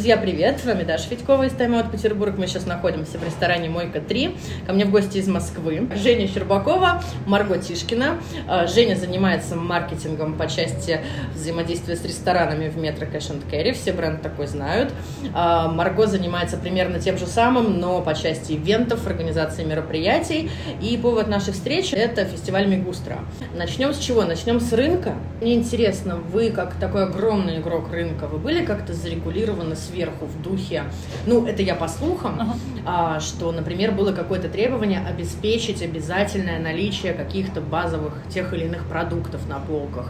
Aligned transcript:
Друзья, 0.00 0.16
привет! 0.16 0.58
С 0.58 0.64
вами 0.64 0.82
Даша 0.82 1.10
Федькова 1.10 1.42
из 1.42 1.52
Тайм 1.52 1.74
от 1.74 1.92
Петербург. 1.92 2.38
Мы 2.38 2.46
сейчас 2.46 2.64
находимся 2.64 3.18
в 3.18 3.22
ресторане 3.22 3.68
Мойка 3.68 4.00
3. 4.00 4.34
Ко 4.66 4.72
мне 4.72 4.86
в 4.86 4.90
гости 4.90 5.18
из 5.18 5.28
Москвы 5.28 5.90
Женя 5.94 6.26
Щербакова, 6.26 7.02
Марго 7.26 7.58
Тишкина. 7.58 8.18
А, 8.48 8.66
Женя 8.66 8.94
занимается 8.94 9.56
маркетингом 9.56 10.38
по 10.38 10.48
части 10.48 11.02
взаимодействия 11.34 11.96
с 11.96 12.04
ресторанами 12.06 12.70
в 12.70 12.78
метро 12.78 13.06
Cash 13.06 13.30
and 13.30 13.42
Carry. 13.50 13.74
Все 13.74 13.92
бренды 13.92 14.22
такой 14.22 14.46
знают. 14.46 14.90
А, 15.34 15.68
Марго 15.68 16.06
занимается 16.06 16.56
примерно 16.56 16.98
тем 16.98 17.18
же 17.18 17.26
самым, 17.26 17.78
но 17.78 18.00
по 18.00 18.14
части 18.14 18.52
ивентов, 18.52 19.06
организации 19.06 19.64
мероприятий. 19.64 20.50
И 20.80 20.96
повод 20.96 21.28
нашей 21.28 21.52
встречи– 21.52 21.94
это 21.96 22.24
фестиваль 22.24 22.66
Мегустра. 22.66 23.18
Начнем 23.54 23.92
с 23.92 23.98
чего? 23.98 24.22
Начнем 24.22 24.60
с 24.60 24.72
рынка. 24.72 25.12
Мне 25.42 25.56
интересно, 25.56 26.16
вы 26.16 26.48
как 26.48 26.76
такой 26.76 27.04
огромный 27.04 27.58
игрок 27.58 27.92
рынка, 27.92 28.26
вы 28.26 28.38
были 28.38 28.64
как-то 28.64 28.94
зарегулированы 28.94 29.76
сверху 29.90 30.26
в 30.26 30.42
духе, 30.42 30.84
ну, 31.26 31.46
это 31.46 31.62
я 31.62 31.74
по 31.74 31.88
слухам, 31.88 32.36
ага. 32.40 32.54
а, 32.86 33.20
что, 33.20 33.52
например, 33.52 33.92
было 33.92 34.12
какое-то 34.12 34.48
требование 34.48 35.00
обеспечить 35.06 35.82
обязательное 35.82 36.58
наличие 36.58 37.12
каких-то 37.12 37.60
базовых 37.60 38.14
тех 38.28 38.52
или 38.52 38.64
иных 38.64 38.86
продуктов 38.86 39.46
на 39.48 39.58
полках. 39.58 40.08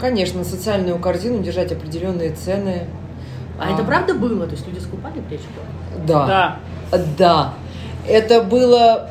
Конечно, 0.00 0.44
социальную 0.44 0.98
корзину 0.98 1.42
держать 1.42 1.72
определенные 1.72 2.32
цены. 2.32 2.86
А, 3.58 3.68
а 3.68 3.72
это 3.72 3.84
правда 3.84 4.14
было? 4.14 4.46
То 4.46 4.52
есть 4.52 4.66
люди 4.66 4.78
скупали 4.78 5.20
гречку? 5.28 5.46
Да. 6.06 6.26
Да. 6.26 7.00
Да. 7.18 7.54
Это 8.06 8.42
было 8.42 9.10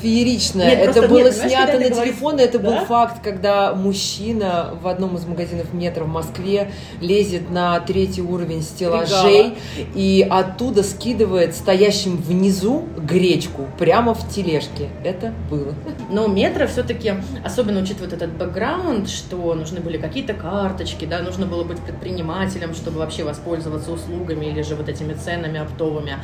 феерично. 0.00 0.62
Нет, 0.62 0.96
это 0.96 1.08
было 1.08 1.24
нет, 1.24 1.34
снято 1.34 1.78
на 1.78 1.90
телефон. 1.90 2.38
Это 2.38 2.58
да? 2.58 2.70
был 2.70 2.84
факт, 2.86 3.22
когда 3.22 3.74
мужчина 3.74 4.74
в 4.80 4.88
одном 4.88 5.16
из 5.16 5.24
магазинов 5.24 5.72
метро 5.72 6.04
в 6.04 6.08
Москве 6.08 6.70
лезет 7.00 7.50
на 7.50 7.78
третий 7.80 8.22
уровень 8.22 8.62
стеллажей 8.62 9.54
Регала. 9.76 9.92
и 9.94 10.26
оттуда 10.28 10.82
скидывает 10.82 11.54
стоящим 11.54 12.16
внизу 12.16 12.84
гречку 12.96 13.66
прямо 13.78 14.14
в 14.14 14.28
тележке. 14.28 14.88
Это 15.04 15.32
было. 15.50 15.74
Но 16.10 16.26
метро 16.26 16.66
все-таки, 16.66 17.14
особенно 17.44 17.80
учитывая 17.80 18.08
этот 18.08 18.32
бэкграунд, 18.32 19.08
что 19.08 19.54
нужны 19.54 19.80
были 19.80 19.98
какие-то 19.98 20.34
карточки, 20.34 21.04
да, 21.04 21.20
нужно 21.20 21.46
было 21.46 21.64
быть 21.64 21.78
предпринимателем, 21.78 22.74
чтобы 22.74 22.98
вообще 22.98 23.24
воспользоваться 23.24 23.92
услугами 23.92 24.46
или 24.46 24.62
же 24.62 24.74
вот 24.74 24.88
этими 24.88 25.14
ценами 25.14 25.60
оптовыми. 25.60 26.16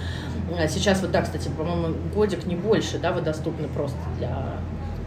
А 0.58 0.66
сейчас 0.68 1.02
вот 1.02 1.12
так, 1.12 1.24
кстати, 1.24 1.48
по-моему, 1.48 1.94
годик 2.14 2.46
не 2.46 2.56
больше, 2.56 2.98
да, 2.98 3.12
вы 3.18 3.24
доступны 3.24 3.68
просто 3.68 3.98
для 4.18 4.58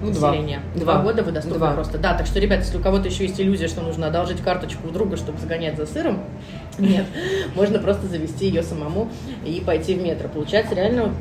ну, 0.01 0.07
населения. 0.07 0.61
Два. 0.75 0.95
два 0.95 1.03
года 1.03 1.23
вы 1.23 1.31
доступны 1.31 1.59
два. 1.59 1.73
просто. 1.73 1.97
Да, 1.97 2.13
так 2.13 2.25
что, 2.25 2.39
ребят, 2.39 2.59
если 2.59 2.77
у 2.77 2.81
кого-то 2.81 3.07
еще 3.07 3.25
есть 3.25 3.39
иллюзия, 3.39 3.67
что 3.67 3.81
нужно 3.81 4.07
одолжить 4.07 4.41
карточку 4.41 4.87
у 4.87 4.91
друга, 4.91 5.17
чтобы 5.17 5.37
загонять 5.39 5.77
за 5.77 5.85
сыром, 5.85 6.19
нет, 6.77 7.05
можно 7.55 7.79
просто 7.79 8.07
завести 8.07 8.47
ее 8.47 8.63
самому 8.63 9.09
и 9.45 9.61
пойти 9.65 9.95
в 9.95 10.01
метро. 10.01 10.29
Получается 10.29 10.75
реально 10.75 11.13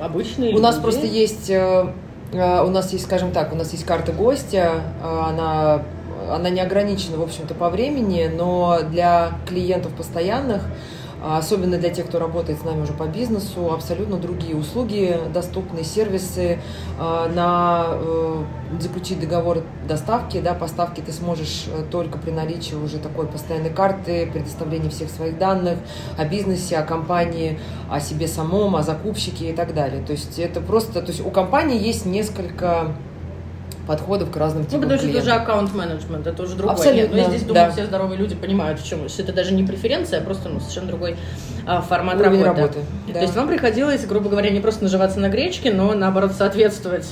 обычные 0.00 0.54
У 0.54 0.58
нас 0.58 0.76
просто 0.76 1.06
есть, 1.06 1.50
э, 1.50 1.92
э, 2.32 2.62
у 2.62 2.70
нас 2.70 2.92
есть, 2.92 3.04
скажем 3.04 3.32
так, 3.32 3.52
у 3.52 3.56
нас 3.56 3.72
есть 3.72 3.84
карта 3.84 4.12
гостя, 4.12 4.82
э, 5.02 5.20
она 5.28 5.82
она 6.30 6.50
не 6.50 6.60
ограничена, 6.60 7.16
в 7.16 7.22
общем-то, 7.22 7.54
по 7.54 7.70
времени, 7.70 8.30
но 8.30 8.80
для 8.82 9.30
клиентов 9.46 9.92
постоянных 9.92 10.62
особенно 11.22 11.78
для 11.78 11.90
тех, 11.90 12.06
кто 12.06 12.18
работает 12.18 12.60
с 12.60 12.64
нами 12.64 12.82
уже 12.82 12.92
по 12.92 13.04
бизнесу, 13.04 13.72
абсолютно 13.72 14.16
другие 14.16 14.56
услуги, 14.56 15.18
доступные 15.32 15.84
сервисы. 15.84 16.58
А, 16.98 17.28
на 17.28 17.86
э, 17.92 18.44
заключить 18.80 19.20
договор 19.20 19.62
доставки, 19.86 20.40
да, 20.40 20.54
поставки 20.54 21.00
ты 21.00 21.12
сможешь 21.12 21.66
э, 21.68 21.84
только 21.90 22.18
при 22.18 22.30
наличии 22.30 22.74
уже 22.74 22.98
такой 22.98 23.26
постоянной 23.26 23.70
карты, 23.70 24.28
предоставления 24.32 24.90
всех 24.90 25.10
своих 25.10 25.38
данных 25.38 25.78
о 26.16 26.24
бизнесе, 26.24 26.76
о 26.76 26.82
компании, 26.82 27.58
о 27.90 28.00
себе 28.00 28.28
самом, 28.28 28.76
о 28.76 28.82
закупщике 28.82 29.50
и 29.50 29.52
так 29.52 29.74
далее. 29.74 30.02
То 30.04 30.12
есть 30.12 30.38
это 30.38 30.60
просто, 30.60 31.00
то 31.00 31.08
есть 31.08 31.24
у 31.24 31.30
компании 31.30 31.80
есть 31.80 32.06
несколько 32.06 32.92
подходов 33.88 34.30
к 34.30 34.36
разным 34.36 34.64
типам 34.66 34.82
Ну, 34.82 34.86
потому 34.86 35.00
что 35.00 35.08
это 35.08 35.18
уже 35.18 35.32
аккаунт-менеджмент, 35.32 36.26
это 36.26 36.42
уже 36.42 36.54
другое. 36.54 36.76
Абсолютно, 36.76 37.00
Нет, 37.00 37.10
ну, 37.10 37.16
я 37.16 37.24
здесь 37.30 37.42
думаю, 37.42 37.66
да. 37.66 37.72
все 37.72 37.86
здоровые 37.86 38.18
люди 38.18 38.34
понимают, 38.36 38.78
в 38.80 38.86
чем. 38.86 39.08
Что 39.08 39.22
это 39.22 39.32
даже 39.32 39.54
не 39.54 39.64
преференция, 39.64 40.20
а 40.20 40.22
просто 40.22 40.48
ну, 40.48 40.60
совершенно 40.60 40.88
другой 40.88 41.16
а, 41.66 41.80
формат 41.80 42.20
Уровень 42.20 42.44
работы. 42.44 42.60
работы 42.60 42.78
да. 43.08 43.14
То 43.14 43.20
есть 43.22 43.34
вам 43.34 43.48
приходилось, 43.48 44.04
грубо 44.06 44.28
говоря, 44.28 44.50
не 44.50 44.60
просто 44.60 44.84
наживаться 44.84 45.18
на 45.18 45.30
гречке, 45.30 45.72
но 45.72 45.94
наоборот 45.94 46.32
соответствовать 46.32 47.06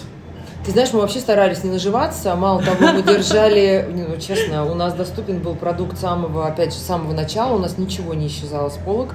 ты 0.64 0.72
знаешь, 0.72 0.92
мы 0.92 1.00
вообще 1.00 1.20
старались 1.20 1.62
не 1.62 1.70
наживаться, 1.70 2.34
мало 2.34 2.60
того, 2.60 2.92
мы 2.92 3.00
держали, 3.04 3.88
ну, 3.88 4.16
честно, 4.20 4.64
у 4.64 4.74
нас 4.74 4.94
доступен 4.94 5.38
был 5.38 5.54
продукт 5.54 5.96
самого, 5.96 6.48
опять 6.48 6.74
же, 6.74 6.80
самого 6.80 7.12
начала, 7.12 7.54
у 7.54 7.60
нас 7.60 7.78
ничего 7.78 8.14
не 8.14 8.26
исчезало 8.26 8.68
с 8.68 8.76
полок. 8.76 9.14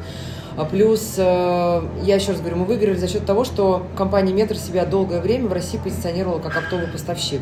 А 0.57 0.65
плюс, 0.65 1.15
э, 1.17 1.81
я 2.03 2.15
еще 2.15 2.31
раз 2.31 2.41
говорю, 2.41 2.57
мы 2.57 2.65
выиграли 2.65 2.95
за 2.95 3.07
счет 3.07 3.25
того, 3.25 3.45
что 3.45 3.87
компания 3.95 4.33
Метр 4.33 4.57
себя 4.57 4.85
долгое 4.85 5.21
время 5.21 5.47
в 5.47 5.53
России 5.53 5.77
позиционировала 5.77 6.39
как 6.39 6.57
оптовый 6.57 6.87
поставщик. 6.87 7.41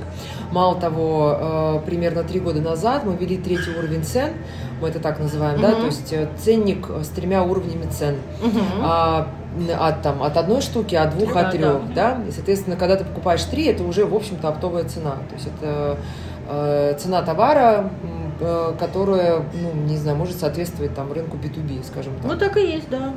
Мало 0.51 0.79
того, 0.79 1.37
э, 1.39 1.79
примерно 1.85 2.23
три 2.23 2.39
года 2.39 2.61
назад 2.61 3.03
мы 3.05 3.15
ввели 3.15 3.37
третий 3.37 3.71
уровень 3.77 4.03
цен, 4.03 4.33
мы 4.81 4.89
это 4.89 4.99
так 4.99 5.19
называем, 5.19 5.55
угу. 5.55 5.61
да, 5.63 5.73
то 5.73 5.85
есть 5.85 6.13
э, 6.13 6.29
ценник 6.37 6.87
с 6.89 7.07
тремя 7.09 7.43
уровнями 7.43 7.89
цен. 7.89 8.15
Угу. 8.43 8.59
А, 8.83 9.27
от, 9.79 10.01
там, 10.03 10.21
от 10.21 10.37
одной 10.37 10.61
штуки, 10.61 10.95
от 10.95 11.17
двух, 11.17 11.35
от 11.35 11.51
трех, 11.51 11.93
да. 11.95 12.17
да, 12.17 12.27
и, 12.27 12.31
соответственно, 12.31 12.75
когда 12.75 12.95
ты 12.95 13.03
покупаешь 13.03 13.43
три, 13.43 13.65
это 13.65 13.83
уже, 13.83 14.05
в 14.05 14.13
общем-то, 14.13 14.47
оптовая 14.47 14.83
цена, 14.83 15.15
то 15.27 15.35
есть 15.35 15.47
это 15.47 15.97
э, 16.47 16.97
цена 16.99 17.23
товара, 17.23 17.89
которая, 18.39 19.43
ну, 19.53 19.73
не 19.87 19.97
знаю, 19.97 20.17
может 20.17 20.37
соответствовать 20.37 20.95
там 20.95 21.11
рынку 21.11 21.37
B2B, 21.37 21.85
скажем 21.85 22.13
так. 22.21 22.31
Ну, 22.31 22.37
так 22.37 22.57
и 22.57 22.61
есть, 22.61 22.89
да. 22.89 23.13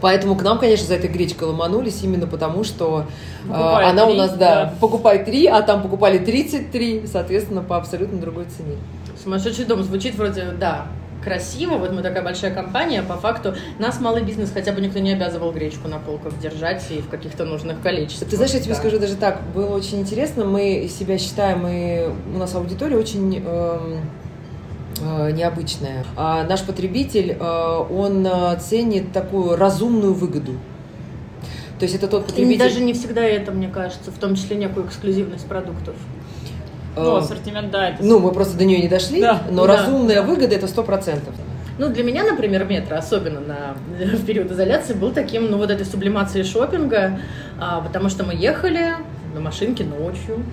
Поэтому 0.00 0.36
к 0.36 0.42
нам, 0.42 0.58
конечно, 0.58 0.86
за 0.86 0.96
этой 0.96 1.08
гречкой 1.08 1.48
ломанулись 1.48 2.02
именно 2.02 2.26
потому, 2.26 2.62
что 2.62 3.06
э, 3.48 3.52
она 3.52 4.04
3, 4.04 4.14
у 4.14 4.16
нас, 4.18 4.32
да, 4.32 4.36
да, 4.36 4.74
покупай 4.78 5.24
3, 5.24 5.46
а 5.46 5.62
там 5.62 5.82
покупали 5.82 6.18
33, 6.18 7.06
соответственно, 7.10 7.62
по 7.62 7.76
абсолютно 7.76 8.18
другой 8.18 8.44
цене. 8.44 8.76
Сумасшедший 9.22 9.64
дом 9.64 9.82
звучит 9.82 10.14
вроде, 10.16 10.44
да, 10.60 10.88
красиво, 11.24 11.78
вот 11.78 11.92
мы 11.92 12.02
такая 12.02 12.22
большая 12.22 12.52
компания, 12.52 13.02
по 13.02 13.16
факту 13.16 13.54
нас 13.78 13.98
малый 13.98 14.22
бизнес 14.22 14.50
хотя 14.52 14.72
бы 14.72 14.82
никто 14.82 14.98
не 14.98 15.12
обязывал 15.14 15.52
гречку 15.52 15.88
на 15.88 15.98
полках 15.98 16.38
держать 16.38 16.84
и 16.90 17.00
в 17.00 17.08
каких-то 17.08 17.46
нужных 17.46 17.80
количествах. 17.80 18.28
Ты 18.28 18.36
знаешь, 18.36 18.52
я 18.52 18.60
тебе 18.60 18.74
да. 18.74 18.80
скажу 18.80 18.98
даже 18.98 19.16
так, 19.16 19.40
было 19.54 19.74
очень 19.74 20.00
интересно, 20.00 20.44
мы 20.44 20.86
себя 20.90 21.16
считаем, 21.16 21.66
и 21.66 22.10
у 22.34 22.38
нас 22.38 22.54
аудитория 22.54 22.98
очень... 22.98 23.42
Эм, 23.42 24.00
Э, 24.04 24.23
необычное. 25.00 26.04
А 26.16 26.44
наш 26.44 26.62
потребитель, 26.62 27.36
э, 27.38 27.84
он 27.90 28.26
э, 28.26 28.58
ценит 28.60 29.12
такую 29.12 29.56
разумную 29.56 30.14
выгоду. 30.14 30.52
То 31.78 31.84
есть 31.84 31.94
это 31.94 32.06
тот 32.06 32.26
потребитель... 32.26 32.54
И 32.54 32.58
даже 32.58 32.80
не 32.80 32.92
всегда 32.92 33.22
это, 33.22 33.50
мне 33.50 33.68
кажется, 33.68 34.10
в 34.10 34.18
том 34.18 34.36
числе 34.36 34.56
некую 34.56 34.86
эксклюзивность 34.86 35.46
продуктов. 35.46 35.96
Ну, 36.96 37.16
ассортимент, 37.16 37.70
да. 37.70 37.90
Это... 37.90 38.04
Ну, 38.04 38.20
мы 38.20 38.32
просто 38.32 38.56
до 38.56 38.64
нее 38.64 38.80
не 38.80 38.88
дошли, 38.88 39.20
да. 39.20 39.42
но 39.50 39.66
да. 39.66 39.76
разумная 39.76 40.22
выгода 40.22 40.54
это 40.54 40.68
сто 40.68 40.84
процентов. 40.84 41.34
Ну, 41.76 41.88
для 41.88 42.04
меня, 42.04 42.22
например, 42.22 42.64
метро, 42.66 42.96
особенно 42.96 43.40
на, 43.40 43.76
в 44.16 44.24
период 44.24 44.50
изоляции, 44.52 44.94
был 44.94 45.12
таким, 45.12 45.50
ну, 45.50 45.58
вот 45.58 45.70
этой 45.70 45.84
сублимацией 45.84 46.44
шопинга, 46.44 47.18
а, 47.58 47.80
потому 47.80 48.08
что 48.08 48.24
мы 48.24 48.34
ехали 48.34 48.94
на 49.34 49.40
машинке 49.40 49.84
ночью, 49.84 50.44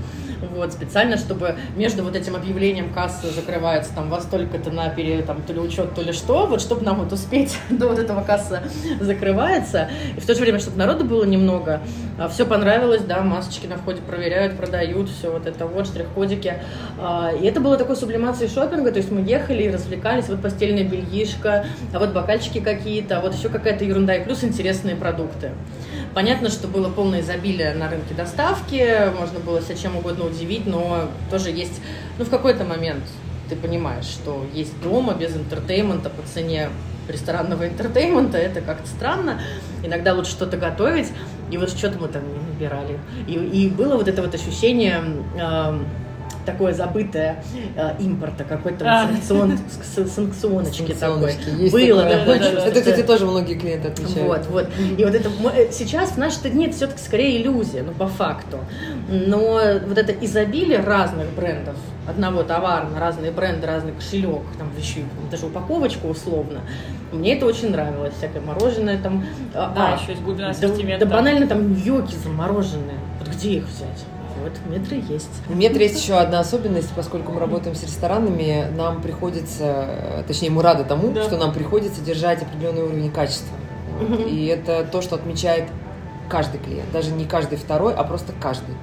вот, 0.41 0.74
специально, 0.74 1.18
чтобы 1.18 1.56
между 1.75 2.03
вот 2.03 2.16
этим 2.16 2.35
объявлением 2.35 2.94
кассы 2.94 3.27
закрывается 3.31 3.94
там 3.94 4.10
во 4.10 4.21
столько-то 4.21 4.71
на 4.71 4.89
пере, 4.89 5.21
там, 5.21 5.42
то 5.42 5.54
ли 5.54 5.60
учет, 5.60 5.94
то 5.94 6.01
ли 6.01 6.12
что, 6.12 6.48
вот, 6.48 6.62
чтобы 6.62 6.83
нам 6.83 6.98
вот 6.98 7.13
успеть 7.13 7.57
до 7.69 7.88
вот 7.88 8.00
этого 8.00 8.24
касса 8.24 8.63
закрывается, 9.00 9.89
и 10.15 10.19
в 10.19 10.25
то 10.25 10.33
же 10.33 10.42
время, 10.42 10.60
чтобы 10.60 10.77
народу 10.77 11.06
было 11.06 11.24
немного, 11.24 11.81
а, 12.18 12.27
все 12.27 12.45
понравилось, 12.45 13.04
да, 13.04 13.21
масочки 13.21 13.68
на 13.68 13.77
входе 13.77 14.01
проверяют, 14.01 14.57
продают, 14.57 15.10
все 15.10 15.31
вот 15.31 15.45
это 15.45 15.65
вот, 15.65 15.88
штрих-кодики, 15.88 16.56
а, 17.00 17.31
и 17.31 17.45
это 17.45 17.60
было 17.60 17.77
такой 17.77 17.95
сублимацией 17.95 18.50
шопинга, 18.50 18.92
то 18.92 18.98
есть 18.98 19.12
мы 19.12 19.21
ехали 19.21 19.63
и 19.63 19.71
развлекались, 19.71 20.27
вот 20.30 20.42
постельное 20.42 20.83
бельишко, 20.83 21.65
а 21.94 22.00
вот 22.00 22.12
бокальчики 22.12 22.60
какие-то, 22.60 23.18
а 23.18 23.21
вот 23.21 23.36
еще 23.36 23.50
какая-то 23.50 23.83
ерунда, 23.86 24.15
и 24.15 24.24
плюс 24.24 24.44
интересные 24.44 24.95
продукты. 24.95 25.51
Понятно, 26.13 26.50
что 26.50 26.68
было 26.68 26.90
полное 26.90 27.22
изобилие 27.22 27.74
на 27.74 27.90
рынке 27.90 28.13
доставки, 28.13 29.12
можно 29.18 29.40
было 29.40 29.62
себя 29.62 29.75
чем 29.75 29.96
угодно 29.96 30.25
удивить, 30.25 30.66
но 30.66 31.08
тоже 31.30 31.52
есть, 31.52 31.81
ну, 32.18 32.25
в 32.25 32.30
какой-то 32.30 32.66
момент 32.66 33.04
ты 33.50 33.56
понимаешь, 33.56 34.06
что 34.06 34.46
есть 34.54 34.80
дома 34.81 35.13
без 35.13 35.36
entertainment 35.36 36.04
а 36.04 36.09
по 36.10 36.22
цене 36.24 36.69
ресторанного 37.08 37.68
entertainment 37.68 38.28
а, 38.28 38.38
это 38.38 38.62
как-то 38.62 38.88
странно. 38.88 39.42
Иногда 39.84 40.13
лучше 40.13 40.31
что-то 40.31 40.58
готовить, 40.58 41.08
и 41.50 41.58
вот 41.58 41.69
что-то 41.69 42.00
мы 42.00 42.08
там 42.08 42.24
не 42.28 42.40
набирали. 42.40 43.00
И, 43.28 43.34
и 43.34 43.69
было 43.69 43.98
вот 43.98 44.08
это 44.08 44.22
вот 44.22 44.34
ощущение 44.34 45.02
э, 45.40 45.80
такое 46.45 46.74
забытое 46.74 47.44
э, 47.75 47.95
импорта, 48.00 48.44
какой-то 48.44 48.86
а. 48.88 49.07
санкцион, 49.07 49.57
санкционочки 50.07 50.94
такой. 50.94 51.33
Есть 51.57 51.74
Было 51.74 52.04
такое, 52.04 52.19
такое 52.19 52.39
да, 52.39 52.51
да, 52.51 52.68
Это, 52.68 52.80
кстати, 52.80 53.04
тоже 53.04 53.25
многие 53.25 53.56
клиенты 53.56 53.89
отмечают. 53.89 54.45
Вот, 54.48 54.68
вот. 54.68 54.69
И 54.98 55.04
вот 55.04 55.16
это 55.16 55.30
э, 55.56 55.72
сейчас 55.72 56.12
в 56.12 56.18
наши 56.18 56.50
дни 56.50 56.68
это 56.68 56.75
все-таки 56.75 57.00
скорее 57.00 57.42
иллюзия, 57.42 57.83
ну, 57.83 57.92
по 57.94 58.07
факту. 58.07 58.60
Но 59.10 59.60
вот 59.88 59.98
это 59.98 60.12
изобилие 60.12 60.80
разных 60.80 61.30
брендов, 61.31 61.75
одного 62.07 62.44
товара 62.44 62.88
на 62.88 63.00
разные 63.00 63.31
бренды, 63.31 63.68
разный 63.68 63.94
кошелек, 63.94 64.42
там 64.57 64.72
еще 64.77 65.01
даже 65.30 65.45
упаковочку 65.45 66.07
условно, 66.07 66.62
мне 67.12 67.36
это 67.36 67.45
очень 67.45 67.72
нравилось. 67.72 68.13
Всякое 68.18 68.42
мороженое 68.42 68.98
там. 68.98 69.25
А, 69.54 69.74
да, 69.75 69.94
а, 69.94 70.01
еще 70.01 70.12
есть 70.12 70.24
глубина 70.24 70.50
ассортимента. 70.50 71.06
Да, 71.06 71.12
да 71.12 71.18
банально 71.18 71.48
там 71.48 71.74
йоки 71.74 72.16
замороженные. 72.16 72.98
Вот 73.19 73.27
где 73.30 73.57
их 73.57 73.66
взять? 73.68 74.06
Вот 74.43 74.53
в 74.57 74.69
метро 74.69 74.97
есть. 74.97 75.29
В 75.47 75.55
метро 75.55 75.81
есть 75.81 76.01
еще 76.01 76.15
одна 76.15 76.39
особенность, 76.39 76.91
поскольку 76.95 77.31
мы 77.31 77.39
работаем 77.39 77.75
с 77.75 77.83
ресторанами, 77.83 78.67
нам 78.75 79.01
приходится, 79.01 80.23
точнее, 80.27 80.49
мы 80.49 80.63
рады 80.63 80.83
тому, 80.83 81.11
да. 81.11 81.23
что 81.23 81.38
нам 81.38 81.53
приходится 81.53 82.01
держать 82.01 82.41
определенный 82.41 82.83
уровень 82.83 83.11
качества. 83.11 83.55
И 84.27 84.47
это 84.47 84.83
то, 84.83 85.01
что 85.01 85.15
отмечает 85.15 85.65
каждый 86.27 86.59
клиент, 86.59 86.91
даже 86.91 87.11
не 87.11 87.25
каждый 87.25 87.57
второй, 87.57 87.93
а 87.93 88.03
просто 88.03 88.33
каждый. 88.39 88.73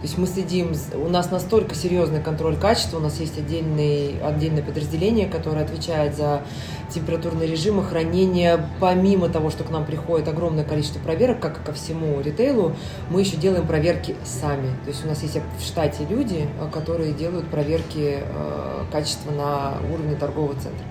То 0.00 0.02
есть 0.02 0.16
мы 0.16 0.26
следим, 0.28 0.74
у 0.94 1.08
нас 1.08 1.32
настолько 1.32 1.74
серьезный 1.74 2.22
контроль 2.22 2.56
качества, 2.56 2.98
у 2.98 3.00
нас 3.00 3.18
есть 3.18 3.36
отдельный, 3.36 4.20
отдельное 4.22 4.62
подразделение, 4.62 5.26
которое 5.26 5.64
отвечает 5.64 6.16
за 6.16 6.42
температурный 6.88 7.48
режим 7.48 7.82
хранения. 7.82 8.64
Помимо 8.78 9.28
того, 9.28 9.50
что 9.50 9.64
к 9.64 9.70
нам 9.70 9.84
приходит 9.84 10.28
огромное 10.28 10.62
количество 10.62 11.00
проверок, 11.00 11.40
как 11.40 11.60
и 11.60 11.64
ко 11.64 11.72
всему 11.72 12.20
ритейлу, 12.20 12.76
мы 13.10 13.20
еще 13.20 13.36
делаем 13.36 13.66
проверки 13.66 14.14
сами. 14.24 14.68
То 14.84 14.90
есть 14.90 15.04
у 15.04 15.08
нас 15.08 15.20
есть 15.22 15.36
в 15.36 15.64
штате 15.64 16.06
люди, 16.08 16.48
которые 16.72 17.12
делают 17.12 17.48
проверки 17.48 18.22
э, 18.22 18.84
качества 18.92 19.32
на 19.32 19.78
уровне 19.92 20.14
торгового 20.14 20.54
центра. 20.54 20.86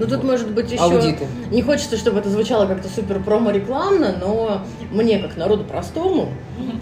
Ну 0.00 0.06
тут 0.06 0.24
может 0.24 0.50
быть 0.50 0.72
еще... 0.72 0.82
Аудиты. 0.82 1.26
Не 1.50 1.60
хочется, 1.60 1.98
чтобы 1.98 2.20
это 2.20 2.30
звучало 2.30 2.66
как-то 2.66 2.88
супер 2.88 3.22
промо-рекламно, 3.22 4.16
но 4.18 4.62
мне, 4.90 5.18
как 5.18 5.36
народу 5.36 5.64
простому, 5.64 6.30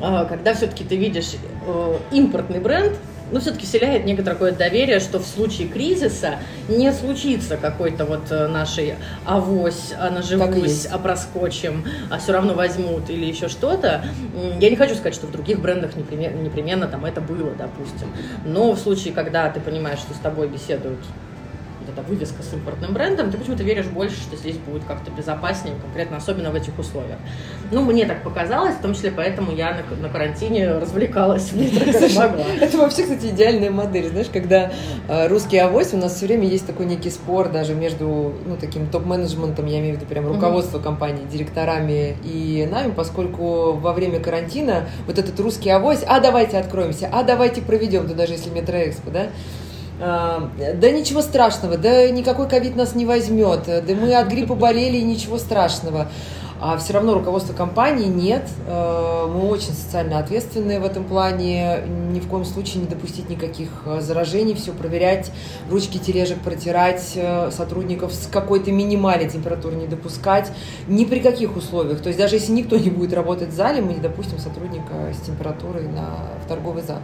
а, 0.01 0.25
когда 0.25 0.55
все-таки 0.55 0.85
ты 0.85 0.97
видишь 0.97 1.33
э, 1.67 1.97
импортный 2.13 2.61
бренд, 2.61 2.93
ну, 3.33 3.41
все-таки 3.41 3.67
вселяет 3.67 4.07
некоторое 4.07 4.35
такое 4.35 4.53
доверие, 4.53 5.01
что 5.01 5.19
в 5.19 5.27
случае 5.27 5.67
кризиса 5.67 6.37
не 6.69 6.93
случится 6.93 7.57
какой-то 7.57 8.05
вот 8.05 8.31
э, 8.31 8.47
нашей 8.47 8.95
авось, 9.27 9.93
а 9.99 10.11
наживусь, 10.11 10.87
а 10.87 10.97
проскочим, 10.99 11.85
а 12.11 12.19
все 12.19 12.33
равно 12.33 12.55
возьмут 12.55 13.11
или 13.11 13.27
еще 13.27 13.49
что-то. 13.49 14.05
Я 14.61 14.71
не 14.71 14.77
хочу 14.77 14.95
сказать, 14.95 15.15
что 15.15 15.27
в 15.27 15.33
других 15.33 15.61
брендах 15.61 15.97
непременно, 15.97 16.37
непременно 16.41 16.87
там 16.87 17.05
это 17.05 17.21
было, 17.21 17.51
допустим. 17.51 18.13
Но 18.47 18.73
в 18.73 18.79
случае, 18.79 19.13
когда 19.13 19.51
ты 19.51 19.59
понимаешь, 19.59 19.99
что 19.99 20.15
с 20.15 20.19
тобой 20.19 20.49
беседуют 20.49 21.01
эта 21.89 22.03
вывеска 22.03 22.43
с 22.43 22.53
импортным 22.53 22.93
брендом, 22.93 23.31
ты 23.31 23.39
почему-то 23.39 23.63
веришь 23.63 23.87
больше, 23.87 24.17
что 24.17 24.37
здесь 24.37 24.57
будет 24.57 24.85
как-то 24.85 25.11
безопаснее, 25.11 25.75
конкретно, 25.81 26.17
особенно 26.17 26.51
в 26.51 26.55
этих 26.55 26.79
условиях. 26.79 27.19
Ну, 27.71 27.83
мне 27.83 28.07
так 28.07 28.23
показалось, 28.23 28.75
в 28.75 28.81
том 28.81 28.95
числе 28.95 29.11
поэтому 29.11 29.53
я 29.53 29.75
на, 29.75 29.97
на 29.97 30.09
карантине 30.09 30.73
развлекалась. 30.73 31.53
Это 32.61 32.79
вообще, 32.79 33.03
кстати, 33.03 33.27
идеальная 33.27 33.71
модель, 33.71 34.09
знаешь, 34.09 34.29
когда 34.33 34.73
э, 35.09 35.29
русский 35.29 35.59
авось, 35.59 35.95
у 35.95 35.97
нас 35.97 36.15
все 36.15 36.27
время 36.27 36.47
есть 36.47 36.67
такой 36.67 36.87
некий 36.87 37.11
спор 37.11 37.51
даже 37.51 37.75
между, 37.75 38.35
ну, 38.47 38.57
таким 38.61 38.87
топ-менеджментом, 38.87 39.67
я 39.67 39.81
имею 39.81 39.95
в 39.95 39.97
виду 39.99 40.07
прям 40.07 40.27
руководство 40.27 40.79
компании, 40.79 41.25
директорами 41.31 42.17
и 42.25 42.69
нами, 42.71 42.93
поскольку 42.93 43.73
во 43.73 43.93
время 43.93 44.21
карантина 44.21 44.89
вот 45.07 45.19
этот 45.19 45.39
русский 45.41 45.71
авось, 45.71 46.03
а 46.07 46.21
давайте 46.21 46.59
откроемся, 46.59 47.09
а 47.13 47.23
давайте 47.23 47.63
проведем, 47.63 48.07
да 48.07 48.15
даже 48.15 48.35
если 48.35 48.51
метроэкспо, 48.51 49.11
да, 49.11 49.27
да 49.99 50.91
ничего 50.91 51.23
страшного, 51.23 51.77
да 51.77 52.09
никакой 52.09 52.49
ковид 52.49 52.77
нас 52.77 52.95
не 52.95 53.05
возьмет, 53.05 53.65
да 53.67 53.95
мы 53.95 54.15
от 54.15 54.29
гриппа 54.29 54.55
болели, 54.55 54.99
ничего 54.99 55.39
страшного 55.39 56.09
а 56.61 56.77
все 56.77 56.93
равно 56.93 57.15
руководство 57.15 57.53
компании 57.53 58.07
нет. 58.07 58.49
Э, 58.67 59.27
мы 59.29 59.49
очень 59.49 59.73
социально 59.73 60.19
ответственные 60.19 60.81
в 60.81 60.85
этом 60.85 61.05
плане. 61.05 61.85
Ни 62.11 62.19
в 62.19 62.27
коем 62.27 62.45
случае 62.45 62.83
не 62.83 62.89
допустить 62.89 63.29
никаких 63.31 63.69
э, 63.87 64.01
заражений, 64.01 64.55
все 64.55 64.73
проверять, 64.73 65.31
ручки 65.71 65.99
тележек 65.99 66.39
протирать, 66.41 67.13
э, 67.15 67.51
сотрудников 67.53 68.13
с 68.13 68.27
какой-то 68.27 68.73
минимальной 68.73 69.31
температурой 69.31 69.79
не 69.79 69.87
допускать. 69.87 70.51
Ни 70.89 71.05
при 71.05 71.21
каких 71.21 71.57
условиях. 71.57 72.01
То 72.01 72.09
есть 72.09 72.19
даже 72.19 72.37
если 72.37 72.51
никто 72.51 72.77
не 72.77 72.91
будет 72.91 73.13
работать 73.13 73.51
в 73.51 73.55
зале, 73.55 73.81
мы 73.81 73.95
не 73.95 74.01
допустим 74.01 74.39
сотрудника 74.39 75.13
с 75.13 75.25
температурой 75.25 75.85
на, 75.85 76.17
в 76.45 76.49
торговый 76.49 76.83
зал. 76.83 76.99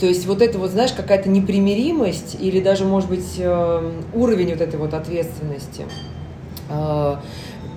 То 0.00 0.06
есть 0.06 0.26
вот 0.26 0.42
это 0.42 0.58
вот, 0.58 0.70
знаешь, 0.70 0.92
какая-то 0.92 1.28
непримиримость 1.28 2.36
или 2.40 2.60
даже, 2.60 2.84
может 2.84 3.08
быть, 3.08 3.40
уровень 4.12 4.50
вот 4.50 4.60
этой 4.60 4.76
вот 4.76 4.94
ответственности 4.94 5.86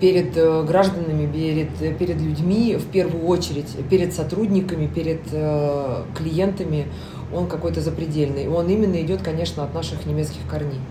перед 0.01 0.35
э, 0.35 0.63
гражданами, 0.63 1.31
перед, 1.31 1.97
перед 1.97 2.19
людьми, 2.19 2.75
в 2.75 2.87
первую 2.87 3.25
очередь, 3.27 3.67
перед 3.89 4.13
сотрудниками, 4.13 4.87
перед 4.87 5.21
э, 5.31 6.03
клиентами, 6.17 6.87
он 7.33 7.47
какой-то 7.47 7.81
запредельный. 7.81 8.47
Он 8.49 8.67
именно 8.67 8.99
идет, 9.01 9.21
конечно, 9.21 9.63
от 9.63 9.73
наших 9.73 10.05
немецких 10.05 10.41
корней. 10.49 10.81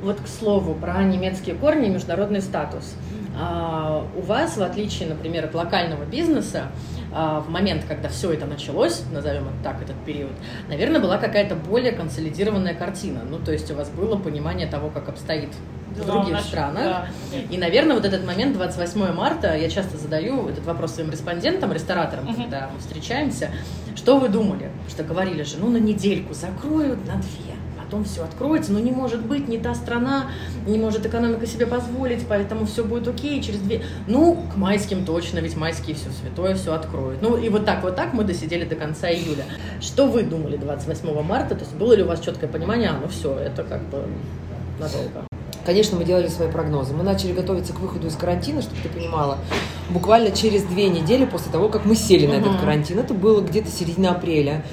Вот 0.00 0.20
к 0.20 0.28
слову 0.28 0.74
про 0.74 1.02
немецкие 1.02 1.54
корни 1.56 1.88
и 1.88 1.90
международный 1.90 2.40
статус. 2.40 2.94
А, 3.38 4.04
у 4.16 4.20
вас, 4.20 4.56
в 4.56 4.62
отличие, 4.62 5.08
например, 5.08 5.44
от 5.44 5.54
локального 5.54 6.04
бизнеса, 6.04 6.68
а, 7.12 7.40
в 7.40 7.50
момент, 7.50 7.84
когда 7.86 8.08
все 8.08 8.32
это 8.32 8.46
началось, 8.46 9.02
назовем 9.12 9.44
это 9.44 9.56
так, 9.62 9.82
этот 9.82 9.96
период, 10.04 10.32
наверное, 10.68 11.00
была 11.00 11.18
какая-то 11.18 11.56
более 11.56 11.92
консолидированная 11.92 12.74
картина. 12.74 13.20
Ну, 13.28 13.38
то 13.38 13.52
есть 13.52 13.70
у 13.70 13.74
вас 13.74 13.90
было 13.90 14.16
понимание 14.16 14.66
того, 14.66 14.88
как 14.88 15.08
обстоит 15.08 15.50
в 15.96 16.06
других 16.06 16.32
наших, 16.32 16.48
странах. 16.48 16.84
Да. 17.30 17.38
И, 17.50 17.58
наверное, 17.58 17.96
вот 17.96 18.04
этот 18.04 18.24
момент 18.24 18.56
28 18.56 19.12
марта, 19.12 19.56
я 19.56 19.68
часто 19.68 19.98
задаю 19.98 20.48
этот 20.48 20.64
вопрос 20.64 20.94
своим 20.94 21.10
респондентам, 21.10 21.72
рестораторам, 21.72 22.28
uh-huh. 22.28 22.36
когда 22.36 22.70
мы 22.72 22.80
встречаемся, 22.80 23.50
что 23.94 24.18
вы 24.18 24.28
думали? 24.28 24.70
Что 24.88 25.04
говорили 25.04 25.42
же, 25.42 25.56
ну, 25.58 25.70
на 25.70 25.78
недельку 25.78 26.34
закроют, 26.34 27.06
на 27.06 27.14
две 27.16 27.52
потом 27.92 28.04
все 28.04 28.24
откроется, 28.24 28.72
но 28.72 28.80
не 28.80 28.90
может 28.90 29.20
быть, 29.26 29.48
не 29.48 29.58
та 29.58 29.74
страна, 29.74 30.30
не 30.66 30.78
может 30.78 31.04
экономика 31.04 31.46
себе 31.46 31.66
позволить, 31.66 32.26
поэтому 32.26 32.64
все 32.64 32.84
будет 32.84 33.06
окей 33.06 33.42
через 33.42 33.60
две... 33.60 33.82
Ну, 34.06 34.46
к 34.52 34.56
майским 34.56 35.04
точно, 35.04 35.40
ведь 35.40 35.56
майские 35.56 35.94
все 35.94 36.08
святое, 36.10 36.54
все 36.54 36.72
откроют. 36.72 37.20
Ну, 37.20 37.36
и 37.36 37.50
вот 37.50 37.66
так, 37.66 37.82
вот 37.82 37.94
так 37.94 38.14
мы 38.14 38.24
досидели 38.24 38.64
до 38.64 38.76
конца 38.76 39.10
июля. 39.10 39.44
Что 39.82 40.06
вы 40.06 40.22
думали 40.22 40.56
28 40.56 41.22
марта? 41.22 41.54
То 41.54 41.60
есть 41.60 41.74
было 41.74 41.92
ли 41.92 42.02
у 42.02 42.06
вас 42.06 42.20
четкое 42.20 42.48
понимание, 42.48 42.90
а, 42.90 42.98
ну 42.98 43.08
все, 43.08 43.36
это 43.36 43.62
как 43.62 43.82
бы 43.90 44.08
надолго? 44.80 45.26
Конечно, 45.64 45.96
мы 45.96 46.04
делали 46.04 46.28
свои 46.28 46.50
прогнозы. 46.50 46.94
Мы 46.94 47.04
начали 47.04 47.32
готовиться 47.32 47.72
к 47.72 47.80
выходу 47.80 48.08
из 48.08 48.16
карантина, 48.16 48.62
чтобы 48.62 48.78
ты 48.82 48.88
понимала, 48.88 49.38
буквально 49.90 50.32
через 50.32 50.64
две 50.64 50.88
недели 50.88 51.24
после 51.24 51.52
того, 51.52 51.68
как 51.68 51.84
мы 51.84 51.94
сели 51.94 52.26
на 52.26 52.34
этот 52.34 52.60
карантин. 52.60 52.98
Это 52.98 53.14
было 53.14 53.40
где-то 53.40 53.70
середина 53.70 54.12
апреля. 54.12 54.64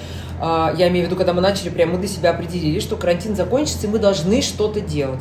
А, 0.41 0.73
я 0.77 0.87
имею 0.87 1.05
в 1.05 1.09
виду, 1.09 1.17
когда 1.17 1.33
мы 1.33 1.41
начали, 1.41 1.69
прямо 1.69 1.93
мы 1.93 1.99
для 1.99 2.07
себя 2.07 2.31
определили, 2.31 2.79
что 2.79 2.95
карантин 2.95 3.35
закончится, 3.35 3.87
и 3.87 3.89
мы 3.89 3.99
должны 3.99 4.41
что-то 4.41 4.79
делать. 4.79 5.19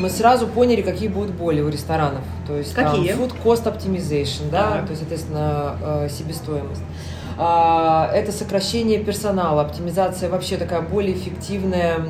Мы 0.00 0.10
сразу 0.10 0.46
поняли, 0.46 0.82
какие 0.82 1.08
будут 1.08 1.34
боли 1.34 1.60
у 1.60 1.68
ресторанов. 1.68 2.22
То 2.46 2.56
есть 2.56 2.74
какие? 2.74 3.12
там 3.12 3.20
food 3.20 3.32
cost 3.42 3.64
optimization, 3.64 4.50
да, 4.50 4.82
то 4.82 4.90
есть, 4.90 5.00
соответственно, 5.00 5.78
э, 5.80 6.08
себестоимость. 6.10 6.82
А, 7.38 8.10
это 8.12 8.30
сокращение 8.30 8.98
персонала, 8.98 9.62
оптимизация 9.62 10.28
вообще 10.28 10.56
такая 10.56 10.82
более 10.82 11.16
эффективная 11.16 12.00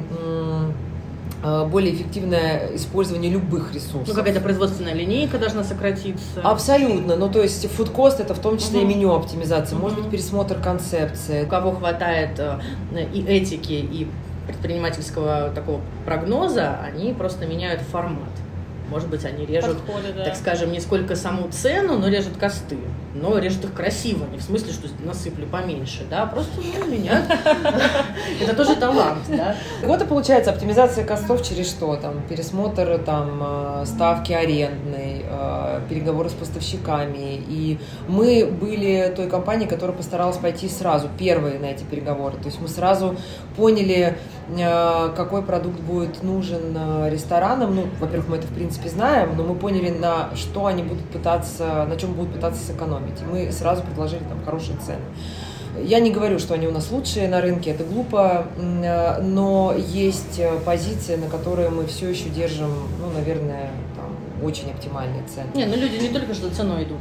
более 1.42 1.94
эффективное 1.94 2.74
использование 2.74 3.30
любых 3.30 3.72
ресурсов. 3.74 4.08
Ну, 4.08 4.14
какая-то 4.14 4.40
производственная 4.40 4.94
линейка 4.94 5.38
должна 5.38 5.64
сократиться. 5.64 6.40
Абсолютно. 6.42 7.16
Ну, 7.16 7.30
то 7.30 7.42
есть 7.42 7.70
фудкост 7.70 8.20
это 8.20 8.34
в 8.34 8.40
том 8.40 8.58
числе 8.58 8.80
угу. 8.80 8.90
и 8.90 8.94
меню 8.94 9.14
оптимизация, 9.14 9.76
угу. 9.76 9.84
может 9.84 10.00
быть, 10.00 10.10
пересмотр 10.10 10.60
концепции. 10.60 11.44
У 11.44 11.48
кого 11.48 11.72
хватает 11.72 12.38
э, 12.38 12.58
и 13.12 13.22
этики, 13.22 13.72
и 13.72 14.08
предпринимательского 14.48 15.50
такого 15.50 15.80
прогноза, 16.04 16.78
они 16.80 17.12
просто 17.12 17.46
меняют 17.46 17.82
формат. 17.82 18.30
Может 18.88 19.08
быть, 19.08 19.24
они 19.24 19.44
режут, 19.44 19.78
Подходы, 19.82 20.12
да. 20.16 20.24
так 20.24 20.36
скажем, 20.36 20.72
не 20.72 20.80
сколько 20.80 21.14
саму 21.14 21.48
цену, 21.50 21.98
но 21.98 22.08
режут 22.08 22.36
косты. 22.36 22.78
Но 23.14 23.38
режут 23.38 23.64
их 23.64 23.74
красиво, 23.74 24.24
не 24.26 24.38
в 24.38 24.42
смысле, 24.42 24.72
что 24.72 24.88
насыпли 25.04 25.44
поменьше, 25.44 26.04
да, 26.08 26.26
просто 26.26 26.52
ну, 26.78 26.86
меня. 26.86 27.22
Это 28.40 28.54
тоже 28.54 28.76
талант, 28.76 29.22
да. 29.28 29.56
Вот 29.82 30.00
и 30.02 30.06
получается 30.06 30.50
оптимизация 30.50 31.04
костов 31.04 31.46
через 31.46 31.68
что? 31.68 31.96
Там 31.96 32.22
пересмотр 32.28 32.98
там 32.98 33.42
э, 33.42 33.84
ставки 33.86 34.32
арендной, 34.32 35.07
э, 35.07 35.07
переговоры 35.88 36.28
с 36.28 36.32
поставщиками. 36.32 37.42
И 37.48 37.78
мы 38.08 38.46
были 38.46 39.12
той 39.14 39.28
компанией, 39.28 39.68
которая 39.68 39.96
постаралась 39.96 40.36
пойти 40.36 40.68
сразу, 40.68 41.08
первые 41.18 41.58
на 41.58 41.66
эти 41.66 41.84
переговоры. 41.84 42.36
То 42.36 42.46
есть 42.46 42.60
мы 42.60 42.68
сразу 42.68 43.16
поняли, 43.56 44.16
э, 44.56 45.12
какой 45.16 45.42
продукт 45.42 45.80
будет 45.80 46.22
нужен 46.22 46.76
ресторанам. 47.10 47.74
Ну, 47.74 47.86
во-первых, 48.00 48.28
мы 48.28 48.36
это 48.36 48.46
в 48.46 48.54
принципе 48.54 48.88
знаем, 48.88 49.36
но 49.36 49.44
мы 49.44 49.54
поняли, 49.54 49.90
на 49.90 50.34
что 50.34 50.66
они 50.66 50.82
будут 50.82 51.04
пытаться, 51.06 51.86
на 51.88 51.96
чем 51.96 52.14
будут 52.14 52.34
пытаться 52.34 52.64
сэкономить. 52.64 53.20
И 53.20 53.24
мы 53.24 53.52
сразу 53.52 53.82
предложили 53.82 54.22
там 54.28 54.44
хорошие 54.44 54.76
цены. 54.78 55.02
Я 55.82 56.00
не 56.00 56.10
говорю, 56.10 56.38
что 56.38 56.54
они 56.54 56.66
у 56.66 56.72
нас 56.72 56.90
лучшие 56.90 57.28
на 57.28 57.40
рынке, 57.40 57.70
это 57.70 57.84
глупо, 57.84 58.46
э, 58.58 59.22
но 59.22 59.74
есть 59.76 60.40
позиции, 60.64 61.16
на 61.16 61.28
которые 61.28 61.70
мы 61.70 61.86
все 61.86 62.08
еще 62.08 62.28
держим, 62.28 62.70
ну, 63.00 63.10
наверное, 63.14 63.70
очень 64.42 64.70
оптимальные 64.70 65.22
цены. 65.24 65.48
Не, 65.54 65.66
ну 65.66 65.76
люди 65.76 65.96
не 65.96 66.08
только 66.08 66.34
что 66.34 66.50
ценой 66.50 66.84
идут. 66.84 67.00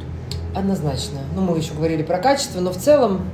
Однозначно. 0.56 1.20
Ну, 1.36 1.41
мы 1.41 1.58
еще 1.58 1.74
говорили 1.74 2.03
про 2.03 2.17
качество, 2.17 2.60
но 2.60 2.72
в 2.72 2.77
целом 2.77 3.29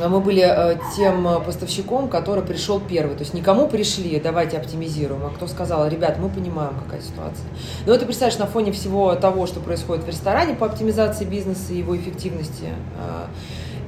а 0.00 0.08
мы 0.08 0.20
были 0.20 0.42
э, 0.42 0.76
тем 0.96 1.26
э, 1.26 1.40
поставщиком, 1.40 2.08
который 2.08 2.44
пришел 2.44 2.78
первый. 2.78 3.16
То 3.16 3.22
есть 3.22 3.34
никому 3.34 3.68
пришли, 3.68 4.20
давайте 4.20 4.58
оптимизируем, 4.58 5.24
а 5.24 5.30
кто 5.30 5.46
сказал, 5.46 5.88
ребят, 5.88 6.18
мы 6.18 6.28
понимаем, 6.28 6.74
какая 6.84 7.00
ситуация. 7.00 7.46
Но 7.86 7.94
это 7.94 8.04
представляешь, 8.04 8.38
на 8.38 8.46
фоне 8.46 8.70
всего 8.70 9.14
того, 9.14 9.46
что 9.46 9.60
происходит 9.60 10.04
в 10.04 10.08
ресторане 10.08 10.54
по 10.54 10.66
оптимизации 10.66 11.24
бизнеса 11.24 11.72
и 11.72 11.78
его 11.78 11.96
эффективности, 11.96 12.64
э, 12.64 13.24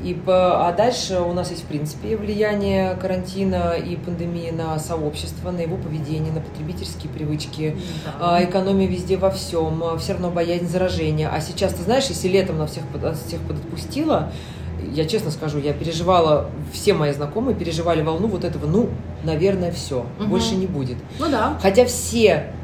и 0.02 0.14
по, 0.14 0.66
а 0.66 0.72
дальше 0.72 1.20
у 1.20 1.32
нас 1.32 1.50
есть, 1.50 1.64
в 1.64 1.66
принципе, 1.66 2.16
влияние 2.16 2.94
карантина 2.96 3.74
и 3.74 3.96
пандемии 3.96 4.50
на 4.50 4.78
сообщество, 4.78 5.50
на 5.50 5.60
его 5.60 5.76
поведение, 5.76 6.32
на 6.32 6.40
потребительские 6.40 7.12
привычки, 7.12 7.76
да. 8.18 8.42
экономия 8.42 8.86
везде 8.86 9.16
во 9.16 9.30
всем, 9.30 9.82
все 9.98 10.12
равно 10.12 10.30
боязнь 10.30 10.66
заражения. 10.66 11.30
А 11.30 11.40
сейчас, 11.40 11.74
ты 11.74 11.82
знаешь, 11.82 12.06
если 12.06 12.28
летом 12.28 12.58
на 12.58 12.66
всех, 12.66 12.84
всех 13.26 13.40
подотпустила, 13.42 14.32
я 14.92 15.04
честно 15.04 15.30
скажу, 15.30 15.58
я 15.58 15.72
переживала, 15.72 16.50
все 16.72 16.94
мои 16.94 17.12
знакомые 17.12 17.54
переживали 17.54 18.02
волну 18.02 18.28
вот 18.28 18.44
этого, 18.44 18.66
ну, 18.66 18.88
наверное, 19.22 19.70
все, 19.70 20.06
угу. 20.18 20.28
больше 20.28 20.54
не 20.54 20.66
будет. 20.66 20.96
Ну 21.18 21.28
да. 21.28 21.58
Хотя 21.60 21.84
все 21.84 22.54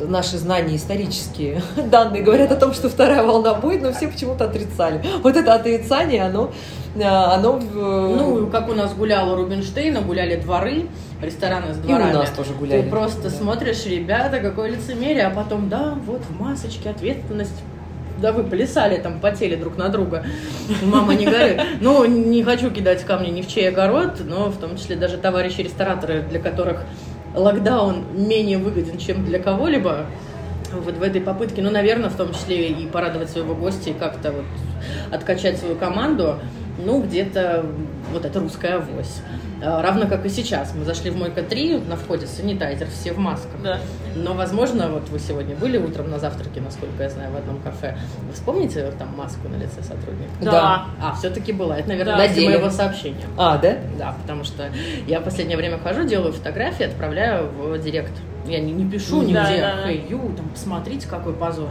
наши 0.00 0.38
знания 0.38 0.76
исторические 0.76 1.62
данные 1.76 2.22
говорят 2.22 2.52
о 2.52 2.56
том, 2.56 2.72
что 2.72 2.88
вторая 2.88 3.22
волна 3.22 3.54
будет, 3.54 3.82
но 3.82 3.92
все 3.92 4.08
почему-то 4.08 4.44
отрицали. 4.44 5.04
Вот 5.22 5.36
это 5.36 5.54
отрицание, 5.54 6.24
оно... 6.24 6.52
Э, 6.96 7.02
оно 7.02 7.60
ну, 7.78 8.46
как 8.48 8.68
у 8.68 8.74
нас 8.74 8.92
гуляла 8.94 9.36
Рубинштейна, 9.36 10.00
гуляли 10.00 10.36
дворы, 10.36 10.86
рестораны 11.22 11.74
с 11.74 11.76
дворами. 11.78 12.10
И 12.10 12.14
у 12.14 12.18
нас 12.18 12.30
тоже 12.30 12.52
гуляли. 12.54 12.82
Ты 12.82 12.88
просто 12.88 13.24
да. 13.24 13.30
смотришь, 13.30 13.86
ребята, 13.86 14.40
какое 14.40 14.70
лицемерие, 14.70 15.26
а 15.26 15.30
потом, 15.30 15.68
да, 15.68 15.94
вот 16.06 16.22
в 16.22 16.40
масочке 16.40 16.90
ответственность 16.90 17.62
да 18.20 18.32
вы 18.32 18.44
плясали 18.44 18.98
там, 18.98 19.18
потели 19.18 19.56
друг 19.56 19.76
на 19.76 19.88
друга. 19.88 20.24
Мама 20.82 21.14
не 21.14 21.24
горит. 21.24 21.60
Ну, 21.80 22.04
не 22.04 22.42
хочу 22.42 22.70
кидать 22.70 23.04
камни 23.04 23.30
ни 23.30 23.42
в 23.42 23.48
чей 23.48 23.68
огород, 23.68 24.20
но 24.24 24.50
в 24.50 24.58
том 24.58 24.76
числе 24.76 24.96
даже 24.96 25.16
товарищи-рестораторы, 25.16 26.22
для 26.22 26.38
которых 26.38 26.84
локдаун 27.34 28.04
менее 28.14 28.58
выгоден, 28.58 28.98
чем 28.98 29.24
для 29.24 29.38
кого-либо, 29.38 30.06
вот 30.72 30.96
в 30.96 31.02
этой 31.02 31.20
попытке, 31.20 31.62
ну, 31.62 31.70
наверное, 31.70 32.10
в 32.10 32.16
том 32.16 32.32
числе 32.32 32.68
и 32.68 32.86
порадовать 32.86 33.30
своего 33.30 33.54
гостя, 33.54 33.90
и 33.90 33.92
как-то 33.92 34.32
вот 34.32 34.44
откачать 35.10 35.58
свою 35.58 35.76
команду, 35.76 36.36
ну, 36.84 37.02
где-то 37.02 37.66
вот 38.12 38.24
это 38.24 38.40
русская 38.40 38.76
авось. 38.76 39.22
А, 39.62 39.82
равно 39.82 40.06
как 40.06 40.24
и 40.24 40.28
сейчас. 40.28 40.74
Мы 40.74 40.84
зашли 40.84 41.10
в 41.10 41.16
Мойка 41.16 41.42
3, 41.42 41.80
на 41.80 41.96
входе 41.96 42.26
санитайзер, 42.26 42.88
все 42.88 43.12
в 43.12 43.18
масках. 43.18 43.60
Да. 43.62 43.78
Но, 44.14 44.34
возможно, 44.34 44.88
вот 44.88 45.08
вы 45.08 45.18
сегодня 45.18 45.54
были 45.54 45.78
утром 45.78 46.10
на 46.10 46.18
завтраке, 46.18 46.60
насколько 46.60 47.02
я 47.02 47.10
знаю, 47.10 47.32
в 47.32 47.36
одном 47.36 47.60
кафе. 47.60 47.96
Вы 48.26 48.32
вспомните 48.32 48.90
там 48.92 49.14
маску 49.16 49.48
на 49.48 49.56
лице 49.56 49.82
сотрудника? 49.82 50.30
Да. 50.40 50.86
А, 51.00 51.14
все-таки 51.14 51.52
была. 51.52 51.78
Это, 51.78 51.88
наверное, 51.88 52.16
да. 52.16 52.26
после 52.26 52.48
моего 52.48 52.70
сообщения. 52.70 53.24
А, 53.36 53.58
да? 53.58 53.76
Да, 53.98 54.14
потому 54.20 54.44
что 54.44 54.70
я 55.06 55.20
в 55.20 55.24
последнее 55.24 55.56
время 55.56 55.78
хожу, 55.78 56.04
делаю 56.04 56.32
фотографии, 56.32 56.84
отправляю 56.84 57.48
в 57.50 57.78
директ. 57.78 58.12
Я 58.46 58.58
не, 58.60 58.72
не 58.72 58.90
пишу 58.90 59.22
нигде, 59.22 59.34
да, 59.34 59.76
да, 59.76 59.90
hey, 59.90 60.08
you, 60.08 60.34
там, 60.34 60.48
посмотрите, 60.48 61.06
какой 61.06 61.34
позор. 61.34 61.68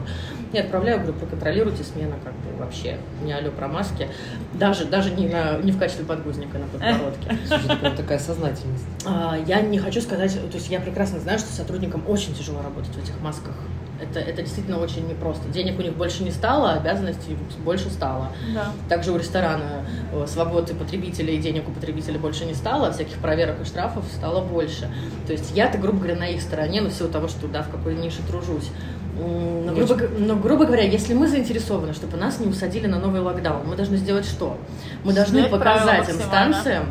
Я 0.52 0.62
отправляю, 0.62 0.98
говорю, 1.00 1.14
проконтролируйте 1.14 1.84
смена 1.84 2.16
как 2.24 2.34
бы 2.34 2.58
вообще, 2.58 2.98
не 3.24 3.34
алё 3.34 3.52
про 3.52 3.68
маски. 3.68 4.08
Даже, 4.54 4.86
даже 4.86 5.12
не, 5.12 5.28
на, 5.28 5.58
не 5.58 5.72
в 5.72 5.78
качестве 5.78 6.06
подгузника 6.06 6.58
на 6.58 6.66
подбородке. 6.68 7.38
Слушай, 7.48 7.78
прям 7.78 7.96
такая 7.96 8.20
сознательность. 8.20 8.86
А, 9.06 9.38
я 9.46 9.62
не 9.62 9.78
хочу 9.78 10.02
сказать, 10.02 10.34
то 10.34 10.58
есть 10.58 10.70
я 10.70 10.80
прекрасно 10.80 11.20
знаю, 11.20 11.40
что 11.40 11.52
сотрудникам 11.52 12.04
очень 12.08 12.34
тяжело 12.34 12.62
работать 12.62 12.94
в 12.96 13.04
этих 13.04 13.20
масках. 13.22 13.56
Это, 14.02 14.20
это 14.20 14.42
действительно 14.42 14.80
очень 14.80 15.08
непросто. 15.08 15.50
Денег 15.50 15.78
у 15.78 15.82
них 15.82 15.96
больше 15.96 16.24
не 16.24 16.32
стало, 16.32 16.72
обязанностей 16.72 17.38
больше 17.66 17.90
стало. 17.90 18.30
Да. 18.54 18.72
Также 18.88 19.12
у 19.12 19.18
ресторана 19.18 19.86
э, 20.14 20.26
свободы 20.26 20.74
потребителей, 20.74 21.38
денег 21.38 21.68
у 21.68 21.72
потребителей 21.72 22.18
больше 22.18 22.46
не 22.46 22.54
стало, 22.54 22.94
всяких 22.94 23.18
проверок 23.18 23.62
и 23.62 23.66
штрафов 23.66 24.06
стало 24.16 24.44
больше. 24.44 24.90
То 25.28 25.34
есть 25.34 25.52
я-то, 25.54 25.78
грубо 25.78 26.00
говоря, 26.00 26.16
на 26.16 26.30
их 26.30 26.42
стороне, 26.42 26.82
но 26.82 26.90
в 26.90 26.94
силу 26.94 27.10
того, 27.10 27.28
что 27.28 27.48
да, 27.48 27.62
в 27.62 27.70
какой 27.70 27.96
нише 27.96 28.22
тружусь. 28.26 28.70
Но 29.20 29.74
грубо, 29.74 29.98
но, 30.18 30.36
грубо 30.36 30.66
говоря, 30.66 30.84
если 30.84 31.14
мы 31.14 31.28
заинтересованы, 31.28 31.94
чтобы 31.94 32.18
нас 32.18 32.40
не 32.40 32.48
усадили 32.48 32.88
на 32.88 33.00
новый 33.00 33.22
локдаун, 33.22 33.68
мы 33.68 33.76
должны 33.76 33.98
сделать 33.98 34.26
что? 34.26 34.58
Мы 35.04 35.14
должны 35.14 35.40
Снять 35.40 35.52
показать 35.52 36.10
инстанциям, 36.10 36.86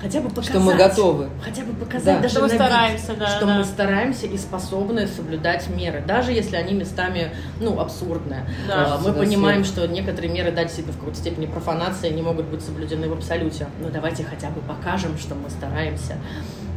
хотя 0.00 0.20
бы 0.20 0.28
показать, 0.28 0.50
что 0.50 0.60
мы 0.60 0.74
готовы, 0.74 1.28
хотя 1.44 1.62
бы 1.62 1.72
показать 1.74 2.16
да. 2.16 2.20
даже 2.20 2.34
что 2.34 2.42
мы 2.42 2.48
стараемся, 2.48 3.14
да, 3.14 3.26
что 3.26 3.46
да. 3.46 3.58
мы 3.58 3.64
стараемся 3.64 4.26
и 4.26 4.36
способны 4.36 5.06
соблюдать 5.06 5.68
меры, 5.68 6.02
даже 6.06 6.32
если 6.32 6.56
они 6.56 6.74
местами, 6.74 7.32
ну, 7.60 7.78
абсурдные. 7.80 8.46
Да, 8.66 8.98
мы 9.04 9.12
понимаем, 9.12 9.64
что 9.64 9.86
некоторые 9.86 10.32
меры, 10.32 10.52
да, 10.52 10.62
действительно 10.62 10.94
в 10.94 10.98
какой-то 10.98 11.18
степени 11.18 11.46
профанации 11.46 12.10
не 12.10 12.22
могут 12.22 12.46
быть 12.46 12.62
соблюдены 12.62 13.08
в 13.08 13.12
абсолюте, 13.12 13.68
но 13.80 13.90
давайте 13.90 14.24
хотя 14.24 14.50
бы 14.50 14.60
покажем, 14.60 15.18
что 15.18 15.34
мы 15.34 15.50
стараемся. 15.50 16.16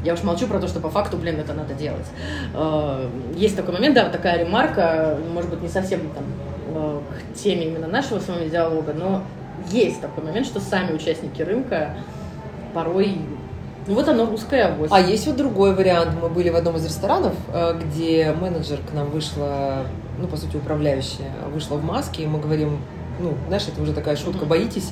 Я 0.05 0.13
уж 0.13 0.21
молчу 0.21 0.45
про 0.45 0.59
то, 0.59 0.67
что 0.67 0.79
по 0.79 0.91
факту, 0.91 1.17
блин, 1.17 1.39
это 1.39 1.53
надо 1.53 1.74
делать. 1.74 2.05
Э, 2.53 3.09
есть 3.35 3.55
такой 3.55 3.74
момент, 3.74 3.95
да, 3.95 4.07
такая 4.09 4.38
ремарка, 4.38 5.17
может 5.33 5.50
быть, 5.50 5.63
не 5.63 5.67
совсем 5.67 6.01
там 6.12 6.24
э, 6.75 7.00
к 7.33 7.38
теме 7.38 7.65
именно 7.65 7.88
нашего 7.88 8.19
с 8.19 8.27
вами 8.27 8.47
диалога, 8.47 8.93
но 8.93 9.24
есть 9.71 10.01
такой 10.01 10.24
момент, 10.24 10.45
что 10.45 10.59
сами 10.59 10.93
участники 10.93 11.41
рынка 11.41 11.95
порой 12.75 13.17
ну 13.88 13.93
вот 13.93 14.07
оно 14.07 14.25
русское 14.25 14.65
авось. 14.65 14.91
А 14.91 15.00
есть 15.00 15.27
вот 15.27 15.38
другой 15.38 15.75
вариант. 15.75 16.12
Мы 16.19 16.29
были 16.29 16.50
в 16.50 16.55
одном 16.55 16.75
из 16.75 16.85
ресторанов, 16.85 17.33
э, 17.51 17.79
где 17.79 18.31
менеджер 18.31 18.79
к 18.88 18.93
нам 18.93 19.09
вышла, 19.09 19.85
ну, 20.19 20.27
по 20.27 20.38
сути, 20.38 20.55
управляющая, 20.55 21.31
вышла 21.51 21.77
в 21.77 21.83
маске, 21.83 22.24
и 22.24 22.27
мы 22.27 22.39
говорим, 22.39 22.79
ну, 23.19 23.36
знаешь, 23.48 23.67
это 23.67 23.81
уже 23.81 23.93
такая 23.93 24.15
шутка, 24.15 24.45
боитесь? 24.45 24.91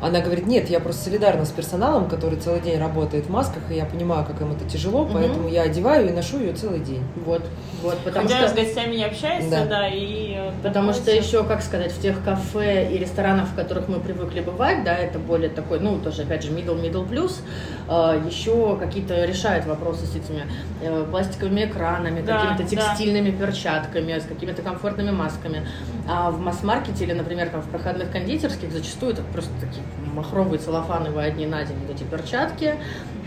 Она 0.00 0.20
говорит, 0.20 0.46
нет, 0.46 0.70
я 0.70 0.80
просто 0.80 1.04
солидарна 1.04 1.44
с 1.44 1.50
персоналом, 1.50 2.08
который 2.08 2.38
целый 2.38 2.60
день 2.60 2.78
работает 2.78 3.26
в 3.26 3.30
масках, 3.30 3.70
и 3.70 3.74
я 3.74 3.84
понимаю, 3.84 4.24
как 4.24 4.40
им 4.40 4.52
это 4.52 4.68
тяжело, 4.68 5.08
поэтому 5.12 5.48
я 5.48 5.62
одеваю 5.62 6.08
и 6.08 6.12
ношу 6.12 6.38
ее 6.38 6.52
целый 6.52 6.80
день. 6.80 7.02
Вот, 7.24 7.42
вот, 7.82 7.98
потому 7.98 8.28
Хотя 8.28 8.40
что... 8.40 8.48
с 8.48 8.52
гостями 8.54 8.96
не 8.96 9.04
общаешься, 9.04 9.50
да, 9.50 9.64
да 9.66 9.88
и... 9.88 10.34
Э, 10.36 10.52
потому 10.62 10.92
что 10.92 11.10
еще, 11.10 11.44
как 11.44 11.62
сказать, 11.62 11.92
в 11.92 12.00
тех 12.00 12.22
кафе 12.24 12.92
и 12.92 12.98
ресторанах, 12.98 13.48
в 13.48 13.54
которых 13.54 13.88
мы 13.88 14.00
привыкли 14.00 14.40
бывать, 14.40 14.84
да, 14.84 14.94
это 14.94 15.18
более 15.18 15.50
такой, 15.50 15.80
ну, 15.80 15.98
тоже, 15.98 16.22
опять 16.22 16.42
же, 16.42 16.50
middle-middle 16.50 17.08
plus, 17.08 17.40
э, 17.88 18.22
еще 18.26 18.76
какие-то 18.76 19.24
решают 19.24 19.66
вопросы 19.66 20.06
с 20.06 20.16
этими 20.16 20.44
э, 20.82 21.06
пластиковыми 21.10 21.64
экранами, 21.64 22.22
да, 22.22 22.38
какими-то 22.38 22.64
текстильными 22.64 23.30
да. 23.30 23.46
перчатками, 23.46 24.18
с 24.18 24.24
какими-то 24.24 24.62
комфортными 24.62 25.10
масками. 25.10 25.66
А 26.10 26.30
в 26.30 26.40
масс-маркете 26.40 27.04
или, 27.04 27.12
например, 27.12 27.50
там, 27.50 27.60
в 27.60 27.68
проходных 27.68 28.10
кондитерских 28.10 28.72
зачастую 28.72 29.12
это 29.12 29.22
просто 29.22 29.52
такие 29.60 29.84
махровые 30.14 30.58
целлофановые 30.58 31.28
одни 31.28 31.44
на 31.44 31.62
день 31.64 31.76
вот 31.86 31.94
эти 31.94 32.02
перчатки, 32.02 32.76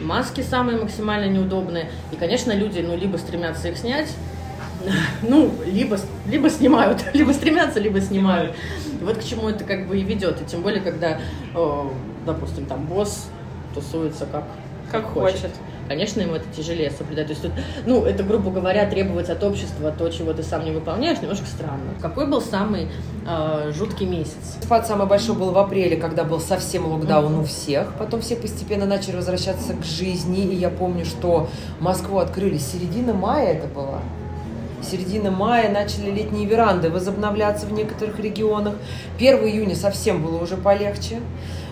маски 0.02 0.42
самые 0.42 0.80
максимально 0.80 1.32
неудобные. 1.32 1.92
И, 2.12 2.16
конечно, 2.16 2.52
люди, 2.52 2.80
ну, 2.80 2.98
либо 2.98 3.18
стремятся 3.18 3.68
их 3.68 3.78
снять, 3.78 4.10
ну, 5.22 5.54
либо, 5.64 6.00
либо 6.28 6.50
снимают, 6.50 7.06
либо 7.14 7.32
стремятся, 7.34 7.80
либо 7.80 8.02
снимают. 8.02 8.56
И 9.00 9.04
вот 9.04 9.20
к 9.20 9.24
чему 9.24 9.50
это 9.50 9.64
как 9.64 9.88
бы 9.88 10.00
и 10.00 10.04
ведет. 10.04 10.42
И 10.42 10.46
тем 10.46 10.64
более, 10.64 10.82
когда, 10.82 11.20
допустим, 12.26 12.66
там 12.66 12.88
босс 12.88 13.28
тусуется 13.76 14.26
как, 14.26 14.46
как 14.92 15.06
хочет. 15.06 15.40
хочет 15.42 15.52
конечно, 15.92 16.22
ему 16.22 16.36
это 16.36 16.46
тяжелее 16.56 16.90
соблюдать. 16.90 17.28
То 17.28 17.32
есть 17.32 17.42
тут, 17.42 17.52
ну, 17.86 18.06
это, 18.06 18.24
грубо 18.24 18.50
говоря, 18.50 18.90
требовать 18.90 19.30
от 19.30 19.44
общества 19.44 19.92
то, 19.92 20.10
чего 20.10 20.32
ты 20.32 20.42
сам 20.42 20.64
не 20.64 20.72
выполняешь, 20.72 21.22
немножко 21.22 21.46
странно. 21.46 21.92
Какой 22.02 22.28
был 22.28 22.42
самый 22.42 22.88
э, 23.28 23.72
жуткий 23.76 24.06
месяц? 24.06 24.58
Спад 24.64 24.88
самый 24.88 25.06
большой 25.06 25.36
был 25.36 25.52
в 25.52 25.58
апреле, 25.58 25.98
когда 25.98 26.24
был 26.24 26.40
совсем 26.40 26.86
локдаун 26.88 27.34
mm-hmm. 27.34 27.42
у 27.42 27.44
всех. 27.44 27.94
Потом 28.00 28.22
все 28.22 28.38
постепенно 28.38 28.86
начали 28.86 29.18
возвращаться 29.18 29.74
к 29.74 29.84
жизни. 29.84 30.46
И 30.46 30.56
я 30.56 30.70
помню, 30.70 31.04
что 31.04 31.50
Москву 31.82 32.20
открыли 32.20 32.58
середина 32.58 33.14
мая 33.14 33.54
это 33.54 33.68
было 33.68 34.00
середина 34.82 35.30
мая 35.30 35.72
начали 35.72 36.10
летние 36.10 36.48
веранды 36.48 36.90
возобновляться 36.90 37.68
в 37.68 37.72
некоторых 37.72 38.20
регионах. 38.20 38.76
1 39.18 39.38
июня 39.44 39.76
совсем 39.76 40.24
было 40.24 40.42
уже 40.42 40.58
полегче. 40.58 41.20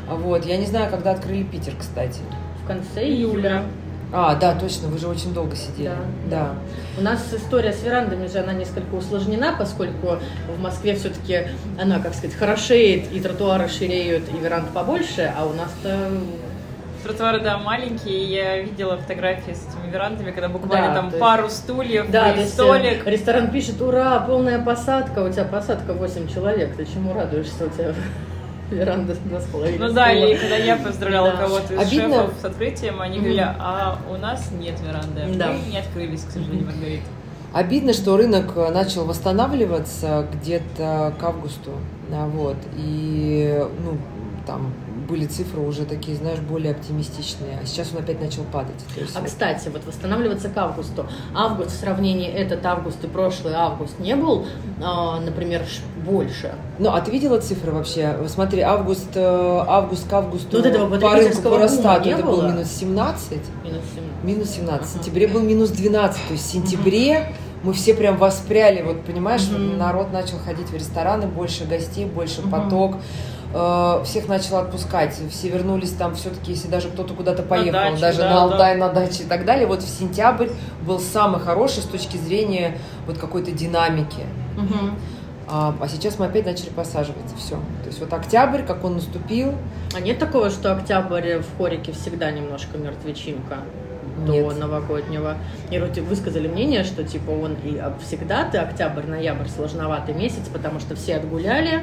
Вот. 0.07 0.45
Я 0.45 0.57
не 0.57 0.67
знаю, 0.67 0.91
когда 0.91 1.11
открыли 1.11 1.41
Питер, 1.43 1.73
кстати. 1.79 2.19
В 2.63 2.67
конце 2.67 3.03
июля. 3.03 3.63
А, 4.11 4.35
да, 4.35 4.55
точно, 4.55 4.87
вы 4.87 4.97
же 4.97 5.07
очень 5.07 5.33
долго 5.33 5.55
сидели. 5.55 5.91
Да. 6.29 6.55
да. 6.55 6.55
У 6.97 7.03
нас 7.03 7.31
история 7.31 7.73
с 7.73 7.83
верандами 7.83 8.27
же, 8.27 8.39
она 8.39 8.53
несколько 8.53 8.95
усложнена, 8.95 9.55
поскольку 9.57 10.17
в 10.47 10.59
Москве 10.59 10.95
все-таки 10.95 11.47
она, 11.79 11.99
как 11.99 12.15
сказать, 12.15 12.35
хорошеет, 12.35 13.11
и 13.11 13.19
тротуары 13.19 13.67
ширеют, 13.67 14.23
и 14.33 14.37
веранд 14.37 14.69
побольше, 14.69 15.31
а 15.37 15.45
у 15.45 15.53
нас-то 15.53 16.09
Тротуары, 17.03 17.39
да, 17.39 17.57
маленькие. 17.57 18.25
Я 18.25 18.61
видела 18.61 18.97
фотографии 18.97 19.53
с 19.53 19.67
этими 19.67 19.89
верандами, 19.89 20.31
когда 20.31 20.49
буквально 20.49 20.89
да, 20.89 20.93
там 20.95 21.05
есть... 21.05 21.19
пару 21.19 21.49
стульев 21.49 22.11
да, 22.11 22.33
и 22.33 22.45
столик. 22.45 23.07
Ресторан 23.07 23.49
пишет, 23.51 23.81
ура, 23.81 24.19
полная 24.19 24.61
посадка, 24.61 25.19
у 25.19 25.31
тебя 25.31 25.45
посадка 25.45 25.93
8 25.93 26.27
человек, 26.27 26.75
ты 26.75 26.85
чему 26.85 27.13
радуешься? 27.13 27.65
У 27.65 27.69
тебя 27.69 27.93
веранда 28.71 29.15
два 29.25 29.39
с 29.39 29.45
половиной. 29.45 29.87
Ну 29.87 29.93
да, 29.93 30.11
или 30.11 30.37
когда 30.37 30.55
я 30.55 30.75
поздравляла 30.77 31.31
кого-то 31.31 31.73
из 31.75 31.89
шефов 31.89 32.33
с 32.41 32.45
открытием, 32.45 33.01
они 33.01 33.19
говорили, 33.19 33.45
а 33.59 33.99
у 34.09 34.17
нас 34.17 34.49
нет 34.51 34.79
веранды. 34.81 35.25
Мы 35.25 35.71
не 35.71 35.77
открылись, 35.77 36.23
к 36.23 36.31
сожалению, 36.31 36.65
Маргарита. 36.65 37.05
Обидно, 37.51 37.93
что 37.93 38.15
рынок 38.15 38.55
начал 38.55 39.05
восстанавливаться 39.05 40.27
где-то 40.33 41.13
к 41.19 41.23
августу. 41.23 41.71
Вот. 42.09 42.57
И 42.75 43.65
ну, 43.83 43.97
там 44.45 44.73
были 45.09 45.25
цифры 45.25 45.61
уже 45.61 45.85
такие, 45.85 46.15
знаешь, 46.15 46.39
более 46.39 46.71
оптимистичные, 46.71 47.59
а 47.61 47.65
сейчас 47.65 47.89
он 47.93 47.99
опять 47.99 48.21
начал 48.21 48.43
падать. 48.43 48.75
есть, 48.95 49.15
а, 49.15 49.21
кстати, 49.21 49.69
вот 49.69 49.85
восстанавливаться 49.85 50.49
к 50.49 50.57
августу. 50.57 51.07
Август 51.35 51.71
в 51.71 51.79
сравнении 51.79 52.29
этот 52.29 52.65
август 52.65 53.03
и 53.03 53.07
прошлый 53.07 53.53
август 53.55 53.99
не 53.99 54.15
был, 54.15 54.45
э, 54.45 55.19
например, 55.19 55.63
больше. 56.05 56.53
Ну, 56.77 56.89
а 56.91 57.01
ты 57.01 57.11
видела 57.11 57.39
цифры 57.39 57.71
вообще? 57.71 58.17
Смотри, 58.27 58.61
август, 58.61 59.09
э, 59.15 59.63
август 59.67 60.07
к 60.07 60.13
августу 60.13 60.49
ну, 60.51 60.57
вот 60.59 60.65
этого 60.65 60.99
по 60.99 61.15
рынку 61.15 61.41
по 61.41 61.57
Росстату 61.57 62.09
это 62.09 62.23
было 62.23 62.47
минус 62.47 62.67
17. 62.69 63.31
Минус 63.63 63.83
17. 63.95 64.23
Минус 64.23 64.49
17. 64.51 64.87
В 64.87 64.93
сентябре 64.93 65.27
был 65.27 65.41
минус 65.41 65.69
12. 65.71 66.27
То 66.27 66.33
есть 66.33 66.45
в 66.45 66.51
сентябре 66.51 67.33
мы 67.63 67.73
все 67.73 67.93
прям 67.93 68.17
воспряли, 68.17 68.81
вот 68.81 69.03
понимаешь, 69.03 69.41
mm-hmm. 69.41 69.77
народ 69.77 70.13
начал 70.13 70.37
ходить 70.37 70.67
в 70.69 70.73
рестораны, 70.73 71.27
больше 71.27 71.65
гостей, 71.65 72.05
больше 72.05 72.41
mm-hmm. 72.41 72.49
поток. 72.49 72.95
Э, 73.53 74.01
всех 74.05 74.27
начал 74.27 74.57
отпускать, 74.57 75.15
все 75.31 75.49
вернулись 75.49 75.91
там 75.91 76.15
все-таки, 76.15 76.51
если 76.51 76.67
даже 76.67 76.89
кто-то 76.89 77.13
куда-то 77.13 77.43
поехал, 77.43 77.79
на 77.79 77.89
даче, 77.91 78.01
даже 78.01 78.19
да, 78.19 78.29
на 78.29 78.43
Алтай, 78.43 78.77
да. 78.77 78.87
на 78.87 78.93
даче 78.93 79.23
и 79.23 79.25
так 79.25 79.45
далее. 79.45 79.67
Вот 79.67 79.81
в 79.81 79.89
сентябрь 79.89 80.49
был 80.85 80.99
самый 80.99 81.39
хороший 81.41 81.81
с 81.81 81.85
точки 81.85 82.17
зрения 82.17 82.77
вот 83.07 83.17
какой-то 83.17 83.51
динамики. 83.51 84.25
Угу. 84.57 84.91
А, 85.51 85.75
а 85.79 85.87
сейчас 85.87 86.19
мы 86.19 86.27
опять 86.27 86.45
начали 86.45 86.69
посаживаться, 86.69 87.35
все. 87.35 87.55
То 87.81 87.87
есть 87.87 87.99
вот 87.99 88.13
октябрь, 88.13 88.61
как 88.61 88.83
он 88.83 88.95
наступил. 88.95 89.55
А 89.95 89.99
нет 89.99 90.19
такого, 90.19 90.51
что 90.51 90.71
октябрь 90.71 91.39
в 91.39 91.57
хорике 91.57 91.91
всегда 91.91 92.29
немножко 92.29 92.77
мертвечинка? 92.77 93.57
До 94.25 94.51
новогоднего. 94.51 95.37
И 95.71 95.77
вроде 95.77 96.01
высказали 96.01 96.47
мнение, 96.47 96.83
что 96.83 97.03
типа 97.03 97.31
он 97.31 97.57
и 97.63 97.81
всегда 98.05 98.45
ты 98.45 98.57
октябрь, 98.57 99.05
ноябрь 99.05 99.47
сложноватый 99.47 100.13
месяц, 100.13 100.47
потому 100.51 100.79
что 100.79 100.95
все 100.95 101.15
отгуляли, 101.15 101.81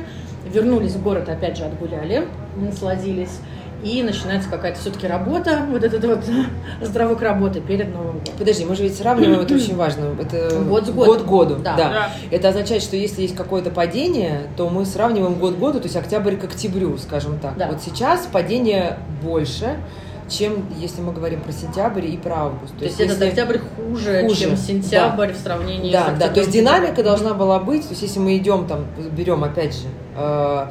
вернулись 0.53 0.93
в 0.93 1.03
город, 1.03 1.29
опять 1.29 1.57
же 1.57 1.65
отгуляли, 1.65 2.27
насладились. 2.57 3.41
И 3.83 4.03
начинается 4.03 4.49
какая-то 4.49 4.81
все-таки 4.81 5.07
работа, 5.07 5.67
вот 5.69 5.85
этот 5.85 6.03
вот 6.05 6.21
здравок 6.81 7.21
работы 7.21 7.61
перед 7.61 7.93
Новым 7.93 8.19
годом. 8.19 8.35
Подожди, 8.39 8.65
мы 8.65 8.75
же 8.75 8.83
ведь 8.83 8.97
сравниваем, 8.97 9.41
это 9.41 9.55
очень 9.55 9.77
важно. 9.77 10.17
Это 10.21 10.61
год 10.61 10.87
с 10.87 10.91
годом. 10.91 11.07
Год 11.07 11.27
году, 11.27 11.57
да. 11.63 11.77
да. 11.77 11.91
да. 11.91 12.11
Это 12.31 12.49
означает, 12.49 12.83
что 12.83 12.97
если 12.97 13.23
есть 13.23 13.37
какое-то 13.37 13.71
падение, 13.71 14.49
то 14.57 14.71
мы 14.71 14.87
сравниваем 14.87 15.35
год 15.35 15.59
году, 15.59 15.79
то 15.79 15.85
есть 15.85 15.97
октябрь 15.97 16.37
к 16.37 16.45
октябрю, 16.45 16.97
скажем 16.97 17.39
так. 17.39 17.57
Да. 17.59 17.69
Вот 17.69 17.83
сейчас 17.83 18.27
падение 18.33 18.99
больше, 19.23 19.77
чем 20.29 20.67
если 20.77 21.01
мы 21.01 21.13
говорим 21.13 21.41
про 21.41 21.53
сентябрь 21.53 22.07
и 22.07 22.17
про 22.17 22.45
август. 22.45 22.73
То, 22.75 22.81
то 22.81 22.85
есть, 22.85 22.99
есть 22.99 23.13
этот 23.13 23.29
октябрь 23.29 23.59
хуже, 23.59 24.23
хуже, 24.23 24.41
чем 24.41 24.57
сентябрь 24.57 25.29
да. 25.29 25.35
в 25.35 25.37
сравнении 25.37 25.93
да, 25.93 25.99
с 25.99 26.03
октябрем. 26.03 26.29
Да, 26.29 26.35
то 26.35 26.41
есть 26.41 26.53
динамика 26.53 27.03
должна 27.03 27.35
была 27.35 27.59
быть, 27.59 27.83
то 27.83 27.91
есть 27.91 28.03
если 28.03 28.19
мы 28.19 28.37
идем 28.37 28.67
там, 28.67 28.87
берем 29.13 29.45
опять 29.45 29.75
же, 29.75 29.87
э, 30.17 30.67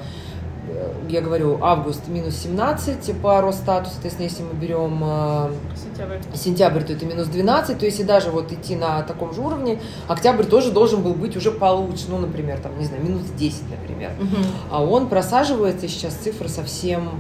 я 1.10 1.22
говорю, 1.22 1.60
август 1.62 2.08
минус 2.08 2.36
17 2.38 3.22
по 3.22 3.42
Росстату, 3.42 3.90
соответственно, 3.92 4.26
если 4.26 4.44
мы 4.44 4.54
берем 4.54 5.02
э, 5.04 5.50
сентябрь. 5.76 6.18
сентябрь, 6.34 6.84
то 6.84 6.94
это 6.94 7.06
минус 7.06 7.28
12, 7.28 7.78
то 7.78 7.86
если 7.86 8.04
даже 8.04 8.32
вот 8.32 8.52
идти 8.52 8.76
на 8.76 9.02
таком 9.04 9.34
же 9.34 9.42
уровне, 9.42 9.80
октябрь 10.08 10.44
тоже 10.44 10.72
должен 10.72 11.02
был 11.02 11.14
быть 11.14 11.38
уже 11.38 11.52
получше, 11.52 12.06
ну, 12.10 12.18
например, 12.18 12.60
там, 12.60 12.78
не 12.80 12.86
знаю, 12.86 13.04
минус 13.04 13.24
10, 13.38 13.70
например. 13.70 14.12
Угу. 14.20 14.44
А 14.72 14.84
он 14.84 15.08
просаживается, 15.08 15.88
сейчас 15.88 16.14
цифры 16.16 16.50
совсем 16.50 17.12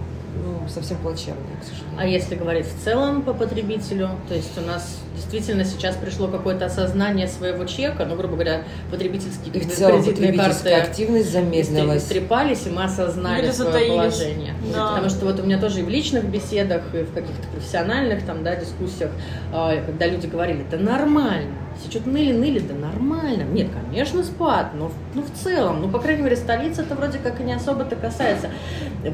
совсем 0.67 0.97
плачевные, 0.97 1.57
к 1.61 1.63
сожалению. 1.63 1.99
А 1.99 2.05
если 2.05 2.35
говорить 2.35 2.65
в 2.67 2.83
целом 2.83 3.21
по 3.21 3.33
потребителю, 3.33 4.09
то 4.27 4.35
есть 4.35 4.57
у 4.57 4.61
нас 4.61 4.99
действительно 5.15 5.63
сейчас 5.65 5.95
пришло 5.95 6.27
какое-то 6.27 6.65
осознание 6.65 7.27
своего 7.27 7.65
чека, 7.65 8.05
ну, 8.05 8.15
грубо 8.15 8.35
говоря, 8.35 8.63
потребительские 8.91 9.53
и 9.53 9.59
в 9.59 9.73
целом 9.73 10.03
кредитные 10.03 10.33
карты 10.33 10.73
активность 10.73 11.31
замедлилась. 11.31 12.03
Трепались, 12.03 12.67
и 12.67 12.69
мы 12.69 12.83
осознали 12.83 13.51
свое 13.51 13.71
затаились. 13.71 13.95
положение. 13.95 14.53
Да. 14.73 14.89
Потому 14.89 15.09
что 15.09 15.25
вот 15.25 15.39
у 15.39 15.43
меня 15.43 15.59
тоже 15.59 15.81
и 15.81 15.83
в 15.83 15.89
личных 15.89 16.25
беседах, 16.25 16.83
и 16.93 17.03
в 17.03 17.13
каких-то 17.13 17.47
профессиональных 17.53 18.25
там, 18.25 18.43
да, 18.43 18.55
дискуссиях, 18.55 19.11
а, 19.53 19.75
когда 19.85 20.07
люди 20.07 20.27
говорили, 20.27 20.65
это 20.67 20.77
нормально, 20.77 21.51
все 21.79 21.89
что-то 21.91 22.09
ныли-ныли, 22.09 22.59
да 22.59 22.73
нормально. 22.73 23.43
Нет, 23.43 23.67
конечно, 23.71 24.23
спад, 24.23 24.71
но 24.75 24.91
ну, 25.13 25.21
в 25.21 25.31
целом, 25.31 25.81
ну, 25.81 25.89
по 25.89 25.99
крайней 25.99 26.23
мере, 26.23 26.35
столица 26.35 26.81
это 26.81 26.95
вроде 26.95 27.17
как 27.19 27.39
и 27.39 27.43
не 27.43 27.53
особо-то 27.53 27.95
касается. 27.95 28.49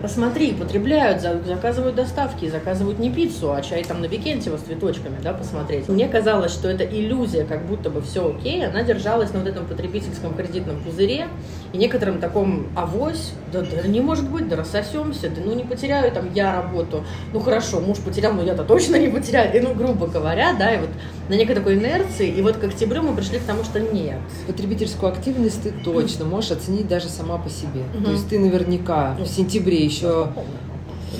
Посмотри, 0.01 0.53
потребляют, 0.53 1.21
заказывают 1.21 1.95
доставки, 1.95 2.49
заказывают 2.49 2.99
не 2.99 3.11
пиццу, 3.11 3.53
а 3.53 3.61
чай 3.61 3.83
там 3.83 4.01
на 4.01 4.05
Викентьево 4.05 4.57
с 4.57 4.61
цветочками, 4.61 5.17
да, 5.23 5.33
посмотреть. 5.33 5.89
Мне 5.89 6.07
казалось, 6.07 6.51
что 6.51 6.69
это 6.69 6.85
иллюзия, 6.85 7.43
как 7.43 7.65
будто 7.65 7.89
бы 7.89 8.01
все 8.01 8.33
окей, 8.33 8.65
она 8.65 8.83
держалась 8.83 9.33
на 9.33 9.39
вот 9.39 9.47
этом 9.47 9.65
потребительском 9.65 10.33
кредитном 10.33 10.81
пузыре 10.81 11.27
и 11.73 11.77
некоторым 11.77 12.19
таком 12.19 12.67
авось, 12.75 13.33
да, 13.51 13.61
да 13.61 13.87
не 13.87 14.01
может 14.01 14.29
быть, 14.29 14.47
да 14.47 14.55
рассосемся, 14.55 15.29
да 15.29 15.41
ну 15.43 15.53
не 15.53 15.63
потеряю 15.63 16.11
там 16.11 16.33
я 16.33 16.55
работу, 16.55 17.03
ну 17.33 17.39
хорошо, 17.39 17.79
муж 17.79 17.99
потерял, 17.99 18.33
но 18.33 18.43
я-то 18.43 18.63
точно 18.63 18.95
не 18.97 19.07
потеряю, 19.07 19.55
и 19.55 19.59
ну 19.59 19.73
грубо 19.73 20.07
говоря, 20.07 20.53
да, 20.57 20.73
и 20.73 20.79
вот 20.79 20.89
на 21.29 21.35
некой 21.35 21.55
такой 21.55 21.75
инерции, 21.75 22.29
и 22.29 22.41
вот 22.41 22.50
к 22.57 22.63
октябрю 22.63 23.01
мы 23.03 23.15
пришли 23.15 23.39
к 23.39 23.43
тому, 23.43 23.63
что 23.63 23.79
нет. 23.79 24.19
Потребительскую 24.47 25.11
активность 25.11 25.63
ты 25.63 25.71
точно 25.71 26.25
можешь 26.25 26.51
оценить 26.51 26.87
даже 26.87 27.09
сама 27.09 27.37
по 27.37 27.49
себе. 27.49 27.83
Угу. 27.95 28.03
То 28.03 28.11
есть 28.11 28.29
ты 28.29 28.39
наверняка 28.39 29.15
в 29.15 29.27
сентябре 29.27 29.83
еще 29.83 30.29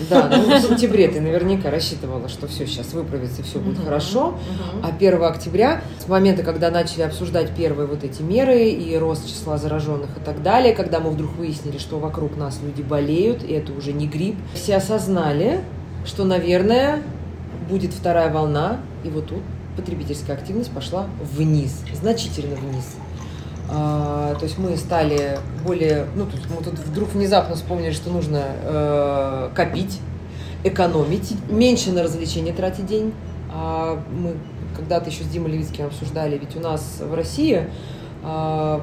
да, 0.09 0.29
ну, 0.29 0.57
в 0.57 0.61
сентябре 0.61 1.07
ты 1.09 1.19
наверняка 1.19 1.69
рассчитывала, 1.69 2.29
что 2.29 2.47
все 2.47 2.65
сейчас 2.65 2.93
выправится, 2.93 3.43
все 3.43 3.59
будет 3.59 3.79
uh-huh, 3.79 3.85
хорошо. 3.85 4.35
Uh-huh. 4.83 4.89
А 4.89 4.95
1 4.95 5.23
октября, 5.23 5.81
с 5.99 6.07
момента, 6.07 6.43
когда 6.43 6.71
начали 6.71 7.01
обсуждать 7.01 7.49
первые 7.55 7.87
вот 7.87 8.03
эти 8.03 8.21
меры 8.21 8.69
и 8.69 8.97
рост 8.97 9.27
числа 9.27 9.57
зараженных 9.57 10.09
и 10.17 10.21
так 10.23 10.41
далее, 10.41 10.73
когда 10.73 10.99
мы 10.99 11.09
вдруг 11.11 11.35
выяснили, 11.35 11.77
что 11.77 11.99
вокруг 11.99 12.37
нас 12.37 12.59
люди 12.63 12.81
болеют, 12.81 13.43
и 13.43 13.53
это 13.53 13.73
уже 13.73 13.91
не 13.91 14.07
грипп, 14.07 14.37
все 14.53 14.77
осознали, 14.77 15.61
что, 16.05 16.23
наверное, 16.23 17.01
будет 17.69 17.93
вторая 17.93 18.31
волна, 18.31 18.79
и 19.03 19.09
вот 19.09 19.27
тут 19.27 19.41
потребительская 19.75 20.35
активность 20.35 20.71
пошла 20.71 21.07
вниз, 21.35 21.81
значительно 21.93 22.55
вниз. 22.55 22.95
А, 23.69 24.35
то 24.35 24.43
есть 24.43 24.57
мы 24.57 24.75
стали 24.75 25.39
более, 25.65 26.05
ну, 26.15 26.25
тут, 26.25 26.41
мы 26.49 26.63
тут 26.63 26.77
вдруг 26.79 27.13
внезапно 27.13 27.55
вспомнили, 27.55 27.91
что 27.91 28.09
нужно 28.09 28.43
э, 28.63 29.49
копить, 29.55 29.99
экономить, 30.63 31.33
меньше 31.49 31.91
на 31.91 32.03
развлечения 32.03 32.51
тратить 32.51 32.85
денег. 32.85 33.13
А 33.53 34.01
мы 34.11 34.35
когда-то 34.75 35.09
еще 35.09 35.23
с 35.23 35.27
Димой 35.27 35.51
Левицким 35.51 35.85
обсуждали, 35.85 36.37
ведь 36.37 36.55
у 36.55 36.59
нас 36.59 36.97
в 36.99 37.13
России 37.13 37.67
э, 38.23 38.79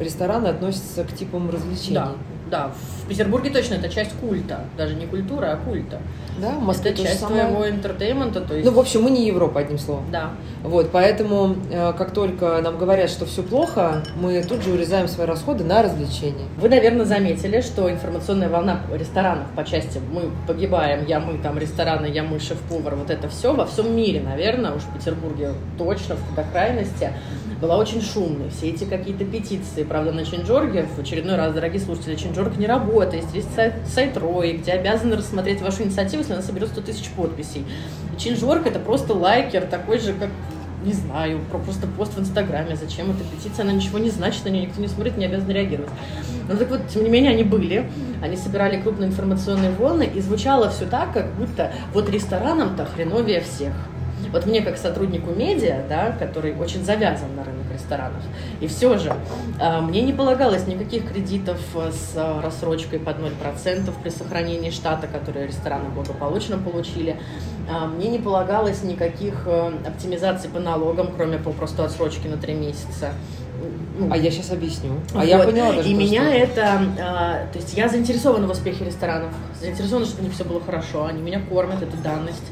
рестораны 0.00 0.48
относятся 0.48 1.04
к 1.04 1.14
типам 1.14 1.50
развлечений. 1.50 1.94
Да. 1.94 2.12
Да, 2.50 2.72
в 3.04 3.08
Петербурге 3.08 3.50
точно 3.50 3.74
это 3.74 3.88
часть 3.88 4.12
культа, 4.20 4.64
даже 4.76 4.94
не 4.94 5.06
культура, 5.06 5.52
а 5.52 5.56
культа. 5.56 6.00
Да, 6.38 6.50
в 6.50 6.62
Москве 6.62 6.90
это 6.90 7.02
часть 7.04 7.20
самое... 7.20 7.44
твоего 7.44 7.68
entertainment 7.68 8.30
а, 8.30 8.40
то 8.40 8.54
есть. 8.54 8.66
Ну, 8.66 8.74
в 8.74 8.78
общем, 8.78 9.02
мы 9.02 9.10
не 9.10 9.26
Европа, 9.26 9.60
одним 9.60 9.78
словом. 9.78 10.04
Да. 10.10 10.30
Вот, 10.62 10.90
поэтому, 10.90 11.56
э, 11.70 11.92
как 11.96 12.12
только 12.12 12.60
нам 12.60 12.76
говорят, 12.76 13.08
что 13.08 13.26
все 13.26 13.42
плохо, 13.42 14.02
мы 14.16 14.42
тут 14.42 14.62
же 14.62 14.72
урезаем 14.72 15.06
свои 15.06 15.26
расходы 15.26 15.62
на 15.64 15.82
развлечения. 15.82 16.46
Вы, 16.56 16.68
наверное, 16.68 17.04
заметили, 17.04 17.60
что 17.60 17.90
информационная 17.90 18.48
волна 18.48 18.80
ресторанов 18.92 19.46
по 19.54 19.64
части 19.64 20.00
мы 20.12 20.30
погибаем, 20.46 21.06
я 21.06 21.20
мы 21.20 21.38
там 21.38 21.58
рестораны, 21.58 22.06
я 22.06 22.24
мы 22.24 22.40
шеф-повар, 22.40 22.96
вот 22.96 23.10
это 23.10 23.28
все 23.28 23.52
во 23.52 23.66
всем 23.66 23.94
мире, 23.94 24.20
наверное, 24.20 24.72
уж 24.72 24.82
в 24.82 24.92
Петербурге 24.92 25.52
точно, 25.78 26.16
до 26.34 26.42
крайности 26.42 27.12
была 27.60 27.76
очень 27.76 28.02
шумной. 28.02 28.50
Все 28.50 28.70
эти 28.70 28.84
какие-то 28.84 29.24
петиции, 29.24 29.84
правда, 29.84 30.12
на 30.12 30.24
Чинджорге, 30.24 30.84
в 30.84 30.98
очередной 30.98 31.36
раз, 31.36 31.54
дорогие 31.54 31.80
слушатели, 31.80 32.14
Чинджорг 32.14 32.56
не 32.56 32.66
работает, 32.66 33.24
есть 33.34 33.54
сайт, 33.54 33.74
сайт 33.86 34.16
Рой, 34.16 34.54
где 34.54 34.72
обязаны 34.72 35.16
рассмотреть 35.16 35.60
вашу 35.60 35.82
инициативу, 35.82 36.22
если 36.22 36.32
она 36.32 36.42
соберет 36.42 36.68
100 36.70 36.80
тысяч 36.80 37.10
подписей. 37.10 37.64
Чинджорг 38.18 38.66
это 38.66 38.78
просто 38.78 39.14
лайкер, 39.14 39.66
такой 39.66 39.98
же, 39.98 40.14
как 40.14 40.30
не 40.84 40.92
знаю, 40.94 41.40
про 41.50 41.58
просто 41.58 41.86
пост 41.86 42.14
в 42.14 42.20
Инстаграме, 42.20 42.74
зачем 42.74 43.10
эта 43.10 43.22
петиция, 43.24 43.64
она 43.64 43.72
ничего 43.72 43.98
не 43.98 44.10
значит, 44.10 44.44
на 44.44 44.48
нее 44.48 44.66
никто 44.66 44.80
не 44.80 44.88
смотрит, 44.88 45.16
не 45.18 45.26
обязан 45.26 45.50
реагировать. 45.50 45.90
Но 46.48 46.56
так 46.56 46.70
вот, 46.70 46.88
тем 46.88 47.04
не 47.04 47.10
менее, 47.10 47.32
они 47.32 47.44
были, 47.44 47.90
они 48.22 48.36
собирали 48.36 48.80
крупные 48.80 49.10
информационные 49.10 49.72
волны, 49.72 50.10
и 50.14 50.20
звучало 50.20 50.70
все 50.70 50.86
так, 50.86 51.12
как 51.12 51.34
будто 51.34 51.72
вот 51.92 52.08
ресторанам-то 52.08 52.86
хреновее 52.86 53.42
всех. 53.42 53.74
Вот 54.32 54.46
мне, 54.46 54.62
как 54.62 54.76
сотруднику 54.76 55.32
медиа, 55.32 55.82
да, 55.88 56.12
который 56.12 56.54
очень 56.56 56.84
завязан 56.84 57.34
на 57.34 57.44
рынок 57.44 57.66
ресторанов, 57.72 58.22
и 58.60 58.66
все 58.66 58.96
же 58.98 59.12
а, 59.60 59.80
мне 59.80 60.02
не 60.02 60.12
полагалось 60.12 60.66
никаких 60.66 61.10
кредитов 61.12 61.58
с 61.74 62.16
рассрочкой 62.42 62.98
под 62.98 63.18
0% 63.18 63.92
при 64.02 64.10
сохранении 64.10 64.70
штата, 64.70 65.06
которые 65.06 65.46
рестораны 65.46 65.88
благополучно 65.90 66.58
получили. 66.58 67.16
а, 67.68 67.86
мне 67.86 68.08
не 68.08 68.18
полагалось 68.18 68.82
никаких 68.82 69.42
э, 69.46 69.72
оптимизаций 69.86 70.50
по 70.50 70.58
налогам, 70.58 71.10
кроме 71.16 71.38
попросту 71.38 71.82
отсрочки 71.82 72.26
на 72.26 72.36
три 72.36 72.54
месяца. 72.54 73.12
Ну, 73.98 74.08
а 74.10 74.16
я 74.16 74.30
сейчас 74.30 74.50
объясню. 74.50 74.92
А 75.12 75.18
вот. 75.18 75.24
я 75.24 75.38
поняла 75.40 75.72
даже. 75.72 75.88
И 75.88 75.94
меня 75.94 76.22
что... 76.22 76.30
это, 76.30 76.80
а, 77.00 77.46
то 77.52 77.58
есть 77.58 77.74
я 77.74 77.88
заинтересована 77.88 78.46
в 78.46 78.50
успехе 78.50 78.84
ресторанов, 78.84 79.30
заинтересована, 79.60 80.06
чтобы 80.06 80.22
у 80.22 80.24
них 80.24 80.34
все 80.34 80.44
было 80.44 80.60
хорошо, 80.60 81.06
они 81.06 81.20
меня 81.20 81.40
кормят, 81.40 81.82
это 81.82 81.96
данность. 81.98 82.50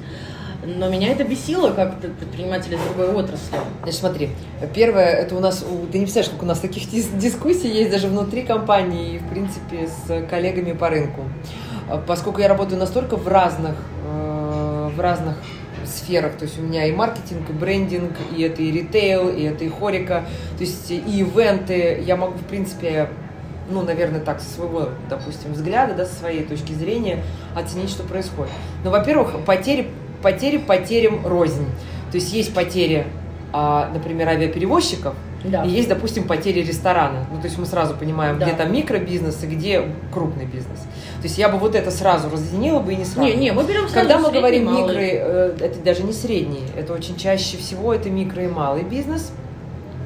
Но 0.77 0.91
меня 0.91 1.13
это 1.13 1.25
бесило, 1.25 1.71
как 1.71 1.99
предпринимателя 1.99 2.77
из 2.77 2.83
другой 2.83 3.15
отрасли. 3.15 3.57
Значит, 3.83 4.01
смотри, 4.01 4.31
первое, 4.75 5.07
это 5.07 5.35
у 5.35 5.41
нас, 5.41 5.65
ты 5.91 5.99
не 5.99 6.05
представляешь, 6.05 6.31
как 6.31 6.43
у 6.43 6.47
нас 6.47 6.59
таких 6.59 6.91
дискуссий 6.91 7.69
есть 7.69 7.91
даже 7.91 8.09
внутри 8.09 8.43
компании 8.43 9.15
и, 9.15 9.19
в 9.19 9.27
принципе, 9.31 9.89
с 9.89 10.27
коллегами 10.29 10.73
по 10.73 10.91
рынку. 10.91 11.23
Поскольку 12.07 12.41
я 12.41 12.49
работаю 12.49 12.79
настолько 12.79 13.17
в 13.17 13.27
разных, 13.27 13.77
э, 14.05 14.91
в 14.95 15.01
разных 15.01 15.37
сферах, 15.87 16.35
то 16.37 16.45
есть 16.45 16.59
у 16.59 16.63
меня 16.63 16.85
и 16.85 16.93
маркетинг, 16.93 17.49
и 17.49 17.53
брендинг, 17.55 18.13
и 18.37 18.43
это 18.43 18.61
и 18.61 18.71
ритейл, 18.71 19.31
и 19.31 19.45
это 19.45 19.65
и 19.65 19.71
хорика, 19.71 20.27
то 20.59 20.65
есть 20.65 20.91
и 20.91 20.99
ивенты, 20.99 22.03
я 22.07 22.17
могу, 22.17 22.37
в 22.37 22.45
принципе, 22.45 23.09
ну, 23.71 23.81
наверное, 23.81 24.21
так, 24.21 24.41
со 24.41 24.51
своего, 24.51 24.91
допустим, 25.09 25.55
взгляда, 25.55 25.95
да, 25.95 26.05
со 26.05 26.15
своей 26.15 26.45
точки 26.45 26.73
зрения 26.73 27.23
оценить, 27.55 27.89
что 27.89 28.03
происходит. 28.03 28.53
Но, 28.85 28.91
во-первых, 28.91 29.45
потери, 29.47 29.89
потери 30.23 30.59
потерям 30.59 31.27
рознь. 31.27 31.67
То 32.11 32.17
есть 32.17 32.33
есть 32.33 32.55
потери, 32.55 33.07
а, 33.53 33.91
например, 33.93 34.29
авиаперевозчиков, 34.29 35.15
да. 35.45 35.65
И 35.65 35.71
есть, 35.71 35.89
допустим, 35.89 36.27
потери 36.27 36.61
ресторана. 36.63 37.27
Ну, 37.31 37.39
то 37.39 37.47
есть 37.47 37.59
мы 37.59 37.67
сразу 37.67 37.95
понимаем, 37.95 38.39
да. 38.39 38.47
где 38.47 38.57
там 38.57 38.73
микробизнес 38.73 39.43
и 39.45 39.47
где 39.47 39.85
крупный 40.13 40.47
бизнес. 40.47 40.81
То 41.19 41.25
есть 41.25 41.39
я 41.39 41.49
бы 41.49 41.59
вот 41.59 41.75
это 41.75 41.91
сразу 41.91 42.29
разъединила 42.29 42.81
бы 42.81 42.93
и 42.93 42.97
не 42.97 43.05
сразу. 43.05 43.29
Не, 43.29 43.35
не, 43.35 43.53
мы 43.53 43.63
берем 43.65 43.89
сразу 43.89 43.95
Когда 43.95 44.19
мы 44.19 44.33
говорим 44.33 44.65
микро, 44.65 44.99
э, 44.99 45.57
это 45.61 45.79
даже 45.81 46.03
не 46.03 46.13
средний, 46.13 46.65
это 46.77 46.93
очень 46.93 47.17
чаще 47.17 47.57
всего 47.57 47.95
это 47.95 48.11
микро 48.11 48.43
и 48.43 48.49
малый 48.49 48.83
бизнес. 48.83 49.33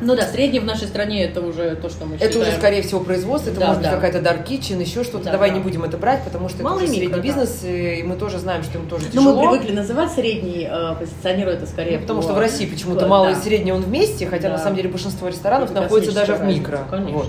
Ну 0.03 0.17
да, 0.17 0.27
средний 0.27 0.59
в 0.59 0.65
нашей 0.65 0.88
стране 0.88 1.25
это 1.25 1.41
уже 1.41 1.77
то, 1.77 1.88
что 1.88 2.05
мы 2.05 2.15
считаем. 2.15 2.31
Это 2.31 2.41
уже, 2.41 2.53
скорее 2.53 2.83
всего, 2.83 3.01
производство, 3.01 3.51
это 3.51 3.61
да, 3.61 3.67
может 3.69 3.83
да. 3.83 3.91
быть 3.91 4.01
какая-то 4.01 4.19
dark 4.19 4.47
kitchen, 4.47 4.81
еще 4.81 5.05
что-то. 5.05 5.27
Да, 5.27 5.33
Давай 5.33 5.51
да. 5.51 5.57
не 5.57 5.62
будем 5.62 5.85
это 5.85 5.97
брать, 5.97 6.23
потому 6.25 6.49
что 6.49 6.62
Малый 6.62 6.85
это 6.85 6.93
уже 6.93 7.01
микро, 7.01 7.15
средний 7.15 7.31
да. 7.31 7.41
бизнес, 7.41 7.61
и 7.65 8.03
мы 8.03 8.17
тоже 8.17 8.38
знаем, 8.38 8.62
что 8.62 8.79
им 8.79 8.88
тоже 8.88 9.07
тяжело. 9.07 9.33
Но 9.33 9.43
мы 9.43 9.51
привыкли 9.51 9.75
называть 9.75 10.11
средний, 10.12 10.69
э, 10.71 10.95
позиционируя 10.99 11.55
это 11.55 11.67
скорее. 11.67 11.97
Ну, 11.97 12.03
потому 12.03 12.21
по... 12.21 12.25
что 12.25 12.35
в 12.35 12.38
России 12.38 12.67
почему-то 12.67 13.07
малый 13.07 13.35
да. 13.35 13.41
и 13.41 13.43
средний 13.43 13.73
он 13.73 13.83
вместе, 13.83 14.27
хотя 14.27 14.49
да. 14.49 14.57
на 14.57 14.59
самом 14.59 14.77
деле 14.77 14.88
большинство 14.88 15.29
ресторанов 15.29 15.71
это 15.71 15.83
находится 15.83 16.15
даже 16.15 16.35
в 16.35 16.43
микро. 16.45 16.81
Конечно. 16.91 17.19
Вот. 17.19 17.29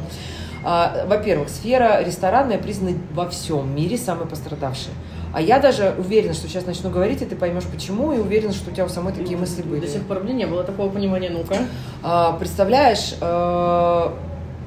А, 0.66 1.06
во-первых, 1.08 1.50
сфера 1.50 2.02
ресторанная 2.04 2.58
признана 2.58 2.98
во 3.12 3.30
всем 3.30 3.76
мире 3.76 3.98
самой 3.98 4.28
пострадавшей. 4.28 4.94
А 5.34 5.42
я 5.42 5.60
даже 5.60 5.96
уверена, 5.98 6.34
что 6.34 6.48
сейчас 6.48 6.68
начну 6.68 6.92
говорить, 6.92 7.24
и 7.24 7.26
ты 7.26 7.36
поймешь 7.36 7.64
почему, 7.64 8.14
и 8.14 8.20
уверена, 8.20 8.54
что 8.54 8.70
у 8.70 8.74
тебя 8.74 8.86
у 8.86 8.90
самой 8.90 9.14
такие 9.14 9.36
мысли 9.36 9.64
были. 9.64 9.82
До 9.82 9.88
сих 9.88 10.04
пор 10.04 10.20
мне 10.20 10.34
не 10.34 10.46
было 10.46 10.64
такого 10.64 10.90
понимания, 10.90 11.32
ну-ка. 11.32 11.58
А, 12.04 12.34
представляешь, 12.34 13.16
а, 13.20 14.16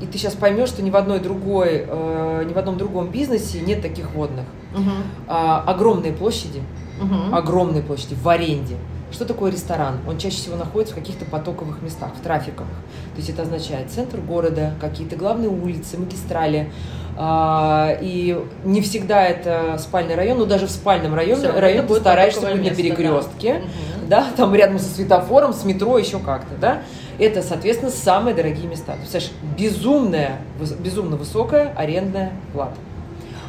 и 0.01 0.07
ты 0.07 0.19
сейчас 0.19 0.35
поймешь, 0.35 0.69
что 0.69 0.83
ни 0.83 0.91
в 0.91 0.97
одной 0.97 1.21
другой, 1.21 1.85
а, 1.89 2.43
ни 2.43 2.53
в 2.53 2.59
одном 2.59 2.79
другом 2.79 3.11
бизнесе 3.11 3.61
нет 3.61 3.81
таких 3.81 4.13
водных. 4.13 4.45
Угу. 4.75 4.91
А, 5.29 5.63
огромные 5.67 6.13
площади, 6.13 6.61
угу. 7.01 7.35
огромные 7.35 7.83
площади 7.83 8.15
в 8.15 8.29
аренде. 8.29 8.77
Что 9.13 9.25
такое 9.25 9.53
ресторан? 9.53 9.99
Он 10.09 10.19
чаще 10.19 10.37
всего 10.37 10.57
находится 10.57 10.95
в 10.95 10.99
каких-то 10.99 11.25
потоковых 11.27 11.81
местах, 11.81 12.11
в 12.19 12.23
трафиковых. 12.23 12.75
То 13.15 13.19
есть 13.19 13.31
это 13.31 13.43
означает 13.43 13.91
центр 13.91 14.19
города, 14.19 14.75
какие-то 14.81 15.15
главные 15.15 15.49
улицы, 15.49 15.97
магистрали, 15.97 16.73
и 17.19 18.39
не 18.65 18.81
всегда 18.83 19.25
это 19.25 19.79
спальный 19.79 20.15
район, 20.15 20.39
но 20.39 20.45
даже 20.45 20.67
в 20.67 20.71
спальном 20.71 21.15
районе, 21.15 21.49
Все, 21.49 21.61
районе 21.61 21.89
ты 21.89 21.95
стараешься 21.97 22.41
быть 22.43 22.63
на 22.63 22.75
перекрестке, 22.75 23.63
да. 24.09 24.21
да, 24.23 24.27
там 24.37 24.55
рядом 24.55 24.79
со 24.79 24.95
светофором, 24.95 25.55
с 25.55 25.65
метро, 25.65 25.97
еще 25.99 26.19
как-то, 26.19 26.55
да. 26.61 26.83
Это, 27.19 27.43
соответственно, 27.43 27.91
самые 27.91 28.35
дорогие 28.35 28.67
места. 28.67 28.93
Ты 28.93 28.99
представляешь, 28.99 29.33
безумная, 29.59 30.41
безумно 30.79 31.17
высокая 31.17 31.73
арендная 31.75 32.33
плата. 32.53 32.77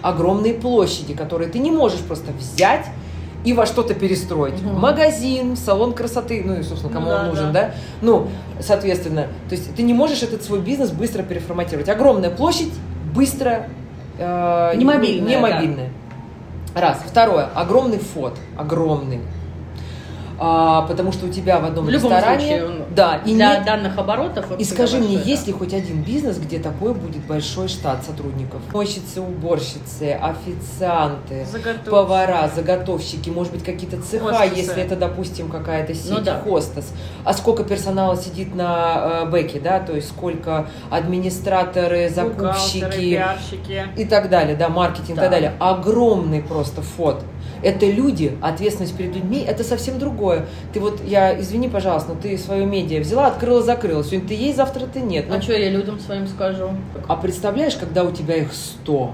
Огромные 0.01 0.53
площади, 0.53 1.13
которые 1.13 1.49
ты 1.49 1.59
не 1.59 1.71
можешь 1.71 1.99
просто 1.99 2.31
взять 2.31 2.85
и 3.43 3.53
во 3.53 3.65
что-то 3.65 3.93
перестроить. 3.93 4.61
Угу. 4.61 4.69
Магазин, 4.69 5.57
салон 5.57 5.93
красоты, 5.93 6.41
ну 6.45 6.59
и, 6.59 6.63
собственно, 6.63 6.93
кому 6.93 7.09
ну, 7.09 7.15
он 7.15 7.27
нужен, 7.27 7.51
да. 7.51 7.61
да? 7.61 7.71
Ну, 8.01 8.27
соответственно, 8.59 9.27
то 9.49 9.55
есть 9.55 9.75
ты 9.75 9.83
не 9.83 9.93
можешь 9.93 10.23
этот 10.23 10.43
свой 10.43 10.59
бизнес 10.59 10.91
быстро 10.91 11.23
переформатировать. 11.23 11.89
Огромная 11.89 12.29
площадь, 12.29 12.71
быстро 13.17 13.67
э, 14.17 14.73
не 14.75 14.85
мобильная. 14.85 15.29
Не 15.29 15.37
мобильная. 15.37 15.89
Да. 16.73 16.81
Раз. 16.81 17.01
Второе. 17.05 17.49
Огромный 17.55 17.97
фот. 17.99 18.37
Огромный 18.55 19.21
а, 20.39 20.83
потому 20.83 21.11
что 21.11 21.25
у 21.25 21.29
тебя 21.29 21.59
в 21.59 21.65
одном 21.65 21.85
в 21.85 21.89
ресторане... 21.89 22.39
Случае 22.39 22.65
он 22.65 22.77
да, 22.95 23.21
и 23.25 23.35
для 23.35 23.55
нет, 23.55 23.65
данных 23.65 23.97
оборотов... 23.97 24.45
И 24.57 24.63
скажи 24.63 24.97
мне, 24.97 25.15
есть 25.15 25.47
ли 25.47 25.53
хоть 25.53 25.73
один 25.73 26.01
бизнес, 26.01 26.37
где 26.37 26.59
такой 26.59 26.93
будет 26.93 27.25
большой 27.25 27.67
штат 27.67 28.03
сотрудников? 28.03 28.61
Мойщицы, 28.73 29.21
уборщицы, 29.21 30.13
официанты, 30.19 31.45
Заготовщики. 31.45 31.89
повара, 31.89 32.51
заготовщики, 32.53 33.29
может 33.29 33.53
быть, 33.53 33.63
какие-то 33.63 34.01
цеха, 34.01 34.33
Хостесы. 34.33 34.55
если 34.55 34.83
это, 34.83 34.95
допустим, 34.95 35.49
какая-то 35.49 35.93
сеть, 35.93 36.09
ну, 36.11 36.21
да. 36.21 36.39
хостес. 36.39 36.91
А 37.23 37.33
сколько 37.33 37.63
персонала 37.63 38.15
сидит 38.17 38.55
на 38.55 39.23
э, 39.23 39.29
бэке, 39.29 39.59
да, 39.59 39.79
то 39.79 39.95
есть 39.95 40.09
сколько 40.09 40.67
администраторы, 40.89 42.09
закупщики 42.09 43.21
и 43.95 44.05
так 44.05 44.29
далее, 44.29 44.55
да, 44.55 44.69
маркетинг 44.69 45.15
да. 45.17 45.21
и 45.21 45.25
так 45.25 45.31
далее. 45.31 45.53
Огромный 45.59 46.41
просто 46.41 46.81
фот 46.81 47.23
это 47.63 47.85
люди, 47.85 48.37
ответственность 48.41 48.95
перед 48.95 49.15
людьми, 49.15 49.43
это 49.47 49.63
совсем 49.63 49.99
другое. 49.99 50.45
Ты 50.73 50.79
вот, 50.79 51.01
я, 51.05 51.39
извини, 51.39 51.69
пожалуйста, 51.69 52.13
но 52.13 52.19
ты 52.19 52.37
свое 52.37 52.65
медиа 52.65 52.99
взяла, 52.99 53.27
открыла, 53.27 53.61
закрыла. 53.61 54.03
Сегодня 54.03 54.27
ты 54.27 54.33
есть, 54.35 54.57
завтра 54.57 54.85
ты 54.85 55.01
нет. 55.01 55.25
А 55.29 55.35
ну, 55.35 55.41
что 55.41 55.53
я 55.53 55.69
людям 55.69 55.99
своим 55.99 56.27
скажу? 56.27 56.69
А 57.07 57.15
представляешь, 57.15 57.75
когда 57.75 58.03
у 58.03 58.11
тебя 58.11 58.35
их 58.35 58.53
сто? 58.53 59.13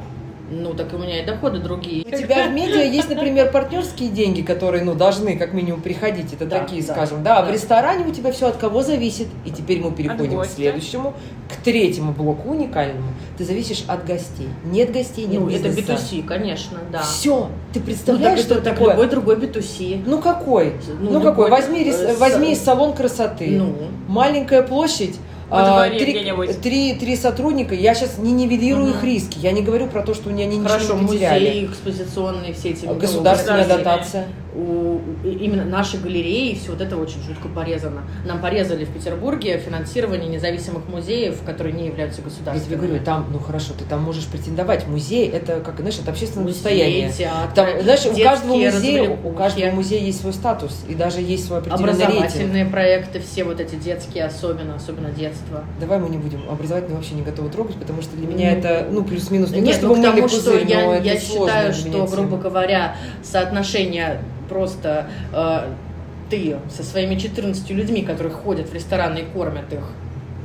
Ну, 0.62 0.74
так 0.74 0.94
у 0.94 0.98
меня 0.98 1.22
и 1.22 1.26
доходы 1.26 1.60
другие. 1.60 2.06
У 2.06 2.10
тебя 2.10 2.48
в 2.48 2.54
медиа 2.54 2.84
есть, 2.84 3.10
например, 3.10 3.52
партнерские 3.52 4.10
деньги, 4.10 4.42
которые, 4.42 4.84
ну, 4.84 4.94
должны 4.94 5.38
как 5.38 5.54
минимум 5.54 5.82
приходить. 5.82 6.34
Это 6.34 6.46
да, 6.46 6.60
такие, 6.60 6.84
да, 6.84 6.94
скажем, 6.94 7.24
да. 7.24 7.36
да. 7.36 7.40
А 7.42 7.46
в 7.46 7.52
ресторане 7.52 8.06
у 8.06 8.12
тебя 8.12 8.32
все 8.32 8.48
от 8.48 8.58
кого 8.58 8.84
зависит. 8.84 9.28
И 9.46 9.52
теперь 9.52 9.82
мы 9.82 9.92
переходим 9.92 10.40
к 10.42 10.46
следующему, 10.46 11.14
к 11.50 11.64
третьему 11.64 12.12
блоку 12.12 12.50
уникальному. 12.50 13.08
Ты 13.38 13.46
зависишь 13.46 13.84
от 13.88 14.06
гостей. 14.06 14.50
Нет 14.66 14.92
гостей, 14.92 15.26
нет 15.26 15.42
ну, 15.42 15.48
бизнеса. 15.48 15.80
это 15.80 15.94
B2C, 15.94 16.24
конечно, 16.24 16.78
да. 16.92 17.02
Все. 17.02 17.50
Ты 17.74 17.80
представляешь, 17.80 18.40
ну, 18.40 18.44
что 18.44 18.56
это 18.56 18.72
такое? 18.72 18.92
любой 18.92 19.10
другой 19.10 19.36
B2C. 19.38 20.04
Ну, 20.06 20.20
какой? 20.20 20.74
Ну, 21.00 21.12
ну 21.12 21.22
какой? 21.22 21.50
Возьми, 21.50 21.84
э, 21.84 22.16
возьми 22.18 22.56
салон 22.56 22.94
красоты. 22.94 23.58
Ну. 23.58 23.76
Маленькая 24.08 24.62
площадь 24.62 25.16
а, 25.50 25.90
три, 25.90 26.32
три, 26.62 26.96
три 26.96 27.16
сотрудника, 27.16 27.76
я 27.76 27.94
сейчас 27.94 28.18
не 28.18 28.32
нивелирую 28.32 28.90
угу. 28.90 28.98
их 28.98 29.04
риски, 29.04 29.38
я 29.40 29.52
не 29.52 29.62
говорю 29.62 29.88
про 29.88 30.04
то, 30.04 30.14
что 30.14 30.30
у 30.30 30.32
меня 30.32 30.46
они 30.46 30.62
Хорошо, 30.62 30.86
ничего 30.86 31.00
не 31.00 31.08
потеряли. 31.08 31.48
музей, 31.48 31.66
экспозиционные 31.66 32.54
все 32.54 32.70
эти... 32.70 32.86
Государственная 32.86 33.68
дотация 33.68 34.28
у 34.56 35.02
именно 35.24 35.66
нашей 35.66 36.00
галереи 36.00 36.56
все 36.56 36.72
вот 36.72 36.82
это 36.82 36.98
очень 36.98 37.22
жутко 37.24 37.48
порезано. 37.48 38.04
Нам 38.26 38.42
порезали 38.42 38.86
в 38.86 38.90
Петербурге 38.90 39.58
финансирование 39.58 40.30
независимых 40.30 40.88
музеев, 40.88 41.42
которые 41.44 41.74
не 41.74 41.88
являются 41.88 42.22
государственными. 42.22 42.60
Я 42.60 42.66
тебе 42.66 42.88
говорю, 42.88 43.04
там, 43.04 43.28
ну 43.32 43.40
хорошо, 43.40 43.74
ты 43.78 43.86
там 43.86 44.02
можешь 44.02 44.26
претендовать. 44.28 44.88
Музей 44.88 45.28
это 45.28 45.60
как, 45.60 45.78
знаешь, 45.78 45.98
это 46.00 46.12
общественное 46.12 46.46
Музей, 46.46 46.56
достояние. 46.56 47.12
Театр, 47.12 47.54
там, 47.56 47.82
знаешь, 47.82 48.06
у 48.06 48.22
каждого 48.22 48.56
музея, 48.56 49.18
у 49.24 49.32
каждого 49.32 49.72
музея 49.72 50.02
есть 50.02 50.22
свой 50.22 50.34
статус 50.34 50.84
и 50.88 50.96
даже 50.96 51.22
есть 51.22 51.46
свой 51.46 51.60
определенный 51.60 51.94
Образовательные 51.94 52.54
рейтинг. 52.54 52.72
проекты, 52.72 53.20
все 53.20 53.44
вот 53.44 53.60
эти 53.60 53.76
детские 53.76 54.26
особенно, 54.26 54.76
особенно 54.76 55.10
детство. 55.12 55.64
Давай 55.80 56.00
мы 56.00 56.10
не 56.10 56.18
будем 56.18 56.50
образовательные 56.50 56.98
вообще 56.98 57.16
не 57.16 57.22
готовы 57.22 57.50
трогать, 57.50 57.76
потому 57.76 58.02
что 58.02 58.16
для 58.16 58.28
меня 58.28 58.54
mm. 58.54 58.60
это, 58.60 58.88
ну, 58.92 59.04
плюс-минус 59.04 59.52
не 59.52 59.62
Нет, 59.62 59.80
то, 59.80 59.88
чтобы 59.88 59.98
ну, 59.98 60.22
мы 60.22 60.30
что 60.30 60.58
я, 60.58 60.98
я 60.98 61.20
считаю, 61.20 61.74
что, 61.74 62.06
грубо 62.06 62.38
говоря, 62.38 62.96
соотношение 63.24 64.20
просто 64.54 65.08
э, 65.34 65.70
ты 66.30 66.58
со 66.70 66.84
своими 66.84 67.16
14 67.16 67.70
людьми, 67.72 68.04
которые 68.04 68.34
ходят 68.34 68.70
в 68.70 68.74
рестораны 68.74 69.20
и 69.20 69.24
кормят 69.24 69.74
их, 69.74 69.84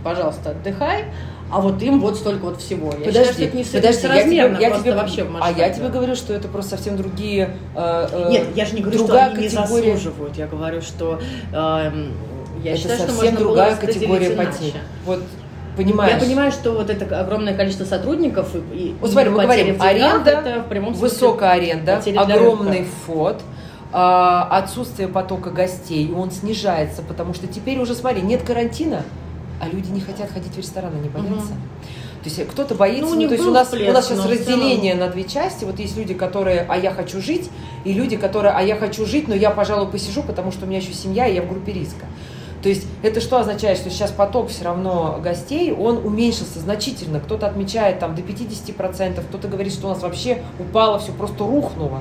пожалуйста, 0.02 0.50
отдыхай, 0.50 1.04
а 1.50 1.60
вот 1.60 1.82
им 1.82 2.00
вот 2.00 2.16
столько 2.16 2.44
вот 2.44 2.60
всего. 2.60 2.92
Я 2.92 3.06
подожди, 3.06 3.10
считаю, 3.10 3.34
что 3.34 3.42
это 3.44 3.56
не 3.56 3.64
подожди, 3.64 4.06
я 4.06 4.48
тебе, 4.48 4.56
я 4.60 4.70
тебе, 4.78 4.94
вообще 4.94 5.24
в 5.24 5.30
масштабе. 5.30 5.62
А 5.62 5.66
я 5.66 5.72
тебе 5.72 5.88
говорю, 5.88 6.14
что 6.14 6.32
это 6.32 6.48
просто 6.48 6.76
совсем 6.76 6.96
другие 6.96 7.50
э, 7.76 8.08
э, 8.12 8.30
Нет, 8.30 8.46
я 8.54 8.64
же 8.64 8.74
не 8.74 8.82
говорю, 8.82 9.04
что 9.04 9.22
они 9.22 9.34
категория... 9.36 9.92
не 9.92 9.96
заслуживают. 9.96 10.36
Я 10.36 10.46
говорю, 10.46 10.80
что 10.80 11.20
э, 11.52 11.54
я 12.64 12.72
это 12.72 12.80
считаю, 12.80 12.98
совсем 12.98 13.34
что 13.34 13.44
другая 13.44 13.76
категория 13.76 14.30
потерь. 14.30 14.74
Вот 15.04 15.20
понимаешь? 15.78 16.14
Я 16.14 16.20
понимаю, 16.20 16.52
что 16.52 16.72
вот 16.72 16.90
это 16.90 17.20
огромное 17.20 17.54
количество 17.54 17.84
сотрудников 17.84 18.54
и, 18.72 18.94
вот 19.00 19.10
смотри, 19.10 19.30
мы 19.30 19.42
говорим, 19.42 19.80
аренда, 19.80 20.30
это 20.30 20.60
в 20.60 20.68
прямом 20.68 20.92
высокая 20.92 21.52
аренда, 21.52 22.02
огромный 22.16 22.86
фот, 23.06 23.40
отсутствие 23.92 25.08
потока 25.08 25.50
гостей, 25.50 26.06
и 26.06 26.12
он 26.12 26.30
снижается, 26.30 27.02
потому 27.02 27.34
что 27.34 27.46
теперь 27.46 27.78
уже, 27.78 27.94
смотри, 27.94 28.22
нет 28.22 28.42
карантина, 28.42 29.02
а 29.60 29.68
люди 29.68 29.90
не 29.90 30.00
хотят 30.00 30.30
ходить 30.30 30.52
в 30.52 30.58
рестораны, 30.58 30.96
не 30.96 31.08
боятся. 31.08 31.52
Угу. 31.52 32.22
То 32.22 32.30
есть 32.30 32.46
кто-то 32.48 32.74
боится, 32.74 33.14
ну, 33.14 33.20
ну, 33.20 33.28
то 33.28 33.34
есть 33.34 33.46
у 33.46 33.50
нас, 33.52 33.68
всплеск, 33.68 33.90
у 33.90 33.92
нас 33.92 34.08
сейчас 34.08 34.26
разделение 34.26 34.94
на 34.94 35.08
две 35.08 35.24
части. 35.24 35.64
Вот 35.64 35.78
есть 35.78 35.96
люди, 35.96 36.14
которые, 36.14 36.66
а 36.68 36.76
я 36.76 36.90
хочу 36.90 37.20
жить, 37.20 37.48
и 37.84 37.92
люди, 37.92 38.16
которые, 38.16 38.52
а 38.52 38.62
я 38.62 38.76
хочу 38.76 39.06
жить, 39.06 39.28
но 39.28 39.34
я, 39.34 39.50
пожалуй, 39.50 39.88
посижу, 39.88 40.22
потому 40.22 40.50
что 40.50 40.66
у 40.66 40.68
меня 40.68 40.78
еще 40.78 40.92
семья, 40.92 41.26
и 41.28 41.34
я 41.34 41.42
в 41.42 41.48
группе 41.48 41.72
риска. 41.72 42.06
То 42.62 42.68
есть 42.68 42.86
это 43.02 43.20
что 43.20 43.38
означает, 43.38 43.78
что 43.78 43.88
сейчас 43.88 44.10
поток 44.10 44.48
все 44.48 44.64
равно 44.64 45.20
гостей, 45.22 45.72
он 45.72 46.04
уменьшился 46.04 46.58
значительно. 46.58 47.20
Кто-то 47.20 47.46
отмечает 47.46 48.00
там 48.00 48.16
до 48.16 48.22
50%, 48.22 49.22
кто-то 49.22 49.48
говорит, 49.48 49.72
что 49.72 49.86
у 49.86 49.90
нас 49.90 50.02
вообще 50.02 50.42
упало, 50.58 50.98
все 50.98 51.12
просто 51.12 51.44
рухнуло. 51.44 52.00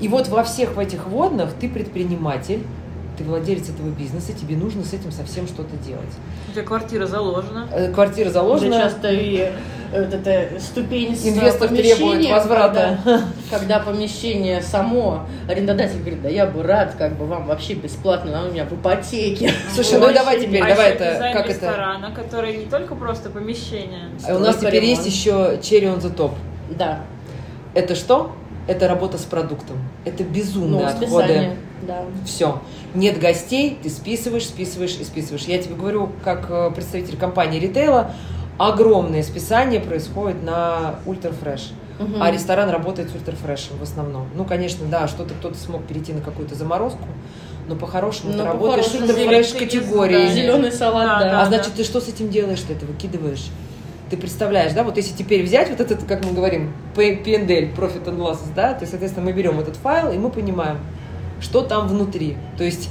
И 0.00 0.08
вот 0.08 0.28
во 0.28 0.42
всех 0.42 0.74
в 0.74 0.78
этих 0.78 1.06
водных 1.06 1.50
ты 1.60 1.68
предприниматель, 1.68 2.60
ты 3.16 3.24
владелец 3.24 3.68
этого 3.68 3.88
бизнеса, 3.90 4.32
тебе 4.32 4.56
нужно 4.56 4.84
с 4.84 4.92
этим 4.92 5.12
совсем 5.12 5.46
что-то 5.46 5.76
делать. 5.76 6.08
У 6.48 6.52
тебя 6.52 6.64
квартира 6.64 7.06
заложена. 7.06 7.68
Э, 7.72 7.92
квартира 7.92 8.30
заложена. 8.30 8.76
Уже 8.76 8.84
часто 8.84 9.12
и 9.12 9.52
э, 9.92 10.04
вот 10.04 10.12
эта 10.12 10.60
ступень 10.60 11.16
с 11.16 11.26
Инвестор 11.26 11.68
требует 11.68 12.28
возврата. 12.28 12.98
Когда, 13.04 13.22
когда 13.50 13.78
помещение 13.78 14.62
само, 14.62 15.26
арендодатель 15.48 16.00
говорит, 16.00 16.22
да 16.22 16.28
я 16.28 16.46
бы 16.46 16.62
рад 16.62 16.94
как 16.98 17.16
бы 17.16 17.26
вам 17.26 17.46
вообще 17.46 17.74
бесплатно, 17.74 18.32
но 18.32 18.48
у 18.48 18.52
меня 18.52 18.64
в 18.64 18.72
ипотеке. 18.72 19.52
Слушай, 19.74 20.00
ну 20.00 20.12
давай 20.12 20.40
теперь, 20.40 20.62
а 20.62 20.68
давай 20.68 20.90
это, 20.90 21.30
как 21.32 21.48
это? 21.48 21.66
ресторана, 21.66 22.10
который 22.10 22.56
не 22.56 22.66
только 22.66 22.96
просто 22.96 23.30
помещение. 23.30 24.08
А 24.26 24.34
у 24.34 24.38
нас 24.38 24.56
теперь 24.56 24.84
есть 24.84 25.06
еще 25.06 25.58
Cherry 25.60 25.84
on 25.84 26.00
the 26.00 26.14
Top. 26.14 26.32
Да. 26.70 27.02
Это 27.74 27.94
что? 27.94 28.32
Это 28.66 28.88
работа 28.88 29.18
с 29.18 29.22
продуктом. 29.22 29.76
Это 30.04 30.24
безумные 30.24 30.86
ну, 30.86 30.86
отходы. 30.86 31.50
Да. 31.82 32.04
Все. 32.24 32.60
Нет 32.94 33.20
гостей, 33.20 33.78
ты 33.82 33.90
списываешь, 33.90 34.46
списываешь 34.46 34.96
и 34.98 35.04
списываешь. 35.04 35.42
Я 35.42 35.58
тебе 35.58 35.74
говорю, 35.74 36.10
как 36.24 36.46
э, 36.48 36.70
представитель 36.74 37.18
компании 37.18 37.60
ритейла, 37.60 38.12
огромное 38.56 39.22
списание 39.22 39.80
происходит 39.80 40.42
на 40.42 40.96
ультрафреш. 41.04 41.72
Угу. 41.98 42.14
А 42.20 42.30
ресторан 42.30 42.70
работает 42.70 43.10
с 43.10 43.14
ультрафрешем 43.14 43.76
в 43.78 43.82
основном. 43.82 44.28
Ну, 44.34 44.44
конечно, 44.44 44.86
да, 44.86 45.06
что-то 45.08 45.34
кто-то 45.34 45.56
смог 45.56 45.84
перейти 45.84 46.12
на 46.12 46.20
какую-то 46.20 46.54
заморозку, 46.54 47.06
но 47.68 47.76
по-хорошему 47.76 48.32
но 48.32 48.38
ты 48.38 48.44
по 48.44 48.52
работаешь 48.52 48.86
с 48.86 48.94
ультрафреш 48.94 49.52
категорией. 49.52 50.32
Зеленый 50.32 50.72
салат, 50.72 51.20
да. 51.20 51.30
да 51.30 51.42
а 51.42 51.46
значит, 51.46 51.74
ты 51.74 51.84
что 51.84 52.00
с 52.00 52.08
этим 52.08 52.30
делаешь? 52.30 52.60
Ты 52.60 52.72
это 52.72 52.86
выкидываешь? 52.86 53.46
Ты 54.14 54.20
представляешь, 54.20 54.72
да, 54.74 54.84
вот 54.84 54.96
если 54.96 55.12
теперь 55.12 55.42
взять 55.42 55.70
вот 55.70 55.80
этот, 55.80 56.04
как 56.04 56.24
мы 56.24 56.34
говорим, 56.34 56.72
PNDL, 56.94 57.74
Profit 57.74 58.04
and 58.04 58.18
Losses, 58.18 58.54
да, 58.54 58.72
то 58.72 58.82
есть, 58.82 58.92
соответственно, 58.92 59.26
мы 59.26 59.32
берем 59.32 59.58
этот 59.58 59.74
файл, 59.74 60.12
и 60.12 60.18
мы 60.18 60.30
понимаем, 60.30 60.78
что 61.40 61.62
там 61.62 61.88
внутри. 61.88 62.36
То 62.56 62.62
есть 62.62 62.90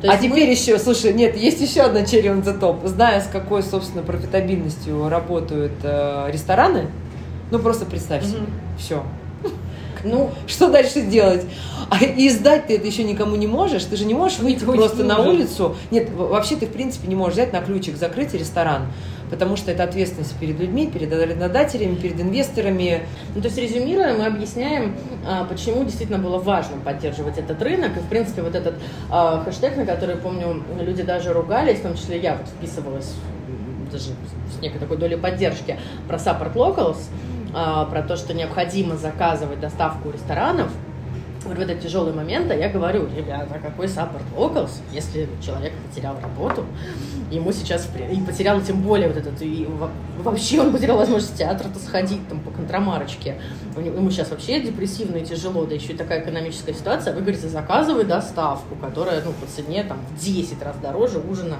то 0.00 0.10
а 0.10 0.16
теперь 0.16 0.46
мы... 0.46 0.52
еще, 0.52 0.78
слушай, 0.78 1.12
нет, 1.12 1.36
есть 1.36 1.60
еще 1.60 1.82
одна 1.82 2.00
cherry 2.00 2.28
on 2.28 2.42
the 2.42 2.58
top. 2.58 2.86
Зная, 2.86 3.20
с 3.20 3.26
какой, 3.26 3.62
собственно, 3.62 4.02
профитабельностью 4.02 5.10
работают 5.10 5.72
э, 5.82 6.30
рестораны, 6.32 6.86
ну 7.50 7.58
просто 7.58 7.84
представь 7.84 8.24
себе, 8.24 8.38
угу. 8.38 8.46
все. 8.78 9.02
Ну, 10.04 10.30
что 10.46 10.70
дальше 10.70 11.02
делать? 11.02 11.44
А 11.90 12.02
и 12.02 12.30
сдать 12.30 12.68
ты 12.68 12.76
это 12.76 12.86
еще 12.86 13.04
никому 13.04 13.36
не 13.36 13.46
можешь. 13.46 13.84
Ты 13.84 13.96
же 13.96 14.06
не 14.06 14.14
можешь 14.14 14.38
выйти 14.38 14.64
просто 14.64 15.04
на 15.04 15.18
улицу. 15.18 15.76
Нет, 15.90 16.08
вообще 16.10 16.56
ты, 16.56 16.64
в 16.66 16.72
принципе, 16.72 17.06
не 17.08 17.16
можешь 17.16 17.34
взять 17.34 17.52
на 17.52 17.60
ключик, 17.60 17.98
закрыть 17.98 18.32
ресторан 18.32 18.86
потому 19.30 19.56
что 19.56 19.70
это 19.70 19.84
ответственность 19.84 20.36
перед 20.38 20.58
людьми, 20.58 20.90
перед 20.90 21.12
арендодателями, 21.12 21.94
перед 21.94 22.20
инвесторами. 22.20 23.02
Ну, 23.34 23.40
то 23.40 23.48
есть, 23.48 23.58
резюмируя, 23.58 24.14
мы 24.14 24.26
объясняем, 24.26 24.96
а, 25.26 25.44
почему 25.44 25.84
действительно 25.84 26.18
было 26.18 26.38
важно 26.38 26.76
поддерживать 26.84 27.38
этот 27.38 27.60
рынок. 27.62 27.96
И, 27.96 28.00
в 28.00 28.08
принципе, 28.08 28.42
вот 28.42 28.54
этот 28.54 28.74
а, 29.10 29.42
хэштег, 29.44 29.76
на 29.76 29.86
который, 29.86 30.16
помню, 30.16 30.62
люди 30.80 31.02
даже 31.02 31.32
ругались, 31.32 31.78
в 31.78 31.82
том 31.82 31.94
числе 31.94 32.18
я 32.18 32.36
вот 32.36 32.46
вписывалась 32.48 33.14
даже 33.90 34.10
с 34.56 34.60
некой 34.60 34.80
такой 34.80 34.98
долей 34.98 35.16
поддержки, 35.16 35.78
про 36.06 36.16
Support 36.18 36.54
Locals, 36.54 36.98
а, 37.54 37.86
про 37.86 38.02
то, 38.02 38.16
что 38.16 38.34
необходимо 38.34 38.96
заказывать 38.96 39.60
доставку 39.60 40.10
ресторанов– 40.10 40.70
вот 41.44 41.56
в 41.56 41.60
этот 41.60 41.80
тяжелый 41.80 42.12
момент, 42.12 42.50
а 42.50 42.54
я 42.54 42.68
говорю, 42.68 43.08
ребята, 43.14 43.58
какой 43.62 43.86
support 43.86 44.22
locals, 44.36 44.70
если 44.92 45.28
человек 45.44 45.72
потерял 45.88 46.16
работу, 46.20 46.64
ему 47.30 47.52
сейчас, 47.52 47.88
и 48.12 48.20
потерял 48.20 48.60
тем 48.60 48.82
более 48.82 49.08
вот 49.08 49.16
этот, 49.16 49.40
и 49.42 49.68
вообще 50.18 50.60
он 50.60 50.72
потерял 50.72 50.96
возможность 50.96 51.34
в 51.34 51.36
театр-то 51.36 51.78
сходить 51.78 52.26
там 52.28 52.40
по 52.40 52.50
контрамарочке, 52.50 53.40
ему 53.76 54.10
сейчас 54.10 54.30
вообще 54.30 54.60
депрессивно 54.60 55.16
и 55.16 55.24
тяжело, 55.24 55.64
да 55.64 55.74
еще 55.74 55.92
и 55.92 55.96
такая 55.96 56.22
экономическая 56.22 56.74
ситуация, 56.74 57.14
вы 57.14 57.20
говорите, 57.20 57.48
заказывай 57.48 58.04
доставку, 58.04 58.74
которая, 58.76 59.22
ну, 59.24 59.32
по 59.32 59.46
цене 59.46 59.84
там 59.84 59.98
в 60.10 60.20
10 60.20 60.62
раз 60.62 60.76
дороже 60.78 61.18
ужина, 61.18 61.58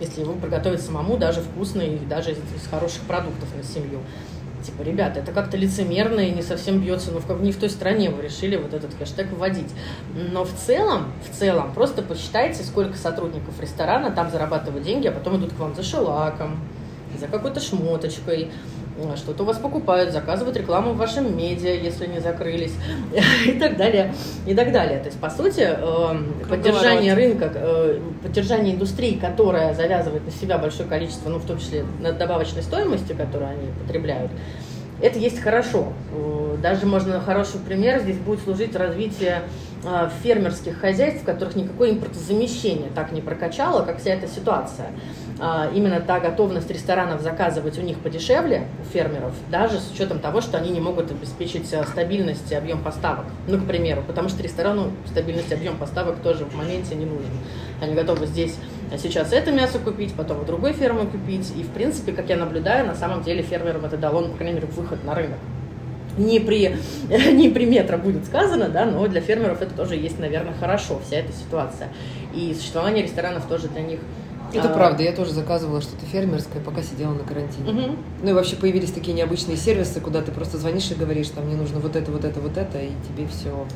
если 0.00 0.20
его 0.20 0.34
приготовить 0.34 0.80
самому, 0.80 1.16
даже 1.16 1.40
вкусный, 1.40 1.98
даже 2.08 2.32
из, 2.32 2.36
из 2.36 2.68
хороших 2.70 3.02
продуктов 3.02 3.48
на 3.56 3.62
семью. 3.62 4.00
Типа, 4.62 4.82
ребята, 4.82 5.20
это 5.20 5.32
как-то 5.32 5.56
лицемерно 5.56 6.20
и 6.20 6.30
не 6.30 6.42
совсем 6.42 6.80
бьется, 6.80 7.10
ну, 7.12 7.20
в, 7.20 7.42
не 7.42 7.52
в 7.52 7.58
той 7.58 7.70
стране 7.70 8.10
вы 8.10 8.22
решили 8.22 8.56
вот 8.56 8.74
этот 8.74 8.94
хэштег 8.98 9.30
вводить. 9.32 9.70
Но 10.32 10.44
в 10.44 10.52
целом, 10.52 11.12
в 11.30 11.38
целом, 11.38 11.72
просто 11.72 12.02
посчитайте, 12.02 12.64
сколько 12.64 12.96
сотрудников 12.96 13.60
ресторана 13.60 14.10
там 14.10 14.30
зарабатывают 14.30 14.84
деньги, 14.84 15.06
а 15.06 15.12
потом 15.12 15.36
идут 15.36 15.52
к 15.52 15.58
вам 15.58 15.74
за 15.74 15.82
шелаком, 15.82 16.58
за 17.18 17.28
какой-то 17.28 17.60
шмоточкой, 17.60 18.50
что-то 19.16 19.42
у 19.42 19.46
вас 19.46 19.58
покупают, 19.58 20.12
заказывают 20.12 20.56
рекламу 20.56 20.92
в 20.92 20.96
вашем 20.96 21.36
медиа, 21.36 21.74
если 21.74 22.06
не 22.06 22.20
закрылись, 22.20 22.74
и 23.46 23.52
так 23.52 23.76
далее, 23.76 24.14
и 24.46 24.54
так 24.54 24.72
далее. 24.72 24.98
То 24.98 25.06
есть, 25.06 25.20
по 25.20 25.30
сути, 25.30 25.60
эм, 25.60 26.34
поддержание 26.48 27.14
рынка, 27.14 27.50
э, 27.54 28.00
поддержание 28.22 28.74
индустрии, 28.74 29.18
которая 29.18 29.74
завязывает 29.74 30.24
на 30.24 30.32
себя 30.32 30.58
большое 30.58 30.88
количество, 30.88 31.30
ну, 31.30 31.38
в 31.38 31.46
том 31.46 31.58
числе 31.58 31.84
над 32.00 32.18
добавочной 32.18 32.62
стоимостью, 32.62 33.16
которую 33.16 33.50
они 33.50 33.68
потребляют, 33.84 34.30
это 35.00 35.18
есть 35.18 35.40
хорошо. 35.40 35.92
Э, 36.12 36.56
даже 36.62 36.86
можно 36.86 37.20
хороший 37.20 37.60
пример 37.60 38.00
здесь 38.00 38.18
будет 38.18 38.40
служить 38.40 38.74
развитие 38.74 39.42
э, 39.42 39.67
фермерских 40.22 40.78
хозяйств, 40.80 41.22
в 41.22 41.24
которых 41.24 41.54
никакое 41.56 41.92
импортозамещение 41.92 42.90
так 42.94 43.12
не 43.12 43.20
прокачало, 43.20 43.84
как 43.84 44.00
вся 44.00 44.10
эта 44.10 44.26
ситуация. 44.26 44.90
А, 45.40 45.70
именно 45.72 46.00
та 46.00 46.18
готовность 46.18 46.68
ресторанов 46.70 47.22
заказывать 47.22 47.78
у 47.78 47.82
них 47.82 47.98
подешевле, 47.98 48.66
у 48.80 48.84
фермеров, 48.92 49.32
даже 49.50 49.78
с 49.78 49.92
учетом 49.92 50.18
того, 50.18 50.40
что 50.40 50.58
они 50.58 50.70
не 50.70 50.80
могут 50.80 51.12
обеспечить 51.12 51.72
э, 51.72 51.84
стабильность 51.84 52.50
и 52.50 52.56
объем 52.56 52.82
поставок. 52.82 53.26
Ну, 53.46 53.58
к 53.58 53.66
примеру, 53.66 54.02
потому 54.04 54.28
что 54.28 54.42
ресторану 54.42 54.90
стабильность 55.06 55.50
и 55.52 55.54
объем 55.54 55.76
поставок 55.76 56.16
тоже 56.16 56.44
в 56.44 56.56
моменте 56.56 56.96
не 56.96 57.04
нужен. 57.04 57.30
Они 57.80 57.94
готовы 57.94 58.26
здесь 58.26 58.56
сейчас 58.96 59.32
это 59.32 59.52
мясо 59.52 59.78
купить, 59.78 60.14
потом 60.14 60.40
у 60.40 60.44
другой 60.44 60.72
фермы 60.72 61.06
купить. 61.06 61.52
И, 61.56 61.62
в 61.62 61.70
принципе, 61.70 62.12
как 62.12 62.28
я 62.28 62.36
наблюдаю, 62.36 62.86
на 62.86 62.96
самом 62.96 63.22
деле 63.22 63.42
фермерам 63.42 63.84
это 63.84 63.96
дало, 63.96 64.20
ну, 64.20 64.28
по 64.28 64.38
крайней 64.38 64.56
мере, 64.56 64.66
выход 64.66 65.04
на 65.04 65.14
рынок. 65.14 65.38
Не 66.18 66.40
при, 66.40 66.76
не 67.32 67.48
при 67.48 67.64
метро 67.64 67.96
будет 67.98 68.26
сказано, 68.26 68.68
да, 68.68 68.84
но 68.84 69.06
для 69.06 69.20
фермеров 69.20 69.62
это 69.62 69.74
тоже 69.74 69.96
есть, 69.96 70.18
наверное, 70.18 70.54
хорошо, 70.54 71.00
вся 71.06 71.16
эта 71.16 71.32
ситуация. 71.32 71.88
И 72.34 72.54
существование 72.54 73.02
ресторанов 73.02 73.46
тоже 73.46 73.68
для 73.68 73.82
них 73.82 74.00
это 74.52 74.70
а... 74.70 74.72
правда, 74.72 75.02
я 75.02 75.12
тоже 75.12 75.32
заказывала 75.32 75.80
что-то 75.82 76.06
фермерское, 76.06 76.62
пока 76.62 76.82
сидела 76.82 77.12
на 77.12 77.22
карантине. 77.22 77.70
Угу. 77.70 77.96
Ну 78.22 78.30
и 78.30 78.32
вообще 78.32 78.56
появились 78.56 78.90
такие 78.92 79.12
необычные 79.12 79.56
сервисы, 79.56 80.00
куда 80.00 80.22
ты 80.22 80.32
просто 80.32 80.56
звонишь 80.56 80.90
и 80.90 80.94
говоришь, 80.94 81.28
там 81.28 81.44
мне 81.44 81.56
нужно 81.56 81.80
вот 81.80 81.96
это, 81.96 82.10
вот 82.10 82.24
это, 82.24 82.40
вот 82.40 82.56
это, 82.56 82.78
и 82.78 82.90
тебе 83.08 83.28
все 83.28 83.66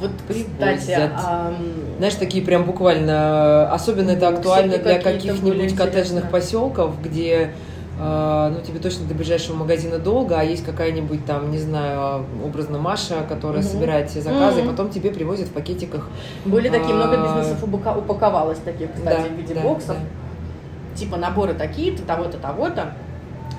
вот, 0.00 0.12
кстати, 0.26 0.98
а... 0.98 1.54
знаешь, 1.98 2.14
такие 2.14 2.42
прям 2.42 2.64
буквально, 2.64 3.70
особенно 3.70 4.12
это 4.12 4.28
актуально 4.28 4.78
для 4.78 4.98
каких-нибудь 4.98 5.76
коттеджных 5.76 6.30
поселков, 6.30 7.02
где 7.02 7.52
ну, 8.00 8.60
тебе 8.62 8.78
точно 8.78 9.06
до 9.06 9.14
ближайшего 9.14 9.56
магазина 9.56 9.98
долго, 9.98 10.38
а 10.38 10.42
есть 10.42 10.64
какая-нибудь 10.64 11.26
там, 11.26 11.50
не 11.50 11.58
знаю, 11.58 12.24
образно 12.44 12.78
Маша, 12.78 13.26
которая 13.28 13.62
угу. 13.62 13.68
собирает 13.68 14.08
все 14.08 14.22
заказы, 14.22 14.60
угу. 14.60 14.68
и 14.68 14.70
потом 14.70 14.90
тебе 14.90 15.10
привозят 15.10 15.48
в 15.48 15.52
пакетиках. 15.52 16.08
Были 16.46 16.70
такие, 16.70 16.94
много 16.94 17.20
а, 17.20 17.38
бизнесов 17.38 17.62
упаковалось 17.62 18.58
таких, 18.58 18.92
кстати, 18.94 19.28
да, 19.28 19.34
в 19.34 19.38
виде 19.38 19.54
да, 19.54 19.60
боксов. 19.60 19.96
Да. 19.96 20.96
Типа 20.96 21.16
наборы 21.16 21.52
такие-то, 21.54 22.02
того-то, 22.02 22.38
того-то, 22.38 22.94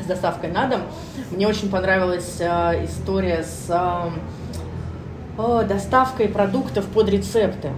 с 0.03 0.05
доставкой 0.05 0.51
на 0.51 0.67
дом. 0.67 0.81
Мне 1.29 1.47
очень 1.47 1.69
понравилась 1.69 2.37
э, 2.39 2.85
история 2.85 3.43
с 3.43 3.69
э, 5.37 5.65
доставкой 5.67 6.27
продуктов 6.27 6.85
под 6.87 7.09
рецепты 7.09 7.69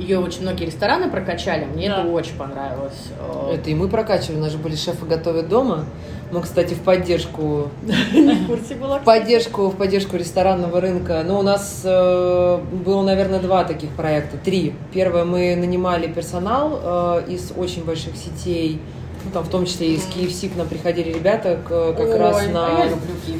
ее 0.00 0.18
очень 0.18 0.42
многие 0.42 0.64
рестораны 0.64 1.10
прокачали, 1.10 1.64
мне 1.64 1.88
да. 1.88 2.00
это 2.00 2.08
очень 2.08 2.36
понравилось. 2.36 3.08
Это 3.52 3.70
и 3.70 3.74
мы 3.74 3.88
прокачивали, 3.88 4.38
у 4.38 4.40
нас 4.40 4.52
же 4.52 4.58
были 4.58 4.74
шефы 4.74 5.06
готовят 5.06 5.48
дома. 5.48 5.84
Мы, 6.32 6.42
кстати, 6.42 6.74
в 6.74 6.80
поддержку... 6.80 7.70
в 7.82 8.46
курсе 8.46 8.76
была. 8.76 9.00
В 9.00 9.04
поддержку, 9.04 9.68
в 9.68 9.76
поддержку 9.76 10.16
ресторанного 10.16 10.80
рынка. 10.80 11.24
Ну, 11.26 11.40
у 11.40 11.42
нас 11.42 11.82
э, 11.84 12.60
было, 12.84 13.02
наверное, 13.02 13.40
два 13.40 13.64
таких 13.64 13.90
проекта, 13.90 14.36
три. 14.36 14.74
Первое, 14.94 15.24
мы 15.24 15.56
нанимали 15.56 16.06
персонал 16.06 16.80
э, 16.82 17.32
из 17.32 17.52
очень 17.56 17.84
больших 17.84 18.14
сетей, 18.14 18.80
ну, 19.24 19.30
там 19.32 19.44
в 19.44 19.48
том 19.48 19.66
числе 19.66 19.94
из 19.94 20.06
KFC 20.06 20.52
к 20.52 20.56
нам 20.56 20.68
приходили 20.68 21.12
ребята 21.12 21.58
к, 21.62 21.68
как 21.68 22.08
Ой, 22.08 22.16
раз 22.16 22.46
на 22.48 22.88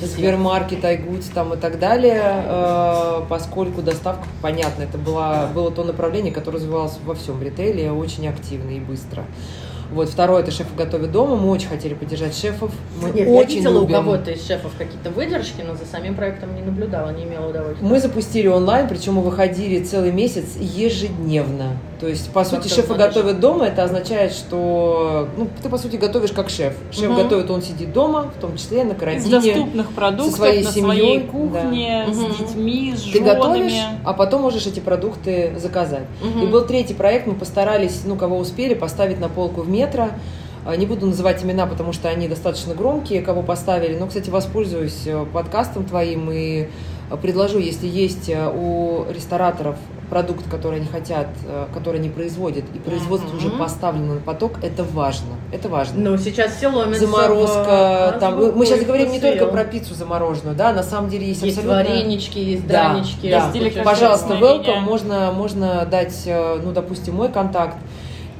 Сбермаркет, 0.03 0.85
Айгудс 0.85 1.29
там 1.29 1.55
и 1.55 1.57
так 1.57 1.79
далее, 1.79 2.23
э, 2.23 3.23
поскольку 3.29 3.83
доставка, 3.83 4.27
понятно, 4.43 4.83
это 4.83 4.99
было, 4.99 5.51
было 5.55 5.71
то 5.71 5.85
направление, 5.85 6.33
которое 6.33 6.57
развивалось 6.57 6.99
во 7.05 7.15
всем 7.15 7.43
ритейле 7.43 7.93
очень 7.93 8.29
активно 8.29 8.71
и 8.71 8.81
быстро. 8.81 9.25
Вот, 9.93 10.09
второе, 10.09 10.43
это 10.43 10.53
шефы 10.53 10.71
готовят 10.77 11.11
дома. 11.11 11.35
Мы 11.35 11.51
очень 11.51 11.69
хотели 11.69 11.95
поддержать 11.95 12.37
шефов. 12.37 12.71
Мы 13.03 13.11
Нет, 13.11 13.27
очень 13.29 13.51
я 13.51 13.57
видела 13.57 13.81
любим. 13.81 13.95
у 13.95 13.99
кого-то 13.99 14.31
из 14.31 14.47
шефов 14.47 14.73
какие-то 14.79 15.11
выдержки, 15.11 15.63
но 15.67 15.75
за 15.75 15.85
самим 15.85 16.15
проектом 16.15 16.55
не 16.55 16.63
наблюдала, 16.63 17.11
не 17.11 17.25
имела 17.25 17.49
удовольствия. 17.49 17.87
Мы 17.87 17.99
запустили 17.99 18.47
онлайн, 18.47 18.89
причем 18.89 19.15
мы 19.15 19.23
выходили 19.23 19.83
целый 19.83 20.13
месяц 20.13 20.57
ежедневно. 20.61 21.77
То 22.01 22.07
есть, 22.07 22.33
по 22.33 22.45
сути, 22.45 22.67
шефы 22.69 22.87
смотришь? 22.87 23.09
готовят 23.09 23.41
дома, 23.41 23.67
это 23.67 23.85
означает, 23.85 24.33
что 24.33 25.29
ну, 25.37 25.49
ты, 25.63 25.69
по 25.69 25.77
сути, 25.77 25.97
готовишь 25.97 26.33
как 26.33 26.49
шеф. 26.49 26.75
Шеф 26.91 27.11
угу. 27.11 27.23
готовит, 27.23 27.51
он 27.51 27.61
сидит 27.61 27.93
дома, 27.93 28.33
в 28.35 28.41
том 28.41 28.57
числе 28.57 28.85
на 28.85 28.95
карантине. 28.95 29.37
Из 29.37 29.45
доступных 29.45 29.91
продуктов, 29.91 30.31
со 30.33 30.37
своей 30.39 30.65
на 30.65 30.71
семьей, 30.71 30.97
своей 30.97 31.21
кухне, 31.21 32.05
да. 32.07 32.15
с 32.15 32.19
угу. 32.19 32.33
детьми, 32.39 32.95
с 32.97 33.03
Ты 33.03 33.19
женами. 33.19 33.35
готовишь, 33.35 33.83
а 34.03 34.15
потом 34.15 34.41
можешь 34.41 34.67
эти 34.67 34.81
продукты 34.81 35.53
заказать. 35.59 36.07
Угу. 36.23 36.45
И 36.45 36.47
был 36.47 36.65
третий 36.65 36.95
проект, 36.95 37.27
мы 37.27 37.35
постарались, 37.35 38.01
ну, 38.07 38.17
кого 38.17 38.39
успели, 38.39 38.73
поставить 38.73 39.21
на 39.21 39.29
полку 39.29 39.61
в 39.61 39.69
метро. 39.69 40.09
А, 40.65 40.77
не 40.77 40.87
буду 40.87 41.07
называть 41.07 41.45
имена, 41.45 41.67
потому 41.67 41.93
что 41.93 42.09
они 42.09 42.29
достаточно 42.29 42.75
громкие, 42.75 43.21
кого 43.21 43.43
поставили. 43.43 43.99
Но, 43.99 44.07
кстати, 44.07 44.31
воспользуюсь 44.31 45.03
э, 45.07 45.27
подкастом 45.33 45.85
твоим 45.85 46.31
и 46.31 46.69
предложу, 47.17 47.59
если 47.59 47.87
есть 47.87 48.29
э, 48.29 48.49
у 48.49 49.05
рестораторов 49.11 49.77
продукт, 50.09 50.49
который 50.51 50.81
они 50.81 50.89
хотят, 50.89 51.29
который 51.73 52.01
они 52.01 52.09
производят, 52.09 52.65
и 52.75 52.79
производство 52.81 53.29
mm-hmm. 53.29 53.37
уже 53.37 53.51
поставлено 53.51 54.15
на 54.15 54.21
поток, 54.21 54.55
это 54.61 54.83
важно. 54.83 55.29
Это 55.53 55.69
важно. 55.69 56.11
Ну, 56.11 56.19
сейчас 56.19 56.57
все 56.57 56.67
ломится. 56.67 57.07
Заморозка. 57.07 58.17
Там, 58.19 58.57
мы 58.57 58.67
сейчас 58.67 58.85
говорим 58.85 59.13
не 59.13 59.21
только 59.21 59.47
про 59.47 59.65
пиццу 59.65 59.95
замороженную, 59.95 60.57
да, 60.57 60.73
на 60.73 60.83
самом 60.83 61.11
деле 61.11 61.29
есть, 61.29 61.43
есть 61.43 61.59
абсолютно... 61.59 61.93
варенички, 61.93 62.39
есть 62.39 62.67
дранички. 62.67 63.31
Да, 63.31 63.53
да. 63.53 63.85
Пожалуйста, 63.85 64.35
welcome. 64.35 64.81
Можно, 64.81 65.31
можно 65.31 65.87
дать, 65.87 66.25
ну, 66.27 66.73
допустим, 66.73 67.15
мой 67.15 67.31
контакт 67.31 67.77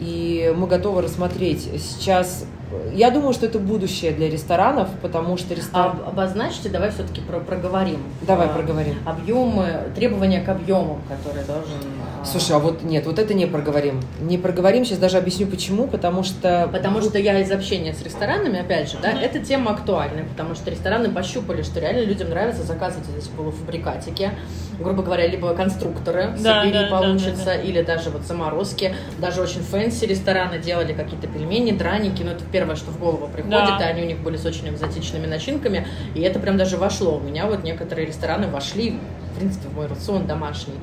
и 0.01 0.53
мы 0.57 0.67
готовы 0.67 1.03
рассмотреть 1.03 1.69
сейчас 1.79 2.47
я 2.93 3.11
думаю, 3.11 3.33
что 3.33 3.47
это 3.47 3.59
будущее 3.59 4.13
для 4.13 4.31
ресторанов, 4.31 4.89
потому 5.03 5.37
что 5.37 5.55
ресторан... 5.55 5.99
А, 6.05 6.09
обозначьте, 6.11 6.69
давай 6.69 6.91
все-таки 6.91 7.21
про 7.21 7.41
проговорим. 7.41 8.01
Давай 8.23 8.47
а, 8.47 8.51
проговорим. 8.51 8.97
Объемы, 9.05 9.91
требования 9.95 10.41
к 10.41 10.49
объемам, 10.49 11.01
которые 11.09 11.45
должен... 11.45 11.79
Слушай, 12.25 12.57
а 12.57 12.59
вот 12.59 12.83
нет, 12.83 13.07
вот 13.07 13.19
это 13.19 13.35
не 13.35 13.47
проговорим. 13.47 14.01
Не 14.21 14.39
проговорим, 14.39 14.85
сейчас 14.85 14.99
даже 14.99 15.19
объясню 15.19 15.47
почему, 15.47 15.87
потому 15.87 16.23
что... 16.23 16.69
Потому 16.73 17.01
что 17.01 17.19
я 17.19 17.39
из 17.41 17.51
общения 17.51 17.95
с 17.95 18.03
ресторанами, 18.03 18.61
опять 18.61 18.91
же, 18.91 18.99
да, 19.03 19.13
mm-hmm. 19.13 19.21
эта 19.21 19.39
тема 19.41 19.73
актуальна, 19.73 20.25
потому 20.31 20.55
что 20.55 20.71
рестораны 20.71 21.11
пощупали, 21.11 21.63
что 21.63 21.81
реально 21.81 22.05
людям 22.05 22.31
нравится 22.31 22.63
заказывать 22.63 23.07
эти 23.17 23.29
полуфабрикатики, 23.31 24.31
грубо 24.79 25.03
говоря, 25.03 25.27
либо 25.27 25.55
конструкторы, 25.55 26.35
да, 26.39 26.65
да, 26.65 26.89
получится, 26.91 27.45
да, 27.45 27.53
да, 27.53 27.57
да. 27.57 27.63
или 27.63 27.83
даже 27.83 28.11
вот 28.11 28.23
заморозки. 28.23 28.95
Даже 29.19 29.43
очень 29.43 29.61
fancy 29.61 30.05
рестораны 30.07 30.59
делали 30.59 30.93
какие-то 30.93 31.27
пельмени, 31.27 31.73
драники, 31.73 32.23
но 32.23 32.33
это 32.33 32.45
в 32.45 32.49
первое, 32.49 32.77
что 32.77 32.91
в 32.91 32.99
голову 32.99 33.29
приходит, 33.29 33.51
да. 33.51 33.79
и 33.81 33.83
они 33.83 34.03
у 34.03 34.07
них 34.07 34.19
были 34.21 34.37
с 34.37 34.45
очень 34.45 34.69
экзотичными 34.69 35.27
начинками, 35.27 35.87
и 36.15 36.21
это 36.21 36.39
прям 36.39 36.57
даже 36.57 36.77
вошло. 36.77 37.17
У 37.17 37.21
меня 37.21 37.47
вот 37.47 37.65
некоторые 37.65 38.07
рестораны 38.07 38.49
вошли, 38.49 38.99
в 39.33 39.39
принципе, 39.39 39.69
в 39.69 39.75
мой 39.75 39.87
рацион 39.87 40.27
домашний, 40.27 40.75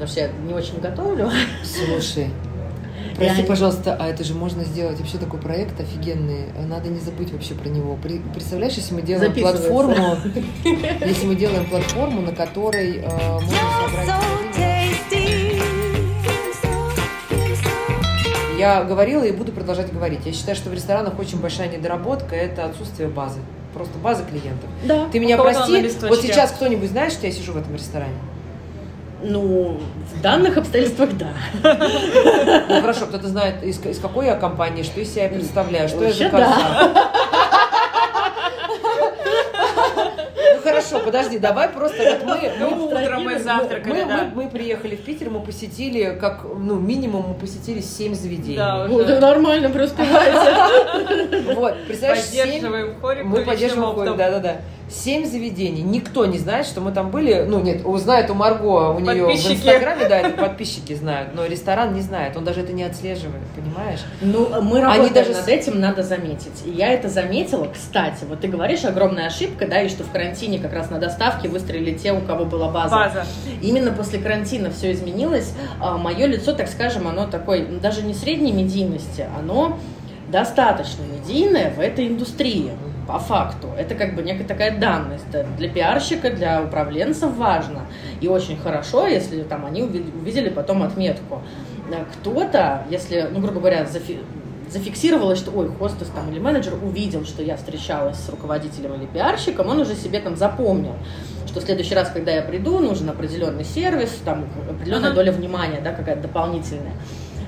потому 0.00 0.12
что 0.12 0.20
я 0.20 0.28
не 0.46 0.54
очень 0.54 0.80
готовлю. 0.80 1.30
Слушай, 1.62 2.28
Прости, 3.16 3.42
пожалуйста, 3.42 3.96
а 4.00 4.08
это 4.08 4.24
же 4.24 4.32
можно 4.32 4.64
сделать 4.64 4.98
вообще 4.98 5.18
такой 5.18 5.38
проект 5.38 5.78
офигенный. 5.78 6.46
Надо 6.66 6.88
не 6.88 7.00
забыть 7.00 7.30
вообще 7.32 7.52
про 7.54 7.68
него. 7.68 7.98
Представляешь, 8.32 8.74
если 8.74 8.94
мы 8.94 9.02
делаем 9.02 9.34
платформу, 9.34 10.16
если 11.04 11.26
мы 11.26 11.34
делаем 11.34 11.66
платформу, 11.66 12.22
на 12.22 12.32
которой 12.32 12.96
э, 12.96 13.02
можно 13.02 13.56
собрать 13.82 14.08
Я 18.58 18.84
говорила 18.84 19.24
и 19.24 19.32
буду 19.32 19.52
продолжать 19.52 19.92
говорить. 19.92 20.20
Я 20.24 20.32
считаю, 20.32 20.56
что 20.56 20.70
в 20.70 20.74
ресторанах 20.74 21.18
очень 21.18 21.40
большая 21.40 21.68
недоработка– 21.68 22.34
это 22.36 22.64
отсутствие 22.64 23.08
базы. 23.08 23.40
Просто 23.74 23.98
базы 23.98 24.24
клиентов. 24.24 24.68
Да. 24.84 25.08
Ты 25.12 25.18
меня 25.18 25.36
прости, 25.36 25.90
вот 26.06 26.20
сейчас 26.20 26.52
кто-нибудь 26.52 26.88
знает, 26.88 27.12
что 27.12 27.26
я 27.26 27.32
сижу 27.32 27.52
в 27.52 27.58
этом 27.58 27.74
ресторане? 27.74 28.16
Ну, 29.22 29.80
в 30.14 30.22
данных 30.22 30.56
обстоятельствах, 30.56 31.10
да. 31.16 31.28
Ну, 32.68 32.80
хорошо, 32.80 33.06
кто-то 33.06 33.28
знает, 33.28 33.62
из, 33.62 33.84
из 33.84 33.98
какой 33.98 34.26
я 34.26 34.36
компании, 34.36 34.82
что 34.82 35.00
из 35.00 35.10
себя 35.12 35.24
я 35.24 35.28
представляю, 35.28 35.88
что 35.88 35.98
Вообще, 35.98 36.24
я 36.24 36.30
заказала. 36.30 36.94
Да. 36.94 37.10
хорошо, 40.80 41.04
подожди, 41.04 41.38
давай 41.38 41.68
просто 41.68 42.02
вот 42.02 42.24
мы... 42.24 42.52
мы 42.58 42.86
утром 42.86 43.24
мы 43.24 43.38
завтракали, 43.38 43.92
мы, 43.92 44.04
да. 44.06 44.30
мы, 44.34 44.44
мы 44.44 44.50
приехали 44.50 44.96
в 44.96 45.00
Питер, 45.00 45.30
мы 45.30 45.40
посетили, 45.40 46.16
как, 46.20 46.44
ну, 46.44 46.78
минимум 46.78 47.28
мы 47.28 47.34
посетили 47.34 47.80
7 47.80 48.14
заведений. 48.14 48.56
Да, 48.56 48.84
уже. 48.84 49.14
Ну, 49.14 49.20
нормально, 49.20 49.70
преуспеваете. 49.70 51.54
Вот, 51.54 51.74
представляешь, 51.86 52.26
Поддерживаем 52.26 53.00
хорик, 53.00 53.24
мы 53.24 53.44
поддерживаем 53.44 53.94
хорик, 53.94 54.16
да-да-да 54.16 54.56
семь 54.90 55.24
заведений. 55.24 55.82
Никто 55.82 56.26
не 56.26 56.38
знает, 56.38 56.66
что 56.66 56.80
мы 56.80 56.92
там 56.92 57.10
были. 57.10 57.44
Ну, 57.46 57.60
нет, 57.60 57.82
знает 57.98 58.30
у 58.30 58.34
Марго, 58.34 58.90
у 58.90 58.98
нее 58.98 59.26
в 59.26 59.30
Инстаграме, 59.30 60.08
да, 60.08 60.18
это 60.20 60.36
подписчики 60.36 60.94
знают, 60.94 61.34
но 61.34 61.46
ресторан 61.46 61.94
не 61.94 62.00
знает. 62.00 62.36
Он 62.36 62.44
даже 62.44 62.60
это 62.60 62.72
не 62.72 62.82
отслеживает, 62.82 63.42
понимаешь? 63.54 64.00
Ну, 64.20 64.48
мы 64.62 64.80
работаем 64.80 65.04
Они 65.04 65.10
даже... 65.10 65.32
над 65.32 65.48
этим, 65.48 65.80
надо 65.80 66.02
заметить. 66.02 66.62
И 66.64 66.70
я 66.70 66.92
это 66.92 67.08
заметила, 67.08 67.66
кстати. 67.72 68.24
Вот 68.28 68.40
ты 68.40 68.48
говоришь, 68.48 68.84
огромная 68.84 69.26
ошибка, 69.26 69.66
да, 69.66 69.82
и 69.82 69.88
что 69.88 70.04
в 70.04 70.10
карантине 70.10 70.58
как 70.58 70.72
раз 70.72 70.90
на 70.90 70.98
доставке 70.98 71.48
выстрелили 71.48 71.96
те, 71.96 72.12
у 72.12 72.20
кого 72.20 72.44
была 72.44 72.68
база. 72.70 72.94
База. 72.94 73.26
Именно 73.62 73.92
после 73.92 74.18
карантина 74.18 74.70
все 74.70 74.92
изменилось. 74.92 75.52
А, 75.80 75.98
Мое 75.98 76.26
лицо, 76.26 76.52
так 76.52 76.68
скажем, 76.68 77.06
оно 77.06 77.26
такой, 77.26 77.64
даже 77.66 78.02
не 78.02 78.14
средней 78.14 78.52
медийности, 78.52 79.26
оно 79.38 79.78
достаточно 80.28 81.02
медийное 81.02 81.70
в 81.70 81.80
этой 81.80 82.08
индустрии 82.08 82.70
по 83.10 83.18
факту. 83.18 83.68
Это 83.76 83.96
как 83.96 84.14
бы 84.14 84.22
некая 84.22 84.44
такая 84.44 84.78
данность. 84.78 85.24
Для 85.56 85.68
пиарщика, 85.68 86.30
для 86.30 86.62
управленцев 86.62 87.36
важно. 87.36 87.80
И 88.20 88.28
очень 88.28 88.56
хорошо, 88.56 89.06
если 89.06 89.42
там 89.42 89.66
они 89.66 89.82
увидели 89.82 90.48
потом 90.48 90.82
отметку. 90.82 91.42
Э, 91.90 92.04
кто-то, 92.12 92.84
если, 92.88 93.28
ну, 93.32 93.40
грубо 93.40 93.58
говоря, 93.60 93.84
зафи 93.86 94.20
зафиксировалось, 94.70 95.40
что, 95.40 95.50
ой, 95.50 95.68
хостес 95.68 96.06
там 96.14 96.30
или 96.30 96.38
менеджер 96.38 96.74
увидел, 96.80 97.24
что 97.24 97.42
я 97.42 97.56
встречалась 97.56 98.18
с 98.18 98.28
руководителем 98.28 98.94
или 98.94 99.06
пиарщиком, 99.06 99.66
он 99.66 99.80
уже 99.80 99.96
себе 99.96 100.20
там 100.20 100.36
запомнил, 100.36 100.94
что 101.48 101.58
в 101.58 101.64
следующий 101.64 101.96
раз, 101.96 102.08
когда 102.10 102.30
я 102.30 102.42
приду, 102.42 102.78
нужен 102.78 103.10
определенный 103.10 103.64
сервис, 103.64 104.16
там 104.24 104.44
определенная 104.70 105.10
uh-huh. 105.10 105.14
доля 105.14 105.32
внимания, 105.32 105.80
да, 105.82 105.92
какая-то 105.92 106.22
дополнительная. 106.22 106.92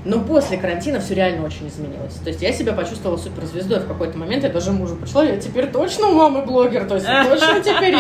Но 0.05 0.21
после 0.21 0.57
карантина 0.57 1.01
все 1.01 1.15
реально 1.15 1.47
очень 1.47 1.69
изменилось. 1.69 2.15
То 2.15 2.29
есть 2.29 2.43
я 2.43 2.53
себя 2.53 2.73
почувствовала 2.73 3.17
суперзвездой 3.17 3.81
в 3.81 3.87
какой-то 3.87 4.19
момент. 4.19 4.43
Я 4.43 4.51
даже 4.51 4.73
мужу 4.73 4.97
пришла, 4.97 5.23
я 5.25 5.37
теперь 5.37 5.71
точно 5.71 6.09
у 6.09 6.15
мамы 6.15 6.45
блогер, 6.45 6.87
то 6.87 6.97
есть 6.97 7.07
точно 7.07 7.61
теперь. 7.61 7.97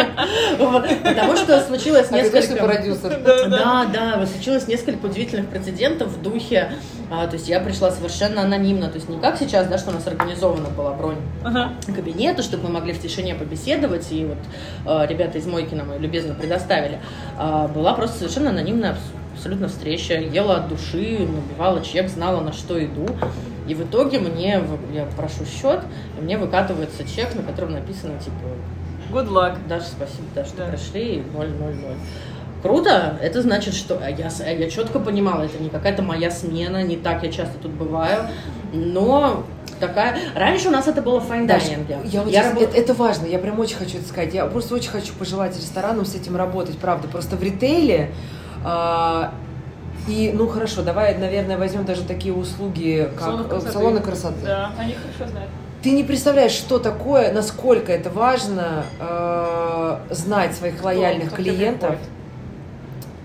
Потому 0.58 1.36
что 1.36 1.60
случилось 1.60 2.08
а 2.10 2.14
несколько... 2.14 2.64
продюсер. 2.64 3.20
Да, 3.22 3.86
да, 3.92 4.26
случилось 4.26 4.66
несколько 4.66 5.06
удивительных 5.06 5.48
прецедентов 5.48 6.08
в 6.08 6.22
духе. 6.22 6.72
А, 7.10 7.26
то 7.26 7.34
есть 7.34 7.46
я 7.46 7.60
пришла 7.60 7.90
совершенно 7.90 8.42
анонимно, 8.42 8.88
то 8.88 8.94
есть 8.94 9.08
не 9.08 9.20
как 9.20 9.38
сейчас, 9.38 9.66
да, 9.66 9.76
что 9.76 9.90
у 9.90 9.92
нас 9.92 10.06
организована 10.06 10.70
была 10.70 10.94
бронь 10.94 11.18
кабинета, 11.86 12.42
чтобы 12.42 12.68
мы 12.68 12.70
могли 12.70 12.94
в 12.94 13.02
тишине 13.02 13.34
побеседовать, 13.34 14.10
и 14.10 14.24
вот 14.24 14.38
а, 14.86 15.06
ребята 15.06 15.36
из 15.36 15.46
Мойки 15.46 15.74
нам 15.74 16.00
любезно 16.00 16.34
предоставили. 16.34 16.98
Была 17.74 17.92
просто 17.94 18.18
совершенно 18.18 18.50
анонимная 18.50 18.96
абсолютно 19.42 19.66
встреча, 19.66 20.14
ела 20.14 20.58
от 20.58 20.68
души, 20.68 21.18
набивала 21.18 21.82
чек, 21.82 22.08
знала, 22.08 22.40
на 22.40 22.52
что 22.52 22.82
иду. 22.82 23.08
И 23.66 23.74
в 23.74 23.82
итоге 23.82 24.20
мне, 24.20 24.62
я 24.92 25.04
прошу 25.16 25.44
счет, 25.44 25.80
и 26.16 26.22
мне 26.22 26.38
выкатывается 26.38 27.02
чек, 27.04 27.34
на 27.34 27.42
котором 27.42 27.72
написано, 27.72 28.20
типа, 28.20 28.36
Good 29.10 29.28
luck. 29.28 29.58
Даша, 29.68 29.86
спасибо, 29.86 30.28
да, 30.32 30.44
что 30.44 30.58
да. 30.58 30.68
прошли, 30.68 31.24
000. 31.34 31.48
Круто, 32.62 33.18
это 33.20 33.42
значит, 33.42 33.74
что 33.74 34.00
я, 34.00 34.30
я 34.52 34.70
четко 34.70 35.00
понимала, 35.00 35.42
это 35.42 35.60
не 35.60 35.70
какая-то 35.70 36.02
моя 36.02 36.30
смена, 36.30 36.84
не 36.84 36.96
так 36.96 37.24
я 37.24 37.32
часто 37.32 37.58
тут 37.58 37.72
бываю, 37.72 38.28
но 38.72 39.44
такая... 39.80 40.20
Раньше 40.36 40.68
у 40.68 40.70
нас 40.70 40.86
это 40.86 41.02
было 41.02 41.18
в 41.18 41.24
fine 41.24 41.49
dining 41.49 41.86
е. 41.86 41.98
Я 42.04 42.22
вот 42.22 42.30
я 42.30 42.42
сейчас, 42.42 42.54
работ... 42.54 42.62
это, 42.62 42.76
это 42.76 42.94
важно, 42.94 43.26
я 43.26 43.40
прям 43.40 43.58
очень 43.58 43.76
хочу 43.76 43.98
это 43.98 44.06
сказать. 44.06 44.32
Я 44.34 44.46
просто 44.46 44.76
очень 44.76 44.90
хочу 44.90 45.12
пожелать 45.14 45.56
ресторанам 45.56 46.04
с 46.04 46.14
этим 46.14 46.36
работать, 46.36 46.78
правда. 46.78 47.08
Просто 47.08 47.34
в 47.34 47.42
ритейле 47.42 48.12
и, 50.08 50.32
ну 50.34 50.48
хорошо, 50.48 50.82
давай, 50.82 51.16
наверное, 51.16 51.56
возьмем 51.58 51.84
даже 51.84 52.02
такие 52.02 52.34
услуги, 52.34 53.08
как 53.14 53.20
салоны 53.20 53.44
красоты. 53.48 53.72
Салоны 53.72 54.00
красоты. 54.00 54.40
Да, 54.44 54.72
они 54.78 54.94
хорошо 54.94 55.30
знают. 55.30 55.50
Ты 55.82 55.90
не 55.90 56.04
представляешь, 56.04 56.52
что 56.52 56.78
такое, 56.78 57.32
насколько 57.32 57.92
это 57.92 58.08
важно 58.10 58.84
э, 59.00 59.98
знать 60.10 60.54
своих 60.54 60.82
лояльных 60.82 61.28
Кто, 61.32 61.36
клиентов. 61.36 61.96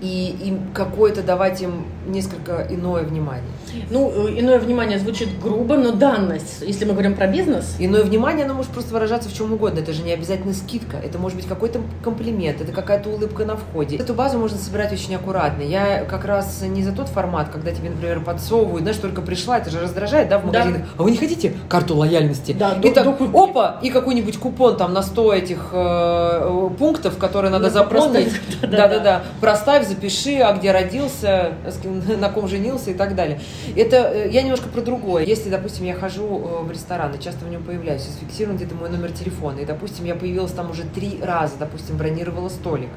и 0.00 0.36
им 0.42 0.70
какое-то 0.74 1.22
давать 1.22 1.62
им 1.62 1.86
несколько 2.06 2.66
иное 2.68 3.02
внимание. 3.04 3.50
Ну, 3.90 4.28
э, 4.28 4.40
иное 4.40 4.58
внимание 4.58 4.98
звучит 4.98 5.28
грубо, 5.40 5.76
но 5.76 5.92
данность, 5.92 6.62
если 6.62 6.84
мы 6.84 6.92
говорим 6.92 7.14
про 7.14 7.26
бизнес. 7.26 7.76
Иное 7.78 8.02
внимание, 8.02 8.44
оно 8.44 8.54
может 8.54 8.72
просто 8.72 8.92
выражаться 8.92 9.28
в 9.28 9.34
чем 9.34 9.52
угодно. 9.52 9.80
Это 9.80 9.92
же 9.92 10.02
не 10.02 10.12
обязательно 10.12 10.52
скидка, 10.52 10.96
это 10.96 11.18
может 11.18 11.36
быть 11.36 11.46
какой-то 11.46 11.80
комплимент, 12.02 12.60
это 12.60 12.72
какая-то 12.72 13.08
улыбка 13.10 13.44
на 13.44 13.56
входе. 13.56 13.96
Эту 13.96 14.14
базу 14.14 14.38
можно 14.38 14.58
собирать 14.58 14.92
очень 14.92 15.14
аккуратно. 15.14 15.62
Я 15.62 16.04
как 16.04 16.24
раз 16.24 16.62
не 16.62 16.82
за 16.82 16.92
тот 16.92 17.08
формат, 17.08 17.48
когда 17.50 17.72
тебе, 17.72 17.90
например, 17.90 18.20
подсовывают, 18.20 18.82
знаешь, 18.82 18.98
только 18.98 19.22
пришла, 19.22 19.58
это 19.58 19.70
же 19.70 19.80
раздражает, 19.80 20.28
да, 20.28 20.38
в 20.38 20.46
магазинах. 20.46 20.82
Да. 20.82 20.86
А 20.96 21.02
вы 21.02 21.10
не 21.10 21.16
хотите 21.16 21.52
карту 21.68 21.96
лояльности? 21.96 22.52
Да, 22.52 22.76
и 22.82 22.90
так, 22.90 23.06
опа, 23.06 23.78
и 23.82 23.90
какой-нибудь 23.90 24.38
купон 24.38 24.76
там 24.76 24.92
на 24.92 25.02
100 25.02 25.34
этих 25.34 25.70
э, 25.72 26.70
пунктов, 26.78 27.18
которые 27.18 27.50
надо 27.50 27.70
заполнить. 27.70 28.32
Да-да-да. 28.62 29.22
Проставь, 29.40 29.86
запиши, 29.86 30.38
а 30.38 30.52
где 30.54 30.72
родился, 30.72 31.52
на 32.18 32.28
ком 32.30 32.48
женился 32.48 32.90
и 32.90 32.94
так 32.94 33.14
далее. 33.14 33.40
Это 33.76 33.96
э, 33.96 34.30
я 34.30 34.42
немножко 34.42 34.68
про 34.68 34.80
другое. 34.80 35.24
Если, 35.24 35.50
допустим, 35.50 35.84
я 35.84 35.94
хожу 35.94 36.24
э, 36.24 36.62
в 36.64 36.70
ресторан 36.70 37.14
и 37.14 37.22
часто 37.22 37.44
в 37.44 37.48
нем 37.50 37.62
появляюсь, 37.62 38.06
и 38.06 38.10
зафиксирован 38.10 38.56
где-то 38.56 38.74
мой 38.74 38.90
номер 38.90 39.12
телефона, 39.12 39.60
и, 39.60 39.64
допустим, 39.64 40.04
я 40.04 40.14
появилась 40.14 40.52
там 40.52 40.70
уже 40.70 40.84
три 40.84 41.18
раза, 41.22 41.54
допустим, 41.58 41.96
бронировала 41.96 42.48
столик, 42.48 42.90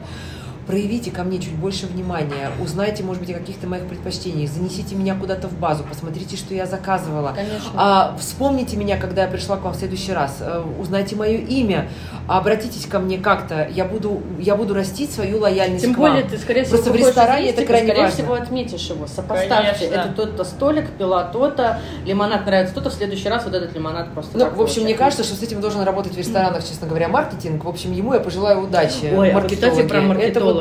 проявите 0.67 1.11
ко 1.11 1.23
мне 1.23 1.39
чуть 1.39 1.53
больше 1.53 1.87
внимания, 1.87 2.49
узнайте, 2.61 3.03
может 3.03 3.21
быть, 3.21 3.31
о 3.31 3.39
каких-то 3.39 3.67
моих 3.67 3.87
предпочтениях, 3.87 4.49
занесите 4.49 4.95
меня 4.95 5.15
куда-то 5.15 5.47
в 5.47 5.53
базу, 5.53 5.83
посмотрите, 5.83 6.37
что 6.37 6.53
я 6.53 6.65
заказывала. 6.65 7.33
Конечно. 7.35 7.71
А, 7.75 8.17
вспомните 8.19 8.77
меня, 8.77 8.97
когда 8.97 9.23
я 9.23 9.27
пришла 9.27 9.57
к 9.57 9.63
вам 9.63 9.73
в 9.73 9.77
следующий 9.77 10.13
раз, 10.13 10.37
а, 10.41 10.65
узнайте 10.79 11.15
мое 11.15 11.37
имя, 11.37 11.89
обратитесь 12.27 12.85
ко 12.85 12.99
мне 12.99 13.17
как-то, 13.17 13.67
я 13.71 13.85
буду, 13.85 14.21
я 14.39 14.55
буду 14.55 14.73
растить 14.73 15.11
свою 15.11 15.39
лояльность 15.39 15.83
Тем 15.83 15.95
к 15.95 15.97
вам. 15.97 16.11
более, 16.11 16.27
ты, 16.27 16.37
скорее 16.37 16.63
всего, 16.63 16.77
Просто 16.77 16.91
в 16.91 16.95
ресторане 16.95 17.49
это 17.49 17.65
крайне 17.65 17.87
скорее 17.87 18.03
важно. 18.03 18.15
всего, 18.15 18.33
отметишь 18.33 18.89
его, 18.89 19.07
сопоставьте. 19.07 19.87
Конечно. 19.87 19.95
Это 19.95 20.13
тот-то 20.15 20.43
столик, 20.43 20.89
пила 20.91 21.23
то-то, 21.23 21.79
лимонад 22.05 22.45
нравится 22.45 22.73
то-то, 22.73 22.89
в 22.89 22.93
следующий 22.93 23.29
раз 23.29 23.43
вот 23.45 23.53
этот 23.53 23.73
лимонад 23.75 24.13
просто 24.13 24.37
Ну, 24.37 24.49
в 24.49 24.61
общем, 24.61 24.83
мне 24.83 24.93
кажется, 24.93 25.23
что 25.23 25.35
с 25.35 25.43
этим 25.43 25.61
должен 25.61 25.81
работать 25.81 26.13
в 26.13 26.17
ресторанах, 26.17 26.63
честно 26.63 26.87
говоря, 26.87 27.07
маркетинг. 27.07 27.63
В 27.63 27.69
общем, 27.69 27.91
ему 27.91 28.13
я 28.13 28.19
пожелаю 28.19 28.61
удачи. 28.61 29.11
Ой, 29.15 29.31
а 29.31 29.41
кстати, 29.41 29.87
про 29.87 30.01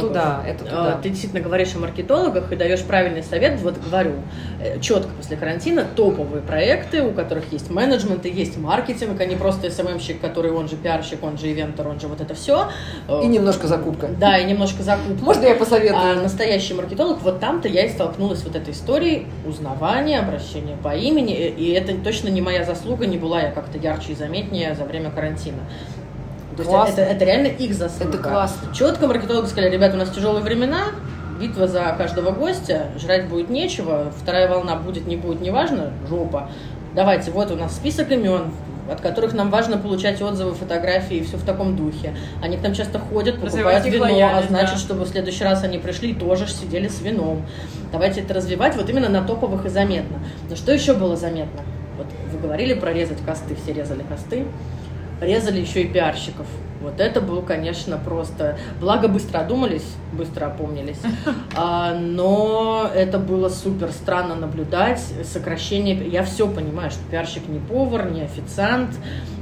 маркетологов. 0.03 0.47
Это 0.47 0.59
туда, 0.59 0.73
это 0.73 0.77
туда. 0.77 0.99
Ты 1.03 1.09
действительно 1.11 1.43
говоришь 1.43 1.75
о 1.75 1.79
маркетологах 1.79 2.53
и 2.53 2.57
даешь 2.57 2.83
правильный 2.83 3.23
совет. 3.23 3.61
Вот 3.61 3.79
говорю, 3.79 4.15
э, 4.61 4.81
четко 4.81 5.11
после 5.17 5.37
карантина 5.37 5.85
топовые 5.97 6.43
проекты, 6.43 7.03
у 7.03 7.13
которых 7.13 7.53
есть 7.53 7.71
менеджмент 7.71 8.27
и 8.27 8.31
есть 8.31 8.59
маркетинг, 8.59 9.21
а 9.21 9.25
не 9.25 9.37
просто 9.37 9.71
СММщик, 9.71 10.21
который 10.21 10.51
он 10.51 10.69
же 10.69 10.77
пиарщик, 10.77 11.23
он 11.23 11.39
же 11.39 11.51
ивентор, 11.53 11.89
он 11.89 12.01
же 12.01 12.09
вот 12.09 12.21
это 12.21 12.35
все. 12.35 12.69
И 13.23 13.27
немножко 13.27 13.67
закупка. 13.67 14.09
Да, 14.09 14.39
и 14.39 14.45
немножко 14.45 14.83
закупка. 14.83 15.25
Можно 15.25 15.47
я 15.47 15.55
посоветую? 15.55 16.01
А 16.01 16.15
настоящий 16.15 16.75
маркетолог, 16.75 17.21
вот 17.23 17.41
там-то 17.41 17.69
я 17.69 17.85
и 17.87 17.89
столкнулась 17.89 18.43
вот 18.43 18.57
этой 18.57 18.73
историей 18.73 19.27
узнавания, 19.47 20.19
обращения 20.19 20.77
по 20.83 20.95
имени, 20.95 21.35
и 21.35 21.71
это 21.73 21.95
точно 21.97 22.29
не 22.29 22.41
моя 22.41 22.65
заслуга, 22.65 23.07
не 23.07 23.19
была 23.19 23.41
я 23.43 23.51
как-то 23.51 23.79
ярче 23.79 24.13
и 24.13 24.15
заметнее 24.15 24.75
за 24.75 24.85
время 24.85 25.11
карантина. 25.11 25.61
То 26.65 26.87
есть 26.87 26.99
это, 26.99 27.03
это 27.03 27.25
реально 27.25 27.47
их 27.47 27.75
заслуга. 27.75 28.15
Это 28.15 28.19
классно. 28.23 28.75
Четко 28.75 29.07
маркетологи 29.07 29.47
сказали, 29.47 29.71
ребята, 29.71 29.97
у 29.97 29.99
нас 29.99 30.11
тяжелые 30.11 30.43
времена, 30.43 30.87
битва 31.41 31.67
за 31.67 31.95
каждого 31.97 32.31
гостя, 32.33 32.87
жрать 32.99 33.29
будет 33.29 33.49
нечего, 33.49 34.13
вторая 34.21 34.49
волна 34.49 34.77
будет, 34.77 35.07
не 35.07 35.17
будет, 35.17 35.41
неважно, 35.41 35.93
жопа. 36.09 36.51
Давайте, 36.95 37.31
вот 37.31 37.51
у 37.51 37.57
нас 37.57 37.75
список 37.75 38.11
имен, 38.11 38.53
от 38.91 39.01
которых 39.01 39.33
нам 39.33 39.51
важно 39.51 39.79
получать 39.79 40.21
отзывы, 40.21 40.55
фотографии 40.55 41.19
и 41.19 41.25
все 41.25 41.37
в 41.37 41.45
таком 41.45 41.77
духе. 41.77 42.15
Они 42.43 42.57
к 42.57 42.63
нам 42.63 42.75
часто 42.75 42.99
ходят, 42.99 43.41
покупают 43.41 43.87
вино, 43.87 44.07
а 44.07 44.43
значит, 44.43 44.75
да. 44.75 44.79
чтобы 44.79 45.05
в 45.05 45.09
следующий 45.09 45.45
раз 45.45 45.63
они 45.63 45.79
пришли 45.79 46.11
и 46.11 46.15
тоже 46.15 46.49
сидели 46.49 46.89
с 46.89 47.01
вином. 47.01 47.43
Давайте 47.93 48.21
это 48.21 48.35
развивать 48.35 48.77
вот 48.77 48.89
именно 48.91 49.09
на 49.09 49.23
топовых 49.23 49.65
и 49.67 49.69
заметно. 49.69 50.19
Но 50.49 50.57
что 50.57 50.73
еще 50.73 50.95
было 50.95 51.17
заметно? 51.17 51.61
Вот 51.97 52.07
вы 52.33 52.39
говорили 52.39 52.75
про 52.75 52.93
резать 52.93 53.19
косты, 53.25 53.57
все 53.63 53.73
резали 53.73 54.03
косты 54.03 54.47
резали 55.21 55.61
еще 55.61 55.83
и 55.83 55.87
пиарщиков. 55.87 56.47
Вот 56.81 56.99
это 56.99 57.21
было, 57.21 57.43
конечно, 57.43 57.99
просто... 57.99 58.59
Благо, 58.81 59.07
быстро 59.07 59.41
одумались, 59.41 59.85
быстро 60.13 60.47
опомнились. 60.47 60.99
А, 61.57 61.95
но 61.95 62.91
это 62.95 63.19
было 63.19 63.49
супер 63.49 63.91
странно 63.91 64.35
наблюдать. 64.35 65.03
Сокращение... 65.25 66.09
Я 66.09 66.25
все 66.25 66.49
понимаю, 66.49 66.91
что 66.91 67.01
пиарщик 67.11 67.49
не 67.49 67.59
повар, 67.59 68.11
не 68.11 68.23
официант, 68.23 68.97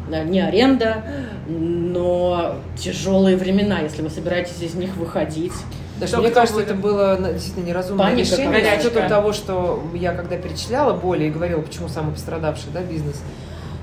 не 0.09 0.41
аренда, 0.41 1.05
но 1.47 2.57
тяжелые 2.76 3.37
времена, 3.37 3.81
если 3.81 4.03
вы 4.03 4.11
собираетесь 4.11 4.61
из 4.61 4.74
них 4.74 4.97
выходить. 4.97 5.53
Даже 6.01 6.16
мне 6.16 6.31
кажется, 6.31 6.61
это 6.61 6.74
было 6.74 7.18
действительно 7.33 7.66
неразумное 7.66 8.07
Паника, 8.07 8.31
решение. 8.31 8.81
С 8.81 8.85
учетом 8.85 9.09
того, 9.09 9.33
что 9.33 9.83
я 9.95 10.12
когда 10.12 10.37
перечисляла 10.37 10.95
боли 10.95 11.24
и 11.24 11.31
говорила, 11.31 11.61
почему 11.61 11.89
самый 11.89 12.14
пострадавший 12.14 12.70
да, 12.72 12.83
бизнес, 12.83 13.22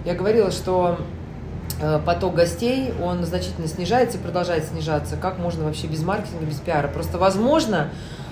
я 0.06 0.14
говорила, 0.16 0.52
что 0.52 0.98
Э, 0.98 1.14
поток 2.05 2.36
гостей, 2.36 2.93
он 3.03 3.23
значительно 3.26 3.67
снижается 3.67 4.17
и 4.17 4.21
продолжает 4.21 4.65
снижаться. 4.65 5.17
Как 5.17 5.38
можно 5.38 5.65
вообще 5.65 5.88
без 5.88 6.03
маркетинга, 6.03 6.45
без 6.45 6.59
пиара? 6.59 6.88
Просто 6.88 7.17
возможно, 7.17 7.89
Э, 7.89 8.24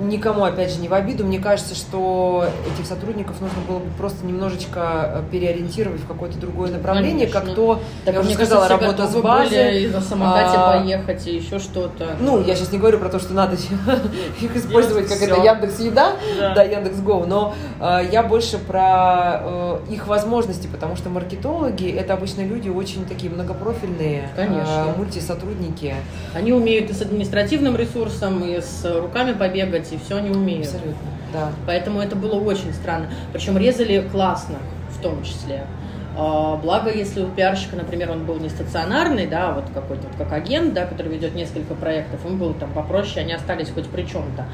никому, 0.00 0.44
опять 0.44 0.72
же, 0.72 0.80
не 0.80 0.88
в 0.88 0.94
обиду. 0.94 1.24
Мне 1.24 1.38
кажется, 1.38 1.74
что 1.74 2.46
этих 2.74 2.86
сотрудников 2.86 3.40
нужно 3.40 3.60
было 3.66 3.78
бы 3.78 3.90
просто 3.96 4.26
немножечко 4.26 4.80
э, 4.80 5.22
переориентировать 5.30 6.00
в 6.00 6.06
какое-то 6.06 6.38
другое 6.38 6.70
направление, 6.70 7.26
Конечно. 7.26 7.40
как 7.40 7.54
то, 7.54 7.80
так, 8.04 8.14
я 8.14 8.20
уже 8.20 8.34
сказала, 8.34 8.68
работа 8.68 9.06
с 9.06 9.14
базой. 9.16 9.88
на 9.88 10.00
самокате 10.00 10.56
а, 10.56 10.78
поехать 10.78 11.26
и 11.26 11.36
еще 11.36 11.58
что-то. 11.58 12.16
Ну, 12.20 12.42
я 12.44 12.54
сейчас 12.54 12.72
не 12.72 12.78
говорю 12.78 12.98
про 12.98 13.08
то, 13.08 13.18
что 13.18 13.32
надо 13.32 13.56
их 14.40 14.56
использовать, 14.56 15.08
как 15.08 15.22
это 15.22 15.40
Яндекс 15.42 15.80
Еда, 15.80 16.12
да, 16.38 16.62
Яндекс 16.62 17.00
Го, 17.00 17.24
но 17.26 17.54
э, 17.80 18.08
я 18.12 18.22
больше 18.22 18.58
про 18.58 19.78
их 19.88 20.06
возможности, 20.06 20.66
потому 20.66 20.96
что 20.96 21.08
маркетологи 21.08 21.90
это 21.90 22.14
обычно 22.14 22.42
люди 22.42 22.68
очень 22.68 23.06
такие 23.06 23.32
многопрофильные, 23.32 24.28
Конечно. 24.36 24.94
мультисотрудники. 24.96 25.94
Они 26.34 26.52
умеют 26.52 26.90
и 26.90 26.92
с 26.92 27.00
административным 27.02 27.76
ресурсом, 27.76 28.44
и 28.44 28.60
с 28.60 28.84
руками 28.84 29.21
руками 29.22 29.38
побегать, 29.38 29.92
и 29.92 29.98
все 29.98 30.16
они 30.16 30.30
умеют. 30.30 30.66
Абсолютно, 30.66 31.10
да. 31.32 31.52
Поэтому 31.66 32.00
это 32.00 32.16
было 32.16 32.34
очень 32.34 32.72
странно. 32.72 33.08
Причем 33.32 33.56
резали 33.56 34.06
классно, 34.10 34.58
в 34.90 35.00
том 35.02 35.22
числе. 35.22 35.64
А, 36.16 36.56
благо, 36.56 36.92
если 36.92 37.22
у 37.22 37.28
пиарщика, 37.28 37.76
например, 37.76 38.10
он 38.10 38.26
был 38.26 38.38
не 38.38 38.48
стационарный, 38.48 39.26
да, 39.26 39.52
вот 39.52 39.64
какой-то 39.72 40.08
вот 40.08 40.16
как 40.18 40.32
агент, 40.32 40.74
да, 40.74 40.84
который 40.84 41.12
ведет 41.12 41.34
несколько 41.34 41.74
проектов, 41.74 42.20
он 42.26 42.38
был 42.38 42.52
там 42.54 42.70
попроще, 42.72 43.24
они 43.24 43.32
остались 43.32 43.70
хоть 43.70 43.88
при 43.88 44.02
чем-то. 44.02 44.44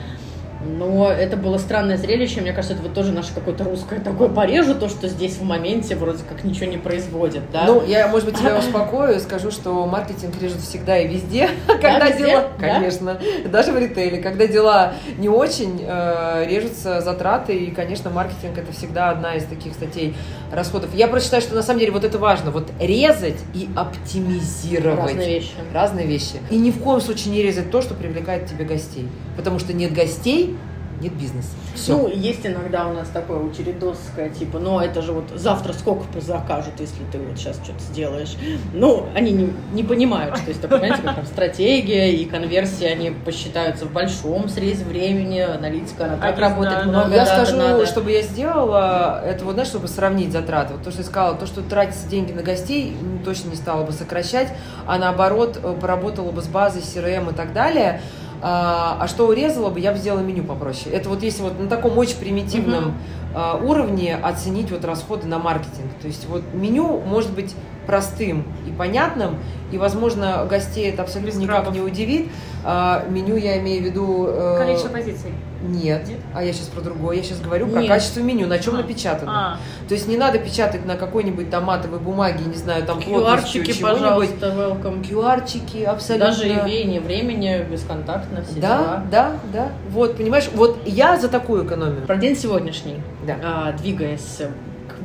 Но 0.64 1.10
это 1.10 1.36
было 1.36 1.58
странное 1.58 1.96
зрелище. 1.96 2.40
Мне 2.40 2.52
кажется, 2.52 2.74
это 2.74 2.82
вот 2.82 2.94
тоже 2.94 3.12
наше 3.12 3.32
какое-то 3.32 3.64
русское 3.64 4.00
такое 4.00 4.28
порежу, 4.28 4.74
то, 4.74 4.88
что 4.88 5.08
здесь 5.08 5.36
в 5.36 5.44
моменте 5.44 5.94
вроде 5.94 6.24
как 6.28 6.44
ничего 6.44 6.66
не 6.66 6.78
производит, 6.78 7.42
да? 7.52 7.64
Ну, 7.66 7.84
я, 7.84 8.08
может 8.08 8.28
быть, 8.28 8.38
тебя 8.38 8.58
успокою 8.58 9.16
и 9.16 9.18
скажу, 9.20 9.50
что 9.50 9.86
маркетинг 9.86 10.34
режет 10.40 10.60
всегда 10.60 10.98
и 10.98 11.06
везде. 11.06 11.50
Когда 11.66 12.08
везде? 12.08 12.26
дела... 12.26 12.48
Конечно. 12.58 13.20
Даже 13.50 13.72
в 13.72 13.78
ритейле. 13.78 14.18
Когда 14.18 14.46
дела 14.46 14.94
не 15.16 15.28
очень, 15.28 15.84
э, 15.86 16.46
режутся 16.48 17.00
затраты. 17.00 17.56
И, 17.56 17.70
конечно, 17.70 18.10
маркетинг 18.10 18.58
это 18.58 18.72
всегда 18.72 19.10
одна 19.10 19.34
из 19.34 19.44
таких 19.44 19.74
статей 19.74 20.16
расходов. 20.52 20.92
Я 20.94 21.08
прочитаю, 21.08 21.42
что 21.42 21.54
на 21.54 21.62
самом 21.62 21.80
деле 21.80 21.92
вот 21.92 22.04
это 22.04 22.18
важно. 22.18 22.50
Вот 22.50 22.68
резать 22.80 23.38
и 23.54 23.68
оптимизировать. 23.76 24.98
Разные 24.98 25.28
вещи. 25.28 25.50
Разные 25.72 26.06
вещи. 26.06 26.36
И 26.50 26.56
ни 26.56 26.70
в 26.70 26.82
коем 26.82 27.00
случае 27.00 27.32
не 27.32 27.42
резать 27.42 27.70
то, 27.70 27.80
что 27.80 27.94
привлекает 27.94 28.46
тебе 28.46 28.64
гостей. 28.64 29.08
Потому 29.36 29.60
что 29.60 29.72
нет 29.72 29.92
гостей, 29.92 30.57
нет 31.00 31.12
бизнеса. 31.14 31.48
Все. 31.74 31.96
Ну, 31.96 32.08
есть 32.08 32.44
иногда 32.46 32.86
у 32.86 32.92
нас 32.92 33.08
такое 33.08 33.38
учредовское, 33.38 34.30
типа, 34.30 34.58
ну, 34.58 34.80
это 34.80 35.02
же 35.02 35.12
вот 35.12 35.30
завтра 35.34 35.72
сколько 35.72 36.04
закажут, 36.20 36.74
если 36.78 37.04
ты 37.10 37.18
вот 37.18 37.38
сейчас 37.38 37.56
что-то 37.56 37.80
сделаешь. 37.80 38.36
Ну, 38.74 39.06
они 39.14 39.32
не, 39.32 39.52
не 39.72 39.82
понимают, 39.82 40.36
что 40.36 40.48
есть, 40.48 40.60
понимаете, 40.60 41.02
как 41.02 41.16
там 41.16 41.26
стратегия 41.26 42.12
и 42.12 42.24
конверсия, 42.24 42.88
они 42.88 43.10
посчитаются 43.10 43.86
в 43.86 43.92
большом 43.92 44.48
срезе 44.48 44.84
времени, 44.84 45.40
аналитика, 45.40 46.04
она 46.04 46.16
как 46.18 46.38
работает, 46.38 46.86
много 46.86 47.14
Я 47.14 47.26
скажу, 47.26 47.56
надо. 47.56 47.86
чтобы 47.86 48.10
я 48.10 48.22
сделала, 48.22 49.22
это 49.24 49.44
вот, 49.44 49.52
знаешь, 49.52 49.68
чтобы 49.68 49.88
сравнить 49.88 50.32
затраты. 50.32 50.74
Вот 50.74 50.82
то, 50.82 50.90
что 50.90 51.00
я 51.02 51.06
сказала, 51.06 51.36
то, 51.36 51.46
что 51.46 51.62
тратится 51.62 52.08
деньги 52.08 52.32
на 52.32 52.42
гостей, 52.42 52.96
точно 53.24 53.50
не 53.50 53.56
стала 53.56 53.84
бы 53.84 53.92
сокращать, 53.92 54.52
а 54.86 54.98
наоборот, 54.98 55.58
э, 55.62 55.76
поработала 55.80 56.30
бы 56.30 56.42
с 56.42 56.46
базой, 56.46 56.82
CRM 56.82 57.32
и 57.32 57.34
так 57.34 57.52
далее– 57.52 58.00
а, 58.42 58.98
а 59.00 59.08
что 59.08 59.26
урезала 59.26 59.70
бы, 59.70 59.80
я 59.80 59.92
бы 59.92 59.98
сделала 59.98 60.20
меню 60.20 60.44
попроще. 60.44 60.94
Это 60.94 61.08
вот 61.08 61.22
если 61.22 61.42
вот 61.42 61.58
на 61.58 61.68
таком 61.68 61.96
очень 61.98 62.16
примитивном, 62.16 62.94
uh-huh. 63.34 63.66
уровне 63.66 64.16
оценить 64.16 64.70
вот 64.70 64.84
расходы 64.84 65.26
на 65.26 65.38
маркетинг. 65.38 65.90
То 66.00 66.06
есть 66.06 66.26
вот 66.26 66.42
меню 66.54 67.00
может 67.00 67.32
быть 67.32 67.54
простым 67.88 68.44
и 68.66 68.70
понятным, 68.70 69.38
и, 69.72 69.78
возможно, 69.78 70.46
гостей 70.48 70.90
это 70.90 71.02
абсолютно 71.02 71.38
никак 71.38 71.72
не 71.72 71.80
удивит. 71.80 72.30
А, 72.64 73.04
меню 73.08 73.36
я 73.36 73.58
имею 73.60 73.82
в 73.82 73.86
виду... 73.86 74.26
Э, 74.28 74.58
Количество 74.58 74.90
позиций. 74.90 75.32
Нет. 75.62 76.06
Нет, 76.06 76.18
а 76.34 76.44
я 76.44 76.52
сейчас 76.52 76.66
про 76.66 76.82
другое. 76.82 77.16
Я 77.16 77.22
сейчас 77.22 77.40
говорю 77.40 77.66
про 77.66 77.80
Нет. 77.80 77.88
качество 77.88 78.20
меню, 78.20 78.46
на 78.46 78.58
чем 78.58 78.74
а. 78.74 78.78
напечатано. 78.78 79.32
А. 79.54 79.58
То 79.88 79.94
есть 79.94 80.06
не 80.06 80.18
надо 80.18 80.38
печатать 80.38 80.84
на 80.84 80.96
какой-нибудь 80.96 81.50
томатовой 81.50 81.98
бумаге, 81.98 82.44
не 82.44 82.56
знаю, 82.56 82.84
там 82.84 82.98
QR-чики, 82.98 83.80
пожалуйста, 83.80 84.48
welcome. 84.48 85.02
QR-чики, 85.02 85.82
абсолютно. 85.84 86.26
Даже 86.26 86.46
и 86.46 86.54
веяние 86.54 87.00
времени, 87.00 87.64
бесконтактно, 87.70 88.42
все 88.42 88.60
Да, 88.60 88.78
дела. 88.78 89.04
да, 89.10 89.32
да. 89.52 89.68
Вот, 89.88 90.18
понимаешь, 90.18 90.48
вот 90.54 90.78
я 90.84 91.16
за 91.16 91.28
такую 91.28 91.66
экономию. 91.66 92.06
Про 92.06 92.16
день 92.16 92.36
сегодняшний. 92.36 93.00
Да. 93.26 93.36
А, 93.42 93.72
двигаясь 93.72 94.42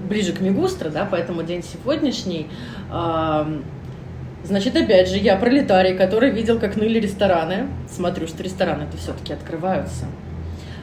ближе 0.03 0.33
к 0.33 0.41
Мегустро, 0.41 0.89
да, 0.89 1.07
поэтому 1.09 1.43
день 1.43 1.63
сегодняшний. 1.63 2.47
Значит, 4.43 4.75
опять 4.75 5.07
же, 5.07 5.17
я 5.17 5.37
пролетарий, 5.37 5.95
который 5.95 6.29
видел, 6.29 6.59
как 6.59 6.75
ныли 6.75 6.99
рестораны. 6.99 7.67
Смотрю, 7.89 8.27
что 8.27 8.43
рестораны-то 8.43 8.97
все-таки 8.97 9.31
открываются. 9.31 10.05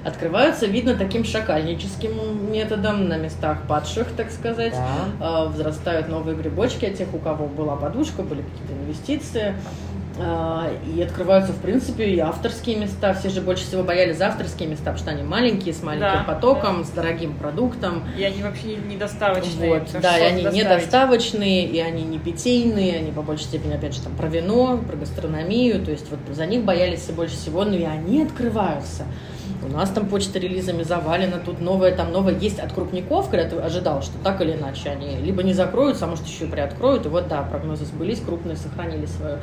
Открываются, 0.03 0.65
видно, 0.65 0.95
таким 0.95 1.25
шакальническим 1.25 2.51
методом 2.51 3.07
на 3.07 3.19
местах 3.19 3.59
падших, 3.69 4.07
так 4.17 4.31
сказать. 4.31 4.73
Да. 5.19 5.45
Взрастают 5.45 6.09
новые 6.09 6.35
грибочки, 6.39 6.87
а 6.87 6.91
тех, 6.91 7.13
у 7.13 7.19
кого 7.19 7.49
была 7.49 7.77
подушка, 7.77 8.23
были 8.23 8.41
какие-то 8.41 8.73
инвестиции. 8.83 9.55
А, 10.23 10.71
и 10.87 11.01
открываются, 11.03 11.53
в 11.53 11.61
принципе, 11.61 12.05
и 12.05 12.19
авторские 12.19 12.77
места. 12.77 13.15
Все 13.15 13.31
же 13.31 13.41
больше 13.41 13.65
всего 13.65 13.83
боялись 13.83 14.21
авторские 14.21 14.69
места, 14.69 14.93
потому 14.93 14.99
что 14.99 15.11
они 15.11 15.23
маленькие, 15.23 15.73
с 15.73 15.83
маленьким 15.83 16.25
да, 16.25 16.25
потоком, 16.25 16.79
да. 16.79 16.85
с 16.85 16.91
дорогим 16.91 17.35
продуктом. 17.35 18.05
И 18.19 18.23
они 18.23 18.43
вообще 18.43 18.77
не 18.77 18.97
доставочные. 18.97 19.81
Вот, 19.81 19.89
да, 20.01 20.19
и 20.19 20.23
они 20.23 20.43
доставить. 20.43 20.53
не 20.53 20.69
доставочные, 20.69 21.67
и 21.67 21.79
они 21.81 22.03
не 22.03 22.19
питейные, 22.19 22.99
они 22.99 23.13
по 23.13 23.23
большей 23.23 23.45
степени, 23.45 23.75
опять 23.75 23.95
же, 23.95 24.03
там, 24.03 24.15
про 24.15 24.29
вино, 24.29 24.79
про 24.87 24.97
гастрономию. 24.97 25.83
То 25.83 25.91
есть 25.91 26.11
вот 26.11 26.21
за 26.35 26.45
них 26.47 26.65
боялись 26.65 27.01
все 27.01 27.13
больше 27.13 27.37
всего, 27.37 27.65
но 27.65 27.75
и 27.75 27.85
они 27.85 28.23
открываются. 28.23 29.05
У 29.63 29.69
нас 29.69 29.91
там 29.91 30.07
почта 30.07 30.39
релизами 30.39 30.83
завалена, 30.83 31.39
тут 31.39 31.61
новое, 31.61 31.95
там 31.95 32.13
новое 32.13 32.35
есть 32.39 32.59
от 32.59 32.73
крупников, 32.73 33.29
когда 33.29 33.49
ты 33.49 33.57
ожидал, 33.57 34.03
что 34.03 34.13
так 34.23 34.41
или 34.41 34.53
иначе 34.53 34.89
они 34.89 35.17
либо 35.17 35.43
не 35.43 35.53
закроются, 35.53 36.07
а 36.07 36.09
может 36.09 36.27
еще 36.27 36.47
и 36.47 36.49
приоткроют. 36.49 37.07
И 37.07 37.09
вот 37.09 37.29
да, 37.29 37.43
прогнозы 37.43 37.85
сбылись, 37.85 38.21
крупные 38.21 38.57
сохранили 38.57 39.07
свою 39.07 39.39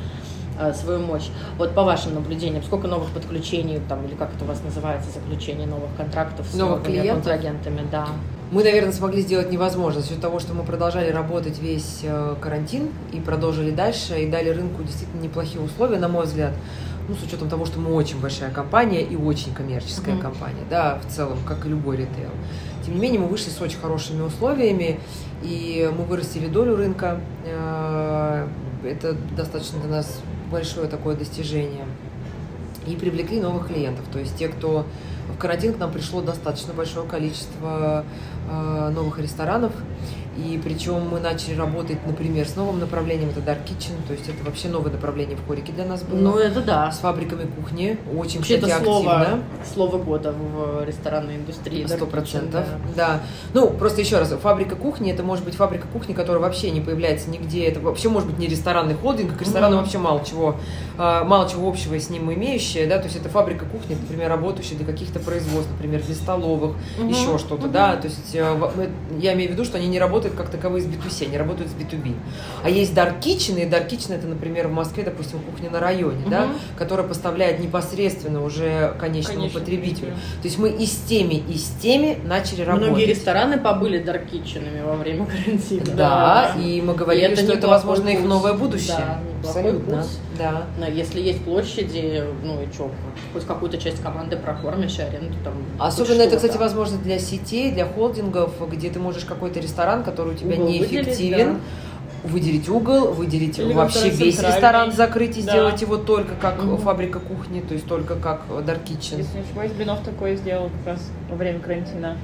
свою 0.74 0.99
мощь. 0.99 1.30
Вот 1.58 1.74
по 1.74 1.84
вашим 1.84 2.16
наблюдениям, 2.16 2.64
сколько 2.64 2.88
новых 2.88 3.10
подключений, 3.12 3.82
там, 3.88 4.05
или 4.05 4.16
как 4.16 4.34
это 4.36 4.43
у 4.43 4.47
вас 4.47 4.62
называется, 4.64 5.10
заключение 5.12 5.68
новых 5.68 5.89
контрактов 5.95 6.47
с 6.47 6.55
новых 6.55 6.84
клиентов? 6.84 7.24
контрагентами, 7.24 7.82
да. 7.91 8.08
Мы, 8.49 8.64
наверное, 8.64 8.93
смогли 8.93 9.22
сделать 9.22 9.51
невозможно 9.51 9.99
за 10.01 10.08
счет 10.08 10.22
того, 10.22 10.39
что 10.39 10.53
мы 10.53 10.64
продолжали 10.64 11.12
работать 11.12 11.60
весь 11.60 11.99
э, 12.03 12.36
карантин 12.39 12.89
и 13.12 13.20
продолжили 13.20 13.72
дальше, 13.72 14.22
и 14.22 14.28
дали 14.28 14.49
рынку 14.49 14.84
действительно 14.84 15.22
неплохие 15.22 15.62
условия, 15.62 15.99
на 15.99 16.08
мой 16.08 16.26
взгляд. 16.26 16.53
Ну, 17.10 17.16
с 17.16 17.24
учетом 17.24 17.49
того, 17.49 17.66
что 17.66 17.80
мы 17.80 17.93
очень 17.93 18.20
большая 18.22 18.51
компания 18.51 19.01
и 19.01 19.18
очень 19.18 19.53
коммерческая 19.53 20.16
mm-hmm. 20.16 20.22
компания, 20.22 20.64
да, 20.70 20.99
в 21.05 21.14
целом, 21.14 21.38
как 21.45 21.66
и 21.66 21.70
любой 21.70 21.97
ритейл. 21.97 22.30
Тем 22.86 22.95
не 22.95 23.01
менее, 23.01 23.20
мы 23.20 23.28
вышли 23.28 23.49
с 23.49 23.62
очень 23.62 23.80
хорошими 23.80 24.22
условиями, 24.22 24.99
и 25.41 25.89
мы 25.97 26.05
вырастили 26.05 26.47
долю 26.47 26.78
рынка. 26.78 27.20
Э, 27.45 28.47
это 28.86 29.14
достаточно 29.36 29.80
для 29.80 29.89
нас 29.89 30.22
большое 30.52 30.88
такое 30.88 31.16
достижение. 31.16 31.86
И 32.86 32.95
привлекли 32.95 33.41
новых 33.41 33.68
клиентов. 33.68 34.06
То 34.12 34.20
есть 34.20 34.38
те, 34.38 34.48
кто 34.48 34.86
в 35.34 35.38
карантин 35.38 35.74
к 35.74 35.78
нам 35.78 35.91
пришло 35.91 36.22
достаточно 36.22 36.74
большое 36.74 37.08
количество 37.08 38.06
э, 38.50 38.89
новых 38.89 39.20
ресторанов. 39.20 39.74
И 40.38 40.60
причем 40.64 41.08
мы 41.10 41.20
начали 41.20 41.56
работать, 41.56 41.98
например, 42.06 42.48
с 42.48 42.56
новым 42.56 42.80
направлением, 42.80 43.30
это 43.30 43.40
Dark 43.40 43.66
Kitchen, 43.66 43.94
то 44.06 44.14
есть 44.14 44.30
это 44.30 44.44
вообще 44.44 44.68
новое 44.68 44.92
направление 44.92 45.36
в 45.36 45.48
хорике 45.48 45.72
для 45.72 45.86
нас 45.86 46.04
было. 46.04 46.18
Ну, 46.18 46.38
это 46.38 46.62
да. 46.62 46.92
С 46.92 47.00
фабриками 47.00 47.46
кухни, 47.46 47.98
очень, 48.16 48.38
вообще 48.38 48.58
кстати, 48.58 48.72
это 48.72 48.84
слово, 48.84 49.20
активно. 49.20 49.44
Слово 49.74 49.98
года 49.98 50.34
в 50.34 50.86
ресторанной 50.86 51.38
индустрии. 51.38 51.86
Сто 51.88 52.06
процентов, 52.06 52.66
да. 52.96 53.08
да. 53.08 53.22
Ну, 53.54 53.70
просто 53.72 54.02
еще 54.02 54.20
раз, 54.20 54.30
фабрика 54.30 54.76
кухни, 54.76 55.12
это 55.12 55.24
может 55.24 55.44
быть 55.44 55.56
фабрика 55.56 55.88
кухни, 55.88 56.14
которая 56.14 56.42
вообще 56.42 56.70
не 56.70 56.82
появляется 56.82 57.30
нигде, 57.32 57.66
это 57.66 57.80
вообще 57.80 58.10
может 58.10 58.30
быть 58.30 58.38
не 58.38 58.48
ресторанный 58.48 58.94
холдинг, 58.94 59.36
к 59.38 59.42
ресторану 59.42 59.76
mm-hmm. 59.76 59.80
вообще 59.80 59.98
мало 59.98 60.24
чего, 60.24 60.56
а, 60.98 61.24
мало 61.24 61.50
чего 61.50 61.68
общего 61.68 62.00
с 62.00 62.10
ним 62.10 62.32
имеющая, 62.32 62.86
да, 62.86 63.00
то 63.00 63.06
есть 63.06 63.16
это 63.16 63.30
фабрика 63.30 63.66
кухни, 63.66 63.96
например, 64.00 64.30
работающая 64.30 64.76
для 64.76 64.86
каких-то 64.86 65.20
производств, 65.20 65.72
например, 65.72 66.04
для 66.04 66.16
столовых, 66.16 66.76
mm-hmm. 67.00 67.10
еще 67.10 67.38
что-то, 67.40 67.68
mm-hmm. 67.68 67.72
да, 67.72 67.96
то 67.96 68.08
есть 68.08 68.36
э, 68.36 68.90
я 69.20 69.34
имею 69.34 69.50
в 69.50 69.54
виду, 69.54 69.66
что 69.66 69.78
они 69.78 69.88
не 69.88 70.00
работают 70.00 70.26
как 70.36 70.49
таковые 70.49 70.84
с 70.84 70.86
B2C, 70.86 71.28
они 71.28 71.38
работают 71.38 71.71
с 71.71 71.73
B2B. 71.73 72.15
А 72.63 72.69
есть 72.69 72.93
Dark 72.93 73.21
Kitchen, 73.21 73.61
и 73.61 73.69
Dark 73.69 73.89
Kitchen 73.89 74.15
это, 74.15 74.28
например, 74.28 74.67
в 74.67 74.71
Москве, 74.71 75.03
допустим, 75.03 75.39
кухня 75.39 75.69
на 75.69 75.80
районе, 75.80 76.21
угу. 76.23 76.30
да, 76.30 76.47
которая 76.78 77.07
поставляет 77.07 77.59
непосредственно 77.59 78.43
уже 78.43 78.95
конечному 78.99 79.39
Конечно, 79.39 79.59
потребителю. 79.59 80.11
То 80.41 80.47
есть 80.47 80.57
мы 80.57 80.69
и 80.69 80.86
с 80.86 80.95
теми, 81.07 81.36
и 81.36 81.57
с 81.57 81.69
теми 81.82 82.17
начали 82.23 82.61
работать. 82.61 82.89
Многие 82.89 83.05
рестораны 83.05 83.57
побыли 83.57 84.03
Dark 84.03 84.30
Kitchen'ами 84.32 84.86
во 84.86 84.95
время 84.95 85.25
карантина. 85.25 85.86
Да, 85.95 86.53
да. 86.55 86.61
и 86.61 86.82
мы 86.82 86.93
говорили, 86.93 87.30
и 87.30 87.34
это 87.34 87.43
что 87.43 87.53
это, 87.53 87.67
возможно, 87.67 88.09
их 88.09 88.23
новое 88.23 88.53
будущее. 88.53 88.97
Да, 88.97 89.19
Абсолютно. 89.43 90.03
Да. 90.38 90.65
Но 90.78 90.88
если 90.88 91.19
есть 91.19 91.43
площади, 91.43 92.23
ну 92.43 92.61
и 92.61 92.71
что, 92.71 92.91
хоть 93.34 93.45
какую-то 93.45 93.78
часть 93.78 94.01
команды 94.01 94.38
прокормишь, 94.38 94.99
аренду 94.99 95.36
там. 95.43 95.53
Особенно 95.80 96.21
это, 96.21 96.36
кстати, 96.36 96.57
возможно 96.57 96.97
для 96.97 97.19
сетей, 97.19 97.71
для 97.71 97.86
холдингов, 97.86 98.53
где 98.69 98.89
ты 98.89 98.99
можешь 98.99 99.25
какой-то 99.25 99.59
ресторан, 99.59 100.03
который 100.03 100.16
у 100.24 100.34
тебя 100.34 100.55
Угол 100.55 100.70
неэффективен, 100.70 101.07
выделить, 101.13 101.57
да. 102.24 102.30
выделить 102.30 102.70
угол, 102.70 103.13
выделить 103.13 103.59
Или 103.59 103.74
вообще 103.74 104.09
весь 104.09 104.39
ресторан 104.39 104.91
закрыть 104.91 105.38
и 105.38 105.43
да. 105.43 105.51
сделать 105.51 105.82
его 105.82 105.97
только 105.97 106.36
как 106.36 106.63
угу. 106.63 106.78
фабрика 106.78 107.20
кухни, 107.20 107.61
то 107.61 107.74
есть 107.74 107.86
только 107.88 108.15
как 108.15 108.43
Dark 108.49 108.84
Kitchen. 108.86 109.18
Если 109.18 109.38
не 109.38 109.43
ошибаюсь, 109.43 109.72
Блинов 109.72 109.99
такое 110.01 110.36
сделал 110.36 110.70
как 110.70 110.93
раз 110.93 111.11
во 111.30 111.36
время 111.36 111.59
карантина. 111.59 112.18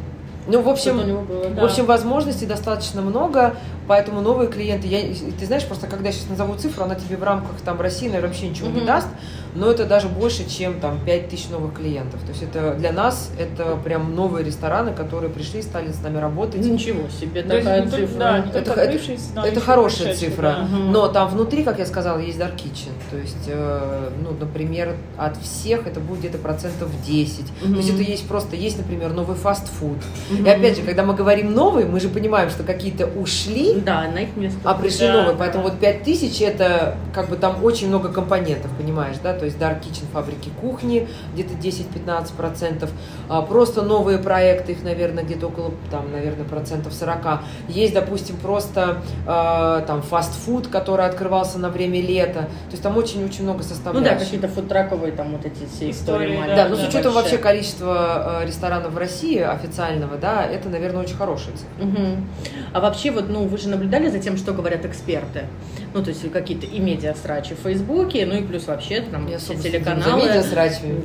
Ну, 0.45 0.61
в 0.61 0.67
общем, 0.67 0.97
было, 1.25 1.49
да. 1.49 1.61
в 1.61 1.65
общем, 1.65 1.85
возможностей 1.85 2.45
достаточно 2.45 3.01
много. 3.01 3.55
Поэтому 3.87 4.21
новые 4.21 4.49
клиенты, 4.49 4.87
я, 4.87 5.01
ты 5.39 5.45
знаешь, 5.45 5.65
просто 5.65 5.87
когда 5.87 6.07
я 6.07 6.13
сейчас 6.13 6.29
назову 6.29 6.55
цифру, 6.55 6.83
она 6.83 6.95
тебе 6.95 7.17
в 7.17 7.23
рамках 7.23 7.59
там 7.63 7.79
России, 7.79 8.07
наверное, 8.07 8.29
вообще 8.29 8.49
ничего 8.49 8.67
mm-hmm. 8.69 8.79
не 8.79 8.85
даст, 8.85 9.07
но 9.55 9.69
это 9.69 9.85
даже 9.85 10.07
больше, 10.07 10.49
чем 10.49 10.79
там 10.79 10.99
5 11.05 11.29
тысяч 11.29 11.49
новых 11.49 11.75
клиентов. 11.75 12.21
То 12.21 12.29
есть 12.29 12.43
это 12.43 12.73
для 12.73 12.91
нас 12.91 13.31
это 13.39 13.77
прям 13.83 14.15
новые 14.15 14.45
рестораны, 14.45 14.93
которые 14.93 15.29
пришли, 15.29 15.61
стали 15.61 15.91
с 15.91 16.01
нами 16.01 16.17
работать. 16.17 16.61
Ничего 16.61 17.07
себе, 17.09 17.43
такая 17.43 17.83
То 17.83 17.97
цифра. 17.97 18.19
Да, 18.19 18.45
это, 18.53 18.71
это, 18.71 19.09
да, 19.35 19.47
это 19.47 19.59
хорошая 19.59 20.15
цифра, 20.15 20.67
да. 20.69 20.77
но 20.77 21.07
там 21.07 21.29
внутри, 21.29 21.63
как 21.63 21.79
я 21.79 21.85
сказала, 21.85 22.19
есть 22.19 22.39
Dark 22.39 22.55
Kitchen. 22.55 22.91
То 23.11 23.17
есть, 23.17 23.45
э, 23.47 24.09
ну, 24.21 24.31
например, 24.39 24.95
от 25.17 25.37
всех 25.37 25.87
это 25.87 25.99
будет 25.99 26.19
где-то 26.19 26.37
процентов 26.37 26.89
10. 27.05 27.39
Mm-hmm. 27.39 27.71
То 27.71 27.77
есть 27.77 27.89
это 27.89 28.01
есть 28.01 28.27
просто, 28.27 28.55
есть, 28.55 28.77
например, 28.77 29.13
новый 29.13 29.35
фастфуд. 29.35 29.97
Mm-hmm. 29.97 30.45
И 30.45 30.49
опять 30.49 30.77
же, 30.77 30.83
когда 30.83 31.03
мы 31.03 31.13
говорим 31.13 31.53
новый, 31.53 31.85
мы 31.85 31.99
же 31.99 32.09
понимаем, 32.09 32.49
что 32.49 32.63
какие-то 32.63 33.07
ушли, 33.07 33.75
да, 33.75 34.07
на 34.07 34.19
их 34.19 34.35
место. 34.35 34.59
А 34.63 34.73
пришли 34.73 35.07
да, 35.07 35.13
новые. 35.13 35.35
Поэтому 35.37 35.65
вот 35.65 35.79
5000 35.79 36.41
это 36.41 36.97
как 37.13 37.29
бы 37.29 37.35
там 37.35 37.63
очень 37.63 37.87
много 37.87 38.09
компонентов, 38.09 38.71
понимаешь, 38.77 39.17
да? 39.21 39.33
То 39.43 39.47
есть 39.47 39.57
Dark 39.57 39.81
Kitchen 39.81 40.05
фабрики 40.13 40.49
кухни, 40.61 41.05
где-то 41.33 41.53
10-15%. 41.55 42.89
А, 43.27 43.41
просто 43.41 43.81
новые 43.81 44.17
проекты, 44.17 44.71
их, 44.71 44.83
наверное, 44.83 45.25
где-то 45.25 45.47
около, 45.47 45.73
там, 45.91 46.13
наверное, 46.13 46.45
процентов 46.45 46.93
40. 46.93 47.41
Есть, 47.67 47.93
допустим, 47.93 48.37
просто 48.37 49.01
э, 49.27 49.83
там 49.85 50.01
фастфуд, 50.01 50.67
который 50.67 51.05
открывался 51.05 51.59
на 51.59 51.67
время 51.67 51.99
лета. 51.99 52.43
То 52.43 52.71
есть 52.71 52.81
там 52.83 52.95
очень-очень 52.95 53.43
много 53.43 53.63
составляющих. 53.63 54.13
Ну 54.13 54.17
да, 54.17 54.23
какие-то 54.23 54.47
фудтраковые 54.47 55.11
там 55.11 55.33
вот 55.33 55.45
эти 55.45 55.65
все 55.65 55.91
истории. 55.91 56.35
истории 56.35 56.47
да, 56.47 56.63
да, 56.63 56.69
но 56.69 56.77
с 56.77 56.87
учетом 56.87 57.11
вообще 57.11 57.37
количества 57.37 58.39
э, 58.43 58.47
ресторанов 58.47 58.93
в 58.93 58.97
России 58.97 59.39
официального, 59.39 60.15
да, 60.15 60.45
это, 60.45 60.69
наверное, 60.69 61.03
очень 61.03 61.17
хорошая 61.17 61.53
цифра. 61.57 61.85
Угу. 61.85 62.23
А 62.71 62.79
вообще 62.79 63.11
вот, 63.11 63.27
ну, 63.27 63.45
вы 63.45 63.57
же 63.57 63.67
наблюдали 63.67 64.07
за 64.07 64.19
тем, 64.19 64.37
что 64.37 64.53
говорят 64.53 64.85
эксперты? 64.85 65.47
Ну, 65.93 66.03
то 66.03 66.09
есть 66.09 66.31
какие-то 66.31 66.65
и 66.65 66.79
медиа-срачи 66.79 67.53
в 67.55 67.59
Фейсбуке, 67.59 68.25
ну 68.25 68.35
и 68.35 68.41
плюс 68.41 68.67
вообще 68.67 69.01
там 69.01 69.27
Я, 69.27 69.37
все 69.37 69.55
телеканалы, 69.55 70.43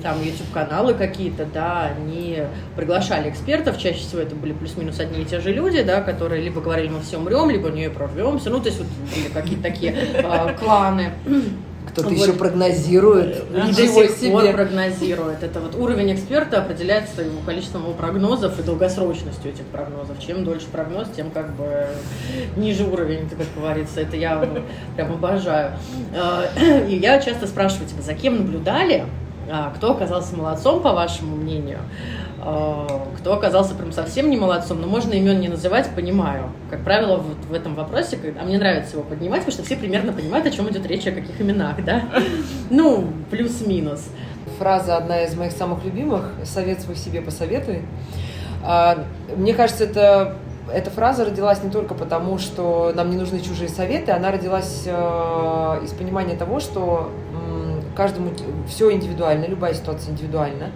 там 0.03 0.23
YouTube-каналы 0.23 0.95
какие-то, 0.95 1.45
да, 1.45 1.93
они 1.97 2.43
приглашали 2.75 3.31
экспертов, 3.31 3.79
чаще 3.79 3.99
всего 3.99 4.23
это 4.23 4.35
были 4.35 4.53
плюс-минус 4.53 4.99
одни 5.01 5.23
и 5.23 5.25
те 5.25 5.41
же 5.41 5.53
люди, 5.53 5.83
да, 5.83 6.01
которые 6.01 6.43
либо 6.43 6.61
говорили, 6.61 6.89
мы 6.89 7.01
все 7.03 7.19
умрем, 7.19 7.51
либо 7.51 7.69
не 7.69 7.91
прорвемся, 7.91 8.51
ну, 8.51 8.61
то 8.61 8.69
есть 8.69 8.79
вот 8.79 8.89
были 9.15 9.29
какие-то 9.29 9.63
такие 9.63 9.95
а, 10.25 10.55
кланы. 10.55 11.13
Кто-то 11.99 12.15
вот. 12.15 12.27
еще 12.27 12.33
прогнозирует. 12.37 13.45
И 13.51 13.73
до 13.73 13.87
сих 13.89 14.11
себе. 14.11 14.31
пор 14.31 14.53
прогнозирует. 14.53 15.43
Это 15.43 15.61
вот 15.61 15.75
уровень 15.75 16.15
эксперта 16.15 16.59
определяется 16.63 17.23
его 17.23 17.41
количеством 17.45 17.83
его 17.83 17.93
прогнозов 17.93 18.59
и 18.59 18.63
долгосрочностью 18.63 19.51
этих 19.51 19.65
прогнозов. 19.65 20.19
Чем 20.25 20.45
дольше 20.45 20.67
прогноз, 20.71 21.09
тем 21.15 21.31
как 21.31 21.55
бы 21.55 21.87
ниже 22.57 22.85
уровень, 22.85 23.29
как 23.29 23.47
говорится. 23.57 24.01
Это 24.01 24.17
я 24.17 24.49
прям 24.97 25.13
обожаю. 25.13 25.73
А, 26.15 26.45
и 26.89 26.97
я 26.97 27.21
часто 27.21 27.47
спрашиваю 27.47 27.89
тебя, 27.89 28.03
за 28.03 28.15
кем 28.15 28.37
наблюдали, 28.37 29.05
а, 29.51 29.73
кто 29.75 29.93
оказался 29.93 30.37
молодцом, 30.37 30.83
по 30.83 30.93
вашему 30.93 31.37
мнению. 31.37 31.81
Кто 33.19 33.35
оказался 33.35 33.75
прям 33.75 33.93
совсем 33.93 34.31
не 34.31 34.37
молодцом, 34.37 34.81
но 34.81 34.87
можно 34.87 35.13
имен 35.13 35.41
не 35.41 35.49
называть, 35.49 35.89
понимаю. 35.95 36.51
Как 36.71 36.85
правило, 36.85 37.17
вот 37.17 37.37
в 37.49 37.53
этом 37.53 37.75
вопросе, 37.75 38.19
а 38.41 38.45
мне 38.45 38.59
нравится 38.59 38.97
его 38.97 39.03
поднимать, 39.03 39.41
потому 39.41 39.53
что 39.53 39.65
все 39.65 39.77
примерно 39.77 40.13
понимают, 40.13 40.47
о 40.47 40.51
чем 40.51 40.69
идет 40.71 40.87
речь, 40.87 41.07
о 41.07 41.13
каких 41.13 41.41
именах, 41.41 41.85
да? 41.85 42.05
Ну, 42.71 43.09
плюс-минус. 43.31 44.09
Фраза 44.59 44.97
одна 44.97 45.23
из 45.23 45.35
моих 45.35 45.53
самых 45.53 45.85
любимых 45.85 46.33
«Совет 46.45 46.81
свой 46.81 46.97
себе 46.97 47.21
посоветуй». 47.21 47.83
А, 48.65 49.05
мне 49.37 49.55
кажется, 49.55 49.85
это 49.85 50.37
эта 50.73 50.91
фраза 50.91 51.25
родилась 51.25 51.63
не 51.63 51.71
только 51.71 51.95
потому, 51.95 52.39
что 52.39 52.93
нам 52.95 53.11
не 53.11 53.17
нужны 53.17 53.41
чужие 53.41 53.71
советы, 53.71 54.13
она 54.13 54.31
родилась 54.31 54.83
э, 54.85 55.81
из 55.83 55.93
понимания 55.93 56.37
того, 56.37 56.61
что 56.61 57.11
каждому 57.99 58.31
все 58.69 58.93
индивидуально, 58.93 59.47
любая 59.47 59.75
ситуация 59.75 60.13
индивидуальна. 60.13 60.71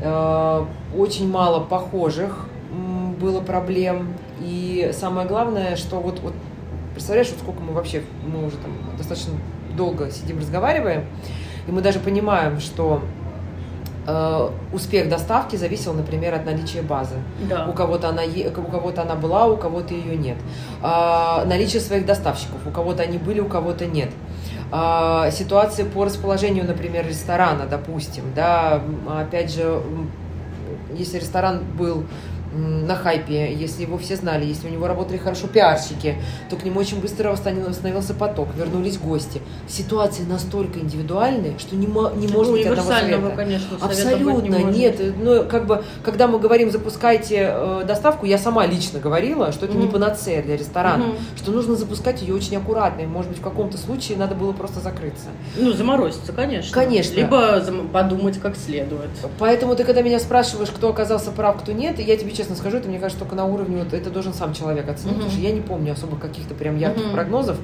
Э, 0.00 0.64
очень 0.96 1.30
мало 1.30 1.60
похожих 1.60 2.48
было 3.18 3.40
проблем. 3.40 4.14
И 4.40 4.90
самое 4.92 5.26
главное, 5.26 5.76
что 5.76 6.00
вот, 6.00 6.20
вот 6.20 6.34
представляешь, 6.92 7.28
вот 7.30 7.38
сколько 7.40 7.60
мы 7.60 7.72
вообще, 7.72 8.02
мы 8.26 8.46
уже 8.46 8.56
там 8.56 8.72
достаточно 8.96 9.34
долго 9.76 10.10
сидим, 10.10 10.38
разговариваем, 10.38 11.04
и 11.66 11.72
мы 11.72 11.82
даже 11.82 11.98
понимаем, 11.98 12.60
что 12.60 13.02
э, 14.06 14.50
успех 14.72 15.08
доставки 15.08 15.56
зависел, 15.56 15.92
например, 15.92 16.34
от 16.34 16.46
наличия 16.46 16.82
базы. 16.82 17.16
Да. 17.48 17.66
У 17.66 17.72
кого-то 17.72 18.08
она 18.08 18.22
у 18.22 18.70
кого-то 18.70 19.02
она 19.02 19.14
была, 19.14 19.46
у 19.46 19.56
кого-то 19.56 19.94
ее 19.94 20.16
нет. 20.16 20.36
Э, 20.82 21.44
наличие 21.44 21.80
своих 21.80 22.06
доставщиков, 22.06 22.66
у 22.66 22.70
кого-то 22.70 23.02
они 23.02 23.18
были, 23.18 23.40
у 23.40 23.46
кого-то 23.46 23.86
нет. 23.86 24.10
Э, 24.10 24.47
ситуации 24.70 25.84
по 25.84 26.04
расположению, 26.04 26.66
например, 26.66 27.06
ресторана, 27.06 27.66
допустим, 27.66 28.24
да, 28.34 28.82
опять 29.08 29.52
же, 29.52 29.82
если 30.94 31.18
ресторан 31.18 31.62
был 31.78 32.04
на 32.58 32.96
хайпе, 32.96 33.52
если 33.54 33.82
его 33.82 33.98
все 33.98 34.16
знали, 34.16 34.44
если 34.44 34.68
у 34.68 34.70
него 34.70 34.86
работали 34.86 35.18
хорошо 35.18 35.46
пиарщики, 35.46 36.16
то 36.48 36.56
к 36.56 36.64
нему 36.64 36.80
очень 36.80 37.00
быстро 37.00 37.30
восстановился 37.30 38.14
поток, 38.14 38.48
вернулись 38.56 38.98
гости. 38.98 39.40
Ситуации 39.68 40.22
настолько 40.24 40.80
индивидуальные, 40.80 41.58
что 41.58 41.76
не, 41.76 41.86
не 41.86 42.28
может 42.28 42.52
быть 42.52 42.66
одного 42.66 42.90
совета. 42.90 43.32
конечно, 43.36 43.76
Абсолютно 43.80 44.56
не 44.56 44.78
нет. 44.78 45.00
Ну, 45.18 45.44
как 45.44 45.66
бы, 45.66 45.84
когда 46.02 46.26
мы 46.26 46.38
говорим 46.38 46.70
запускайте 46.70 47.50
э, 47.52 47.84
доставку, 47.86 48.26
я 48.26 48.38
сама 48.38 48.66
лично 48.66 49.00
говорила, 49.00 49.52
что 49.52 49.66
это 49.66 49.74
mm-hmm. 49.74 49.80
не 49.80 49.88
панацея 49.88 50.42
для 50.42 50.56
ресторана, 50.56 51.04
mm-hmm. 51.04 51.38
что 51.38 51.52
нужно 51.52 51.76
запускать 51.76 52.22
ее 52.22 52.34
очень 52.34 52.56
аккуратно, 52.56 53.02
и, 53.02 53.06
может 53.06 53.30
быть, 53.30 53.40
в 53.40 53.42
каком-то 53.42 53.78
случае 53.78 54.18
надо 54.18 54.34
было 54.34 54.52
просто 54.52 54.80
закрыться. 54.80 55.26
Ну, 55.56 55.72
заморозиться, 55.72 56.32
конечно. 56.32 56.72
Конечно. 56.72 57.14
Либо 57.14 57.62
подумать 57.92 58.38
как 58.38 58.56
следует. 58.56 59.10
Поэтому 59.38 59.74
ты, 59.74 59.84
когда 59.84 60.02
меня 60.02 60.18
спрашиваешь, 60.18 60.70
кто 60.70 60.90
оказался 60.90 61.30
прав, 61.30 61.60
кто 61.60 61.72
нет, 61.72 61.98
я 61.98 62.16
тебе 62.16 62.32
честно 62.32 62.47
скажу, 62.56 62.78
это, 62.78 62.88
мне 62.88 62.98
кажется, 62.98 63.18
только 63.18 63.34
на 63.34 63.44
уровне, 63.44 63.82
вот, 63.82 63.92
это 63.92 64.10
должен 64.10 64.32
сам 64.32 64.54
человек 64.54 64.88
оценить, 64.88 65.14
mm-hmm. 65.14 65.14
потому 65.16 65.30
что 65.30 65.40
я 65.40 65.52
не 65.52 65.60
помню 65.60 65.92
особо 65.92 66.16
каких-то 66.16 66.54
прям 66.54 66.76
ярких 66.76 67.06
mm-hmm. 67.06 67.12
прогнозов. 67.12 67.56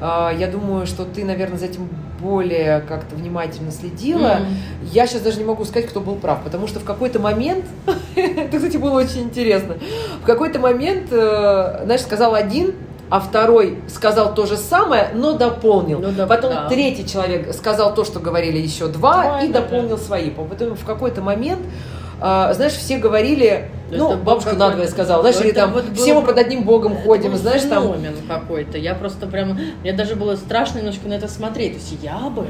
А, 0.00 0.32
я 0.32 0.46
думаю, 0.46 0.86
что 0.86 1.04
ты, 1.04 1.24
наверное, 1.24 1.58
за 1.58 1.66
этим 1.66 1.88
более 2.20 2.80
как-то 2.80 3.14
внимательно 3.16 3.70
следила. 3.70 4.38
Mm-hmm. 4.38 4.86
Я 4.92 5.06
сейчас 5.06 5.22
даже 5.22 5.38
не 5.38 5.44
могу 5.44 5.64
сказать, 5.64 5.88
кто 5.88 6.00
был 6.00 6.16
прав, 6.16 6.42
потому 6.42 6.66
что 6.66 6.80
в 6.80 6.84
какой-то 6.84 7.18
момент, 7.18 7.64
это, 8.16 8.56
кстати, 8.56 8.76
было 8.76 8.98
очень 9.00 9.22
интересно, 9.22 9.76
в 10.22 10.26
какой-то 10.26 10.58
момент, 10.58 11.08
э, 11.10 11.80
знаешь, 11.84 12.02
сказал 12.02 12.34
один, 12.34 12.74
а 13.08 13.20
второй 13.20 13.78
сказал 13.88 14.34
то 14.34 14.46
же 14.46 14.56
самое, 14.56 15.10
но 15.14 15.32
дополнил. 15.32 16.00
Ну, 16.00 16.10
да, 16.10 16.26
Потом 16.26 16.52
да. 16.52 16.68
третий 16.68 17.06
человек 17.06 17.54
сказал 17.54 17.94
то, 17.94 18.04
что 18.04 18.18
говорили 18.18 18.58
еще 18.58 18.88
два, 18.88 19.22
два 19.22 19.40
и 19.42 19.48
дополнил 19.48 19.96
да. 19.96 20.02
свои. 20.02 20.30
Потом 20.30 20.74
в 20.74 20.84
какой-то 20.84 21.22
момент 21.22 21.60
а, 22.20 22.52
знаешь, 22.54 22.72
все 22.72 22.98
говорили, 22.98 23.70
ну, 23.90 24.12
это 24.12 24.16
бабушка 24.16 24.54
надвое 24.54 24.88
сказала, 24.88 25.22
знаешь, 25.22 25.40
или 25.40 25.52
там, 25.52 25.72
вот 25.72 25.84
все 25.94 26.14
мы 26.14 26.26
под 26.26 26.38
одним 26.38 26.64
богом 26.64 26.96
ходим, 26.96 27.32
был 27.32 27.38
знаешь, 27.38 27.62
там... 27.62 27.94
какой-то, 28.28 28.78
я 28.78 28.94
просто 28.94 29.26
прям, 29.26 29.58
мне 29.82 29.92
даже 29.92 30.16
было 30.16 30.36
страшно 30.36 30.78
немножко 30.78 31.08
на 31.08 31.14
это 31.14 31.28
смотреть, 31.28 31.72
то 31.72 31.78
есть 31.78 32.02
я 32.02 32.30
бы 32.30 32.46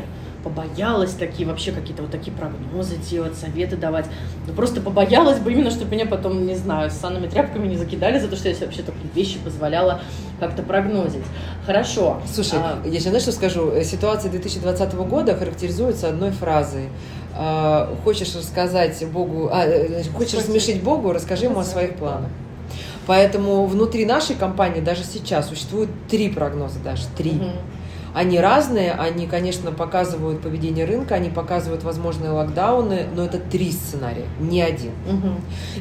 побоялась 0.46 1.12
такие 1.14 1.48
вообще 1.48 1.72
какие-то 1.72 2.02
вот 2.02 2.12
такие 2.12 2.34
прогнозы 2.36 2.96
делать, 3.10 3.34
советы 3.34 3.76
давать. 3.76 4.06
Ну, 4.46 4.54
просто 4.54 4.80
побоялась 4.80 5.40
бы 5.40 5.52
именно, 5.52 5.70
чтобы 5.70 5.90
меня 5.90 6.06
потом, 6.06 6.46
не 6.46 6.54
знаю, 6.54 6.90
с 6.90 6.94
санными 6.94 7.26
тряпками 7.26 7.66
не 7.66 7.76
закидали 7.76 8.20
за 8.20 8.28
то, 8.28 8.36
что 8.36 8.48
я 8.48 8.54
себе 8.54 8.66
вообще 8.66 8.82
такие 8.82 9.10
вещи 9.12 9.38
позволяла 9.40 10.02
как-то 10.38 10.62
прогнозить. 10.62 11.24
Хорошо. 11.64 12.22
Слушай, 12.32 12.60
а... 12.62 12.78
я 12.84 12.92
сейчас 12.92 13.08
знаешь, 13.08 13.22
что 13.22 13.32
скажу? 13.32 13.72
Ситуация 13.82 14.30
2020 14.30 14.94
года 14.94 15.34
характеризуется 15.34 16.08
одной 16.08 16.30
фразой. 16.30 16.90
А, 17.38 17.94
хочешь 18.02 18.34
рассказать 18.34 19.04
Богу, 19.08 19.50
а, 19.52 19.64
э, 19.64 20.02
хочешь 20.14 20.34
рассмешить 20.34 20.82
Богу, 20.82 21.12
расскажи 21.12 21.44
ему 21.44 21.60
о 21.60 21.64
своих 21.64 21.96
планах. 21.96 22.30
Поэтому 23.06 23.66
внутри 23.66 24.06
нашей 24.06 24.34
компании 24.34 24.80
даже 24.80 25.04
сейчас 25.04 25.48
существует 25.48 25.90
три 26.08 26.30
прогноза, 26.30 26.78
даже 26.80 27.04
три. 27.16 27.32
Угу. 27.32 27.50
Они 28.14 28.40
разные, 28.40 28.92
они, 28.92 29.26
конечно, 29.26 29.70
показывают 29.72 30.40
поведение 30.40 30.86
рынка, 30.86 31.14
они 31.14 31.28
показывают 31.28 31.84
возможные 31.84 32.30
локдауны, 32.30 33.06
но 33.14 33.26
это 33.26 33.38
три 33.38 33.70
сценария, 33.70 34.24
не 34.40 34.62
один. 34.62 34.92
Угу. 35.06 35.28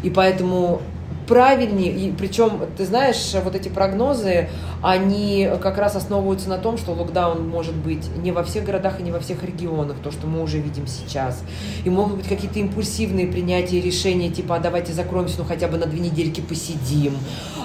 И 0.03 0.09
поэтому 0.09 0.81
правильнее, 1.27 1.91
и 1.91 2.11
причем, 2.11 2.61
ты 2.77 2.85
знаешь, 2.85 3.33
вот 3.43 3.55
эти 3.55 3.69
прогнозы, 3.69 4.49
они 4.81 5.49
как 5.61 5.77
раз 5.77 5.95
основываются 5.95 6.49
на 6.49 6.57
том, 6.57 6.77
что 6.77 6.91
локдаун 6.91 7.47
может 7.47 7.75
быть 7.75 8.05
не 8.17 8.31
во 8.31 8.43
всех 8.43 8.65
городах 8.65 8.99
и 8.99 9.03
не 9.03 9.11
во 9.11 9.19
всех 9.19 9.43
регионах, 9.43 9.97
то, 10.03 10.11
что 10.11 10.27
мы 10.27 10.41
уже 10.41 10.59
видим 10.59 10.87
сейчас. 10.87 11.43
И 11.83 11.89
могут 11.89 12.17
быть 12.17 12.27
какие-то 12.27 12.59
импульсивные 12.59 13.27
принятия 13.27 13.81
решений, 13.81 14.31
типа, 14.31 14.57
а 14.57 14.59
давайте 14.59 14.93
закроемся, 14.93 15.35
ну 15.39 15.45
хотя 15.45 15.67
бы 15.67 15.77
на 15.77 15.85
две 15.85 15.99
недельки 15.99 16.41
посидим. 16.41 17.17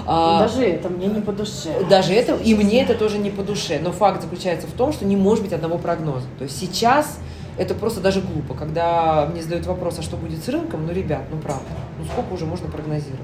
А, 0.05 0.39
даже 0.39 0.63
это 0.63 0.89
мне 0.89 1.07
не 1.07 1.21
по 1.21 1.31
душе. 1.31 1.85
Даже 1.89 2.13
это, 2.13 2.35
и 2.35 2.55
мне 2.55 2.81
это 2.83 2.95
тоже 2.95 3.17
не 3.17 3.29
по 3.29 3.43
душе. 3.43 3.79
Но 3.81 3.91
факт 3.91 4.21
заключается 4.21 4.67
в 4.67 4.71
том, 4.71 4.93
что 4.93 5.05
не 5.05 5.15
может 5.15 5.43
быть 5.43 5.53
одного 5.53 5.77
прогноза. 5.77 6.25
То 6.37 6.45
есть 6.45 6.59
сейчас 6.59 7.19
это 7.57 7.75
просто 7.75 8.01
даже 8.01 8.21
глупо, 8.21 8.53
когда 8.53 9.27
мне 9.31 9.43
задают 9.43 9.65
вопрос, 9.67 9.99
а 9.99 10.01
что 10.01 10.17
будет 10.17 10.43
с 10.43 10.47
рынком, 10.47 10.85
ну, 10.87 10.93
ребят, 10.93 11.23
ну, 11.31 11.37
правда, 11.37 11.65
ну, 11.99 12.05
сколько 12.05 12.33
уже 12.33 12.45
можно 12.45 12.67
прогнозировать? 12.67 13.19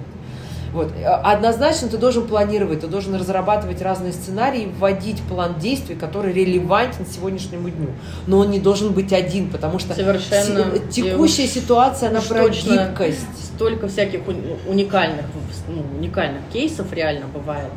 Вот. 0.73 0.91
Однозначно 1.05 1.87
ты 1.87 1.97
должен 1.97 2.27
планировать, 2.27 2.81
ты 2.81 2.87
должен 2.87 3.15
разрабатывать 3.15 3.81
разные 3.81 4.13
сценарии, 4.13 4.71
вводить 4.77 5.21
план 5.23 5.59
действий, 5.59 5.95
который 5.95 6.33
релевантен 6.33 7.05
сегодняшнему 7.05 7.69
дню. 7.69 7.89
Но 8.27 8.39
он 8.39 8.51
не 8.51 8.59
должен 8.59 8.93
быть 8.93 9.13
один, 9.13 9.49
потому 9.49 9.79
что 9.79 9.93
Совершенно 9.93 10.79
текущая 10.91 11.47
ситуация, 11.47 12.09
она 12.09 12.21
про 12.21 12.49
гибкость. 12.49 13.53
Столько 13.55 13.87
всяких 13.87 14.21
уникальных, 14.67 15.25
ну, 15.67 15.83
уникальных 15.97 16.41
кейсов 16.53 16.93
реально 16.93 17.25
бывает. 17.33 17.71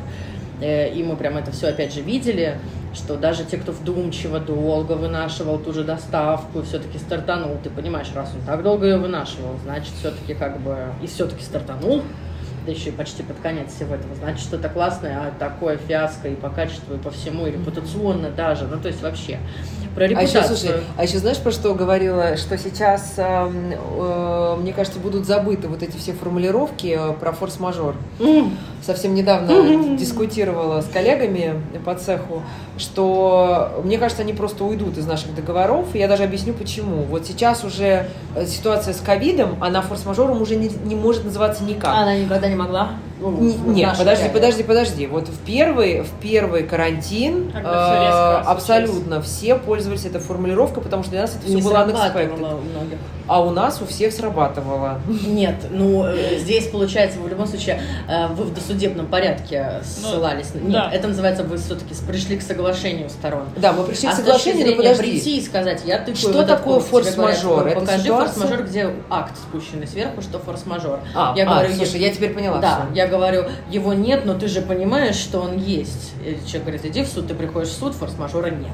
Э, 0.61 0.93
и 0.93 1.03
мы 1.03 1.15
прям 1.15 1.37
это 1.37 1.51
все 1.51 1.69
опять 1.69 1.93
же 1.93 2.01
видели, 2.01 2.59
что 2.93 3.17
даже 3.17 3.43
те, 3.45 3.57
кто 3.57 3.71
вдумчиво, 3.71 4.39
долго 4.39 4.93
вынашивал 4.93 5.57
ту 5.57 5.73
же 5.73 5.83
доставку, 5.83 6.61
все-таки 6.61 6.97
стартанул, 6.99 7.57
ты 7.63 7.69
понимаешь, 7.69 8.07
раз 8.13 8.31
он 8.35 8.45
так 8.45 8.61
долго 8.61 8.85
ее 8.85 8.97
вынашивал, 8.97 9.55
значит, 9.63 9.91
все-таки 9.99 10.33
как 10.33 10.59
бы 10.59 10.77
и 11.01 11.07
все-таки 11.07 11.43
стартанул, 11.43 12.03
да 12.65 12.71
еще 12.71 12.89
и 12.89 12.91
почти 12.91 13.23
под 13.23 13.39
конец 13.39 13.73
всего 13.73 13.95
этого, 13.95 14.13
значит, 14.15 14.41
что-то 14.41 14.69
классное, 14.69 15.17
а 15.17 15.33
такое 15.37 15.77
фиаско 15.77 16.27
и 16.27 16.35
по 16.35 16.49
качеству, 16.49 16.95
и 16.95 16.97
по 16.97 17.11
всему, 17.11 17.47
и 17.47 17.51
репутационно 17.51 18.29
даже, 18.29 18.67
ну, 18.67 18.79
то 18.79 18.87
есть 18.87 19.01
вообще. 19.01 19.39
Про 19.95 20.07
репутацию. 20.07 20.39
А 20.39 20.43
еще, 20.43 20.55
слушай, 20.55 20.83
а 20.97 21.03
еще 21.03 21.17
знаешь, 21.17 21.37
про 21.39 21.51
что 21.51 21.73
говорила? 21.73 22.37
Что 22.37 22.57
сейчас, 22.57 23.15
э, 23.17 23.51
э, 23.51 24.55
мне 24.59 24.71
кажется, 24.71 24.99
будут 24.99 25.25
забыты 25.25 25.67
вот 25.67 25.83
эти 25.83 25.97
все 25.97 26.13
формулировки 26.13 26.97
э, 26.97 27.13
про 27.13 27.33
форс-мажор. 27.33 27.95
Mm. 28.19 28.51
Совсем 28.81 29.13
недавно 29.13 29.51
mm-hmm. 29.51 29.97
дискутировала 29.99 30.81
с 30.81 30.85
коллегами 30.85 31.61
по 31.83 31.95
цеху, 31.95 32.41
что, 32.81 33.81
мне 33.83 33.97
кажется, 33.97 34.23
они 34.23 34.33
просто 34.33 34.63
уйдут 34.63 34.97
из 34.97 35.05
наших 35.05 35.33
договоров. 35.35 35.93
И 35.93 35.99
я 35.99 36.07
даже 36.07 36.23
объясню, 36.23 36.53
почему. 36.53 37.03
Вот 37.03 37.25
сейчас 37.25 37.63
уже 37.63 38.09
э, 38.35 38.45
ситуация 38.45 38.93
с 38.93 38.99
ковидом, 38.99 39.63
она 39.63 39.81
форс-мажором 39.81 40.41
уже 40.41 40.55
не, 40.55 40.69
не 40.69 40.95
может 40.95 41.23
называться 41.23 41.63
никак. 41.63 41.93
Она 41.93 42.17
никогда 42.17 42.49
не 42.49 42.55
могла? 42.55 42.91
Ну, 43.21 43.71
нет, 43.71 43.95
подожди, 43.97 44.23
реалии. 44.23 44.33
подожди, 44.33 44.63
подожди. 44.63 45.07
Вот 45.07 45.27
в 45.27 45.37
первый, 45.45 46.01
в 46.01 46.09
первый 46.21 46.63
карантин 46.63 47.51
э, 47.53 47.59
абсолютно 47.59 49.21
все 49.21 49.55
пользовались 49.55 50.05
этой 50.05 50.19
формулировкой, 50.19 50.81
потому 50.81 51.03
что 51.03 51.11
для 51.11 51.21
нас 51.21 51.35
это 51.35 51.45
все 51.45 51.55
не 51.55 51.61
было 51.61 51.85
unexpected. 51.85 52.97
А 53.27 53.41
у 53.41 53.51
нас 53.51 53.81
у 53.81 53.85
всех 53.85 54.11
срабатывало. 54.11 54.99
Нет, 55.07 55.55
ну 55.69 56.05
э, 56.05 56.37
здесь 56.39 56.67
получается 56.67 57.19
в 57.19 57.27
любом 57.27 57.47
случае 57.47 57.81
э, 58.09 58.27
вы 58.27 58.45
в 58.45 58.53
досудебном 58.53 59.07
порядке 59.07 59.81
ну, 60.01 60.09
ссылались. 60.09 60.47
Ну, 60.53 60.61
Нет, 60.61 60.73
да. 60.73 60.91
это 60.91 61.07
называется 61.07 61.43
вы 61.43 61.57
все-таки 61.57 61.93
пришли 62.07 62.37
к 62.37 62.41
соглашению 62.41 63.09
сторон. 63.09 63.43
Да, 63.55 63.71
мы 63.73 63.83
пришли 63.83 64.09
а 64.09 64.11
к 64.11 64.15
соглашению, 64.15 64.71
но 64.71 64.75
подожди. 64.75 65.03
прийти 65.03 65.37
и 65.37 65.41
сказать, 65.41 65.83
я 65.85 65.99
тыкаю 65.99 66.17
Что 66.17 66.43
такое 66.43 66.79
форс-мажор? 66.79 67.71
Покажи 67.71 68.09
форс-мажор, 68.09 68.63
где 68.63 68.89
акт 69.09 69.37
спущенный 69.37 69.87
сверху, 69.87 70.21
что 70.21 70.39
форс-мажор. 70.39 70.99
А, 71.15 71.33
я 71.37 71.43
а, 71.43 71.53
говорю, 71.53 71.75
слушай, 71.75 72.01
я 72.01 72.09
теперь 72.09 72.33
поняла 72.33 72.59
Да, 72.59 72.87
все. 72.89 72.95
я 72.95 73.07
говорю, 73.11 73.45
его 73.69 73.93
нет, 73.93 74.25
но 74.25 74.33
ты 74.33 74.47
же 74.47 74.61
понимаешь, 74.61 75.15
что 75.15 75.39
он 75.39 75.57
есть. 75.57 76.13
И 76.25 76.37
человек 76.47 76.61
говорит, 76.61 76.85
иди 76.85 77.03
в 77.03 77.07
суд, 77.07 77.27
ты 77.27 77.35
приходишь 77.35 77.69
в 77.69 77.77
суд, 77.77 77.93
форс-мажора 77.93 78.49
нет. 78.49 78.71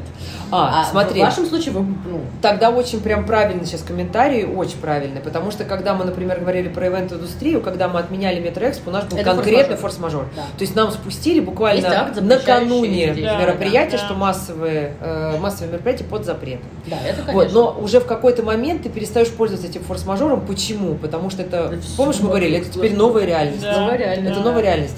А, 0.51 0.81
а 0.81 0.85
смотри. 0.85 1.21
В 1.21 1.25
вашем 1.25 1.45
случае 1.45 1.73
вы, 1.73 1.81
ну... 1.81 2.21
Тогда 2.41 2.69
очень 2.69 3.01
прям 3.01 3.25
правильный 3.25 3.65
сейчас 3.65 3.81
комментарий, 3.81 4.45
очень 4.45 4.77
правильный, 4.77 5.19
потому 5.19 5.51
что 5.51 5.65
когда 5.65 5.93
мы, 5.93 6.05
например, 6.05 6.39
говорили 6.39 6.69
про 6.69 6.87
ивент-индустрию, 6.87 7.61
когда 7.61 7.87
мы 7.87 7.99
отменяли 7.99 8.39
Метроэкспо, 8.39 8.89
у 8.89 8.93
нас 8.93 9.05
был 9.05 9.17
Это 9.17 9.31
конкретный 9.31 9.75
форс-мажор. 9.75 10.23
Форс 10.23 10.35
да. 10.35 10.43
То 10.57 10.61
есть 10.61 10.75
нам 10.75 10.91
спустили 10.91 11.39
буквально 11.39 12.01
акт, 12.01 12.21
накануне 12.21 13.13
да, 13.13 13.39
мероприятия, 13.39 13.97
да, 13.97 14.05
что 14.05 14.13
массовые, 14.13 14.93
э, 15.01 15.37
массовые 15.39 15.71
мероприятия 15.73 16.03
под 16.03 16.25
запретом. 16.25 16.67
Да, 16.85 16.97
это 17.05 17.23
конечно. 17.23 17.33
Вот, 17.33 17.53
но 17.53 17.83
уже 17.83 17.99
в 17.99 18.05
какой-то 18.05 18.43
момент 18.43 18.83
ты 18.83 18.89
перестаешь 18.89 19.29
пользоваться 19.29 19.67
этим 19.67 19.83
форс-мажором. 19.83 20.41
Почему? 20.45 20.95
Потому 20.95 21.29
что 21.29 21.41
это, 21.41 21.69
это 21.73 21.83
помнишь, 21.95 22.19
мы 22.19 22.29
говорили, 22.29 22.59
это 22.59 22.69
теперь 22.69 22.95
новая 22.95 23.25
реальность. 23.25 23.61
Да. 23.61 23.81
Новая 23.81 23.97
реальность. 23.97 24.26
Это 24.31 24.41
новая 24.41 24.61
реальность. 24.63 24.95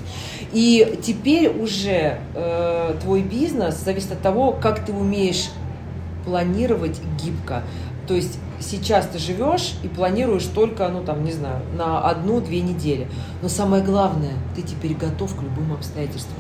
И 0.52 1.00
теперь 1.04 1.50
уже 1.50 2.20
э, 2.34 2.96
твой 3.02 3.22
бизнес 3.22 3.76
зависит 3.76 4.12
от 4.14 4.22
того, 4.22 4.52
как 4.52 4.86
ты 4.86 4.94
умеешь 4.94 5.50
планировать 6.26 7.00
гибко. 7.22 7.64
То 8.08 8.16
есть 8.16 8.40
сейчас 8.60 9.08
ты 9.08 9.20
живешь 9.20 9.76
и 9.84 9.88
планируешь 9.88 10.46
только, 10.46 10.88
ну 10.90 11.04
там, 11.04 11.24
не 11.24 11.32
знаю, 11.32 11.62
на 11.78 12.02
одну-две 12.02 12.62
недели. 12.62 13.08
Но 13.42 13.50
самое 13.50 13.84
главное, 13.84 14.34
ты 14.56 14.64
теперь 14.64 14.96
готов 14.96 15.36
к 15.36 15.44
любым 15.44 15.74
обстоятельствам. 15.74 16.40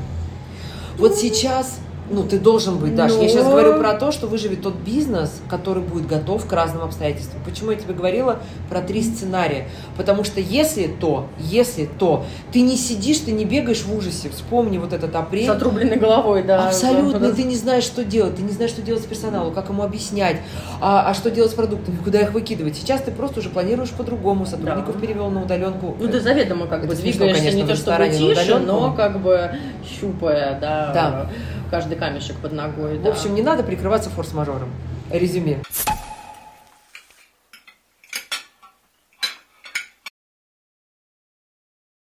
Вот 0.97 1.15
сейчас 1.15 1.79
ну, 2.09 2.23
ты 2.23 2.39
должен 2.39 2.77
быть, 2.77 2.95
Даша. 2.95 3.15
Но... 3.15 3.23
Я 3.23 3.29
сейчас 3.29 3.45
говорю 3.45 3.77
про 3.77 3.93
то, 3.93 4.11
что 4.11 4.27
выживет 4.27 4.61
тот 4.61 4.75
бизнес, 4.75 5.41
который 5.47 5.83
будет 5.83 6.07
готов 6.07 6.45
к 6.45 6.51
разным 6.51 6.83
обстоятельствам. 6.83 7.41
Почему 7.45 7.71
я 7.71 7.77
тебе 7.77 7.93
говорила 7.93 8.39
про 8.69 8.81
три 8.81 9.03
сценария? 9.03 9.67
Потому 9.95 10.23
что 10.23 10.39
если 10.39 10.87
то, 10.87 11.27
если 11.37 11.85
то, 11.85 12.25
ты 12.51 12.61
не 12.61 12.77
сидишь, 12.77 13.19
ты 13.19 13.31
не 13.31 13.45
бегаешь 13.45 13.83
в 13.83 13.95
ужасе. 13.95 14.29
Вспомни 14.29 14.77
вот 14.77 14.93
этот 14.93 15.15
апрель. 15.15 15.45
С 15.45 15.49
отрубленной 15.49 15.97
головой, 15.97 16.43
да. 16.43 16.67
Абсолютно. 16.67 17.19
Да. 17.19 17.33
Ты 17.33 17.43
не 17.43 17.55
знаешь, 17.55 17.83
что 17.83 18.03
делать. 18.03 18.35
Ты 18.35 18.41
не 18.41 18.51
знаешь, 18.51 18.71
что 18.71 18.81
делать 18.81 19.03
с 19.03 19.05
персоналом, 19.05 19.53
как 19.53 19.69
ему 19.69 19.83
объяснять, 19.83 20.37
а, 20.81 21.09
а 21.09 21.13
что 21.13 21.29
делать 21.29 21.51
с 21.51 21.55
продуктами, 21.55 21.97
куда 22.03 22.21
их 22.21 22.33
выкидывать. 22.33 22.75
Сейчас 22.75 23.01
ты 23.01 23.11
просто 23.11 23.39
уже 23.39 23.49
планируешь 23.49 23.91
по-другому. 23.91 24.45
Сотрудников 24.45 24.95
да. 24.95 24.99
перевел 24.99 25.29
на 25.29 25.43
удаленку. 25.43 25.95
Ну, 25.99 26.07
ты 26.07 26.19
заведомо 26.19 26.67
как 26.67 26.87
бы 26.87 26.95
двигаешься 26.95 27.39
конечно, 27.39 27.55
не 27.55 27.63
то 27.63 27.75
чтобы 27.75 28.09
тише, 28.09 28.57
но 28.59 28.93
как 28.93 29.21
бы 29.21 29.51
щупая, 29.85 30.59
да. 30.59 30.91
Да 30.93 31.29
каждый 31.69 31.97
камешек 31.97 32.35
под 32.37 32.53
ногой. 32.53 32.97
В 32.99 33.07
общем, 33.07 33.35
не 33.35 33.41
надо 33.41 33.63
прикрываться 33.63 34.09
форс-мажором. 34.09 34.69
Резюме. 35.11 35.59